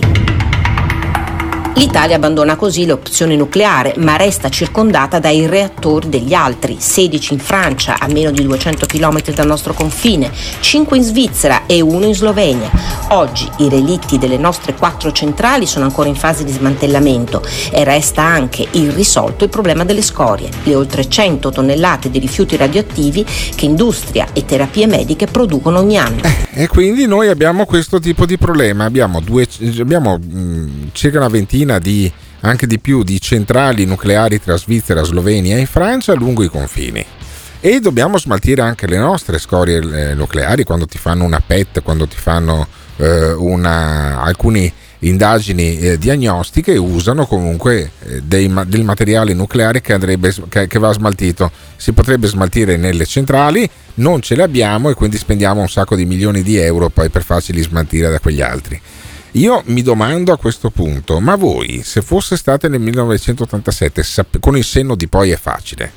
[1.75, 7.97] L'Italia abbandona così l'opzione nucleare, ma resta circondata dai reattori degli altri, 16 in Francia,
[7.99, 12.69] a meno di 200 km dal nostro confine, 5 in Svizzera e 1 in Slovenia.
[13.09, 17.41] Oggi i relitti delle nostre quattro centrali sono ancora in fase di smantellamento
[17.71, 23.25] e resta anche irrisolto il problema delle scorie, le oltre 100 tonnellate di rifiuti radioattivi
[23.55, 26.21] che industria e terapie mediche producono ogni anno.
[26.51, 28.83] E quindi noi abbiamo questo tipo di problema.
[28.83, 29.47] Abbiamo, due,
[29.79, 32.11] abbiamo mh, circa una ventina di,
[32.41, 37.05] anche di più, di centrali nucleari tra Svizzera, Slovenia e Francia lungo i confini.
[37.61, 42.07] e dobbiamo smaltire anche le nostre scorie eh, nucleari quando ti fanno una PET, quando
[42.07, 42.67] ti fanno
[42.97, 50.33] eh, una, alcuni indagini eh, diagnostiche usano comunque eh, dei, del materiale nucleare che, andrebbe,
[50.49, 51.51] che, che, va smaltito.
[51.75, 56.05] Si potrebbe smaltire nelle centrali, non ce le abbiamo e quindi spendiamo un sacco di
[56.05, 58.79] milioni di euro poi per farceli smaltire da quegli altri.
[59.33, 64.63] Io mi domando a questo punto, ma voi se fosse state nel 1987, con il
[64.63, 65.91] senno di poi è facile,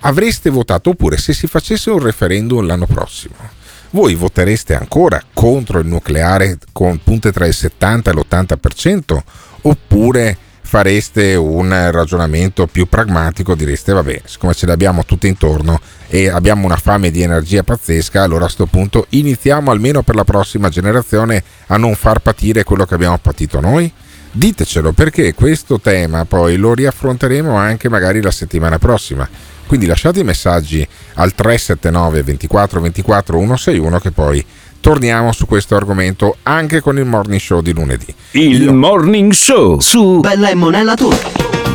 [0.00, 3.64] avreste votato oppure se si facesse un referendum l'anno prossimo?
[3.90, 9.18] voi votereste ancora contro il nucleare con punte tra il 70 e l'80%
[9.62, 10.36] oppure
[10.66, 16.66] fareste un ragionamento più pragmatico, direste vabbè, siccome ce le abbiamo tutte intorno e abbiamo
[16.66, 21.42] una fame di energia pazzesca, allora a questo punto iniziamo almeno per la prossima generazione
[21.68, 23.90] a non far patire quello che abbiamo patito noi?
[24.32, 29.26] Ditecelo perché questo tema poi lo riaffronteremo anche magari la settimana prossima
[29.66, 34.44] quindi lasciate i messaggi al 379 24 24 161 che poi
[34.86, 38.06] torniamo su questo argomento anche con il morning show di lunedì.
[38.30, 38.72] Il io...
[38.72, 41.28] morning show su Bella e Monella Turco.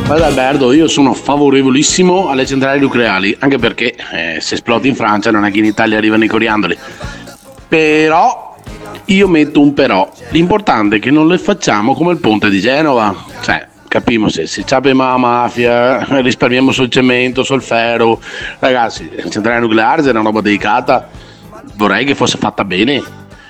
[0.06, 5.30] Guarda Alberto, io sono favorevolissimo alle centrali nucleari, anche perché eh, se esplode in Francia
[5.30, 6.78] non è che in Italia arrivano i coriandoli.
[7.68, 8.56] Però
[9.04, 10.10] io metto un però.
[10.30, 13.14] L'importante è che non le facciamo come il ponte di Genova.
[13.42, 18.18] Cioè, capimo se, se ci abbiamo la mafia, risparmiamo sul cemento, sul ferro.
[18.58, 21.10] Ragazzi, la centrale nucleare è una roba delicata,
[21.82, 23.02] vorrei che fosse fatta bene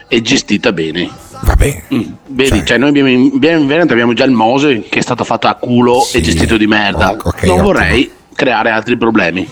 [0.09, 1.09] e gestita bene.
[1.43, 1.83] Vabbè.
[1.95, 5.03] Mm, vedi, cioè, cioè noi abbiamo in, in Veneto abbiamo già il Mose che è
[5.03, 6.19] stato fatto a culo sì.
[6.19, 7.17] e gestito di merda.
[7.23, 9.47] Okay, non vorrei creare altri problemi.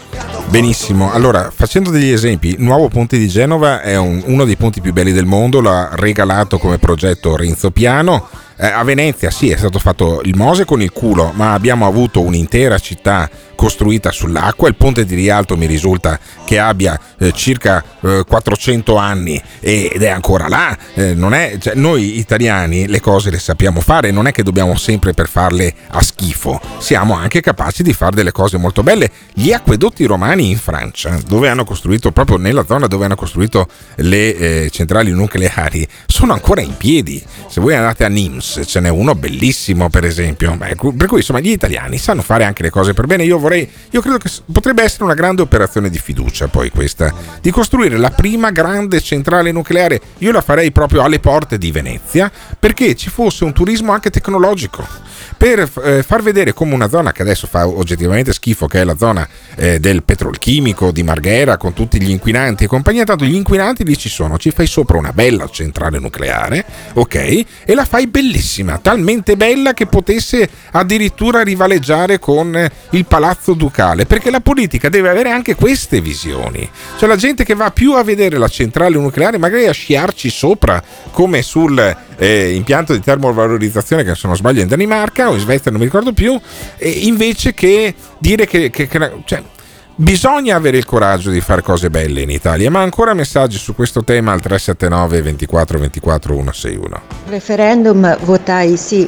[0.48, 4.80] Benissimo, allora facendo degli esempi, il nuovo ponte di Genova è un, uno dei ponti
[4.80, 8.28] più belli del mondo, l'ha regalato come progetto Renzo Piano
[8.60, 12.20] eh, a Venezia sì, è stato fatto il Mose con il culo, ma abbiamo avuto
[12.20, 13.28] un'intera città
[13.60, 14.68] costruita sull'acqua.
[14.68, 20.08] Il ponte di Rialto mi risulta che abbia eh, circa eh, 400 anni ed è
[20.08, 20.76] ancora là.
[20.94, 25.12] Eh, è, cioè, noi italiani le cose le sappiamo fare, non è che dobbiamo sempre
[25.12, 29.10] per farle a schifo, siamo anche capaci di fare delle cose molto belle.
[29.34, 34.36] Gli acquedotti romani in Francia, dove hanno costruito, proprio nella zona dove hanno costruito le
[34.36, 37.22] eh, centrali nucleari, sono ancora in piedi.
[37.46, 40.56] Se voi andate a Nims, ce n'è uno bellissimo per esempio.
[40.56, 43.24] Per cui insomma gli italiani sanno fare anche le cose per bene.
[43.24, 47.50] Io vorrei, io credo che potrebbe essere una grande operazione di fiducia poi questa, di
[47.50, 50.00] costruire la prima grande centrale nucleare.
[50.18, 55.09] Io la farei proprio alle porte di Venezia perché ci fosse un turismo anche tecnologico
[55.36, 58.96] per eh, far vedere come una zona che adesso fa oggettivamente schifo, che è la
[58.96, 59.26] zona
[59.56, 63.96] eh, del petrolchimico di Marghera con tutti gli inquinanti e compagnia, tanto gli inquinanti lì
[63.96, 66.64] ci sono, ci fai sopra una bella centrale nucleare,
[66.94, 67.14] ok?
[67.64, 74.30] E la fai bellissima, talmente bella che potesse addirittura rivaleggiare con il palazzo ducale, perché
[74.30, 76.68] la politica deve avere anche queste visioni.
[76.98, 80.82] Cioè la gente che va più a vedere la centrale nucleare, magari a sciarci sopra,
[81.10, 85.70] come sul eh, impianto di termovalorizzazione che se non sbaglio in Danimarca o in Svezia
[85.70, 86.38] non mi ricordo più,
[86.78, 89.42] invece che dire che, che, che cioè,
[90.00, 94.02] Bisogna avere il coraggio di fare cose belle in Italia, ma ancora messaggi su questo
[94.02, 97.00] tema al 379 24 24 161.
[97.26, 99.06] Referendum votai sì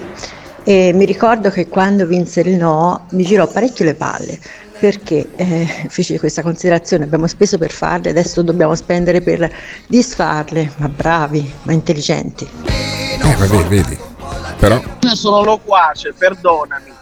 [0.65, 4.39] e mi ricordo che quando vinse il no mi girò parecchio le palle
[4.83, 9.49] perché eh, feci questa considerazione, abbiamo speso per farle, adesso dobbiamo spendere per
[9.87, 12.51] disfarle, ma bravi, ma intelligenti.
[12.67, 13.97] Eh, vabbè, vedi,
[14.59, 14.83] però...
[15.15, 16.93] Sono loquace, perdonami.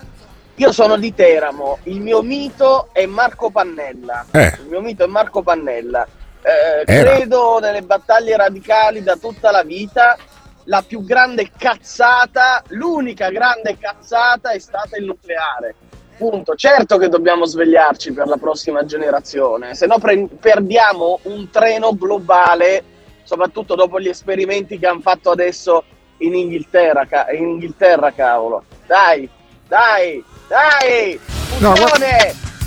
[0.56, 4.26] Io sono di Teramo, il mio mito è Marco Pannella.
[4.30, 4.58] Eh.
[4.62, 6.06] Il mio mito è Marco Pannella.
[6.42, 10.18] Eh, credo nelle battaglie radicali da tutta la vita.
[10.64, 15.74] La più grande cazzata, l'unica grande cazzata è stata il nucleare.
[16.20, 16.54] Punto.
[16.54, 22.84] Certo che dobbiamo svegliarci per la prossima generazione, se no pre- perdiamo un treno globale,
[23.22, 25.82] soprattutto dopo gli esperimenti che hanno fatto adesso
[26.18, 28.64] in Inghilterra, ca- in Inghilterra cavolo.
[28.86, 29.26] Dai,
[29.66, 31.18] dai, dai!
[31.60, 31.72] No,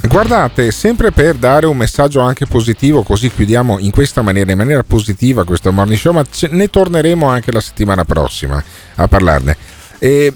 [0.09, 4.81] Guardate, sempre per dare un messaggio anche positivo, così chiudiamo in questa maniera, in maniera
[4.81, 8.63] positiva questo morning show, ma ne torneremo anche la settimana prossima
[8.95, 9.55] a parlarne.
[9.99, 10.33] E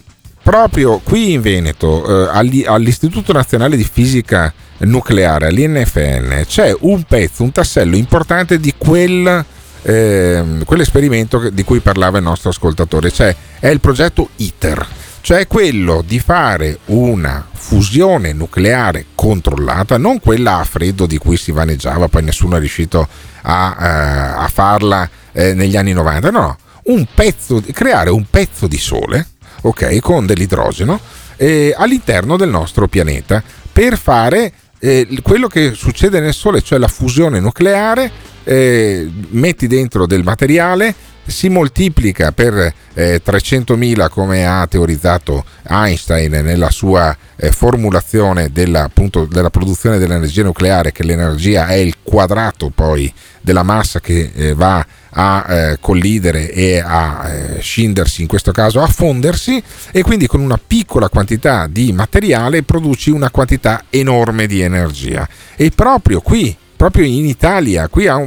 [0.48, 7.52] proprio qui in Veneto, eh, all'Istituto Nazionale di Fisica Nucleare, all'INFN, c'è un pezzo, un
[7.52, 9.44] tassello importante di quel,
[9.82, 14.88] eh, quell'esperimento di cui parlava il nostro ascoltatore, cioè è il progetto ITER
[15.20, 21.52] cioè quello di fare una fusione nucleare controllata, non quella a freddo di cui si
[21.52, 23.06] vaneggiava, poi nessuno è riuscito
[23.42, 28.68] a, eh, a farla eh, negli anni 90, no, no, un pezzo, creare un pezzo
[28.68, 29.28] di sole,
[29.62, 31.00] ok, con dell'idrogeno
[31.38, 36.88] eh, all'interno del nostro pianeta per fare eh, quello che succede nel Sole, cioè la
[36.88, 38.12] fusione nucleare,
[38.44, 40.94] eh, metti dentro del materiale,
[41.26, 49.26] si moltiplica per eh, 300.000 come ha teorizzato Einstein nella sua eh, formulazione della, appunto,
[49.26, 53.12] della produzione dell'energia nucleare, che l'energia è il quadrato poi
[53.42, 54.86] della massa che eh, va
[55.20, 59.62] a eh, collidere e a eh, scindersi, in questo caso a fondersi,
[59.92, 65.28] e quindi con una piccola quantità di materiale produci una quantità enorme di energia.
[65.56, 68.24] E proprio qui proprio in Italia, qui a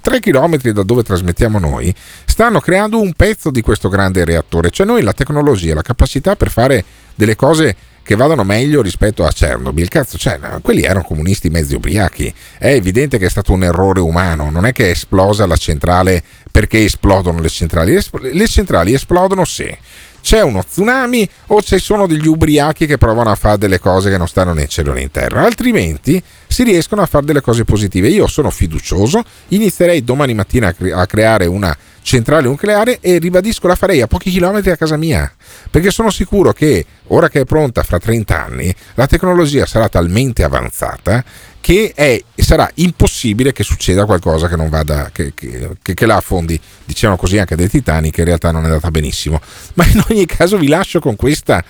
[0.00, 1.94] 3 km da dove trasmettiamo noi,
[2.24, 4.70] stanno creando un pezzo di questo grande reattore.
[4.70, 6.82] Cioè noi la tecnologia, la capacità per fare
[7.14, 7.76] delle cose
[8.10, 9.86] che vadano meglio rispetto a Chernobyl.
[9.86, 12.34] Cazzo, cioè, quelli erano comunisti mezzi ubriachi.
[12.58, 16.20] È evidente che è stato un errore umano, non è che è esplosa la centrale
[16.50, 17.96] perché esplodono le centrali.
[18.32, 19.78] Le centrali esplodono se
[20.20, 24.18] c'è uno tsunami o ci sono degli ubriachi che provano a fare delle cose che
[24.18, 27.64] non stanno né in cielo né in terra, altrimenti si riescono a fare delle cose
[27.64, 28.08] positive.
[28.08, 33.66] Io sono fiducioso, inizierei domani mattina a, cre- a creare una centrale nucleare e ribadisco
[33.66, 35.30] la farei a pochi chilometri a casa mia,
[35.70, 40.42] perché sono sicuro che ora che è pronta fra 30 anni, la tecnologia sarà talmente
[40.42, 41.22] avanzata
[41.60, 46.58] che è, sarà impossibile che succeda qualcosa che non vada, che, che, che, la affondi,
[46.84, 49.40] diciamo così anche del Titanic, che in realtà non è andata benissimo.
[49.74, 51.62] Ma in ogni caso vi lascio con questa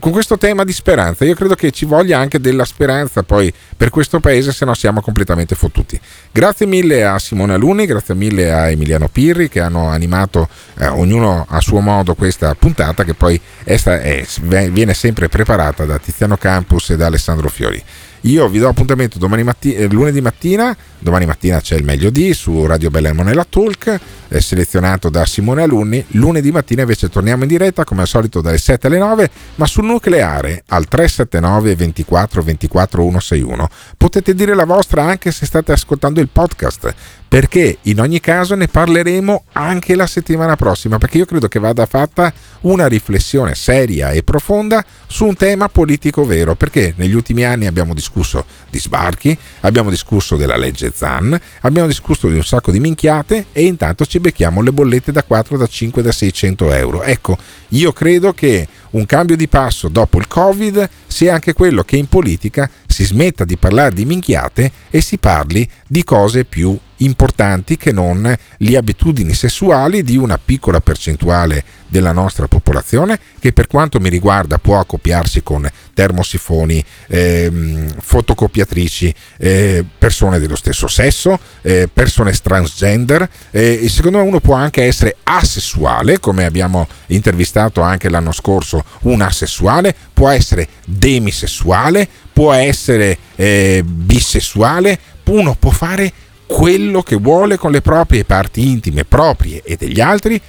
[0.00, 1.24] con questo tema di speranza.
[1.24, 5.00] Io credo che ci voglia anche della speranza poi per questo paese, se no siamo
[5.00, 5.98] completamente fottuti.
[6.30, 10.48] Grazie mille a Simone Aluni, grazie mille a Emiliano Pirri che hanno animato
[10.78, 14.26] eh, ognuno a suo modo questa puntata che poi è, è,
[14.70, 17.82] viene sempre preparata da Tiziano Campus e da Alessandro Fiori.
[18.22, 22.66] Io vi do appuntamento matti- eh, lunedì mattina, domani mattina c'è il meglio di su
[22.66, 26.04] Radio Bella e Monella Talk, eh, selezionato da Simone Alunni.
[26.08, 29.84] Lunedì mattina invece torniamo in diretta come al solito dalle 7 alle 9, ma sul
[29.84, 33.68] nucleare al 379 24 24 161.
[33.96, 36.94] Potete dire la vostra anche se state ascoltando il podcast
[37.28, 41.84] perché in ogni caso ne parleremo anche la settimana prossima, perché io credo che vada
[41.84, 42.32] fatta
[42.62, 47.92] una riflessione seria e profonda su un tema politico vero, perché negli ultimi anni abbiamo
[47.92, 53.46] discusso di sbarchi, abbiamo discusso della legge Zan, abbiamo discusso di un sacco di minchiate
[53.52, 57.02] e intanto ci becchiamo le bollette da 4, da 5, da 600 euro.
[57.02, 57.36] Ecco,
[57.68, 62.06] io credo che un cambio di passo dopo il Covid sia anche quello che in
[62.06, 67.92] politica si smetta di parlare di minchiate e si parli di cose più importanti che
[67.92, 74.08] non le abitudini sessuali di una piccola percentuale della nostra popolazione che per quanto mi
[74.08, 83.28] riguarda può accoppiarsi con termosifoni, ehm, fotocopiatrici, eh, persone dello stesso sesso, eh, persone transgender
[83.50, 88.84] eh, e secondo me uno può anche essere asessuale come abbiamo intervistato anche l'anno scorso
[89.02, 96.12] un asessuale, può essere demisessuale, può essere eh, bisessuale, uno può fare
[96.46, 100.40] quello che vuole con le proprie parti intime proprie e degli altri,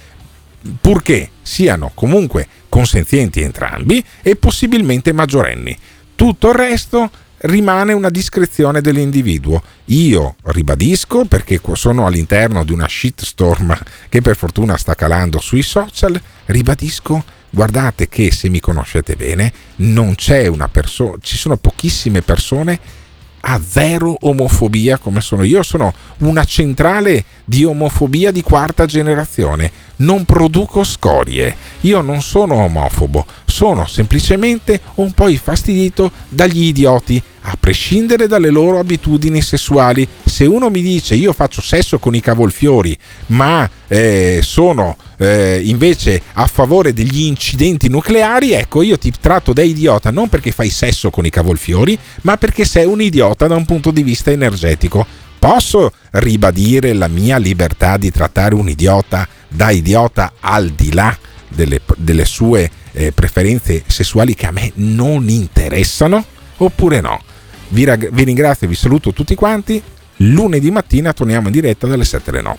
[0.80, 5.76] purché siano comunque consenzienti entrambi e possibilmente maggiorenni.
[6.14, 7.10] Tutto il resto
[7.42, 9.62] rimane una discrezione dell'individuo.
[9.86, 13.78] Io ribadisco, perché sono all'interno di una shitstorm
[14.08, 20.14] che per fortuna sta calando sui social, ribadisco, guardate che se mi conoscete bene, non
[20.14, 22.78] c'è una persona, ci sono pochissime persone
[23.42, 25.62] a zero omofobia come sono io.
[25.62, 29.70] Sono una centrale di omofobia di quarta generazione.
[29.96, 31.54] Non produco scorie.
[31.80, 38.78] Io non sono omofobo, sono semplicemente un po' infastidito dagli idioti, a prescindere dalle loro
[38.78, 40.06] abitudini sessuali.
[40.24, 42.96] Se uno mi dice io faccio sesso con i cavolfiori,
[43.26, 49.62] ma eh, sono eh, invece a favore degli incidenti nucleari, ecco io ti tratto da
[49.62, 53.64] idiota non perché fai sesso con i cavolfiori, ma perché sei un idiota da un
[53.64, 55.06] punto di vista energetico.
[55.38, 61.16] Posso ribadire la mia libertà di trattare un idiota da idiota al di là
[61.48, 66.24] delle, delle sue eh, preferenze sessuali che a me non interessano?
[66.58, 67.20] Oppure no?
[67.68, 69.82] Vi, rag- vi ringrazio vi saluto tutti quanti.
[70.16, 72.58] Lunedì mattina torniamo in diretta dalle 7 alle 9.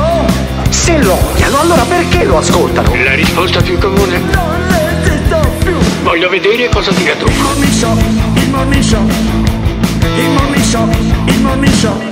[0.81, 2.95] Se lo odiano, allora perché lo ascoltano?
[3.03, 4.17] La risposta più comune.
[4.17, 5.75] Non resisto più.
[6.01, 7.27] Voglio vedere cosa dirà tu.
[7.27, 7.95] Il morning show,
[8.33, 9.07] il morning show,
[10.15, 10.89] il morning show,
[11.27, 12.11] il morning show.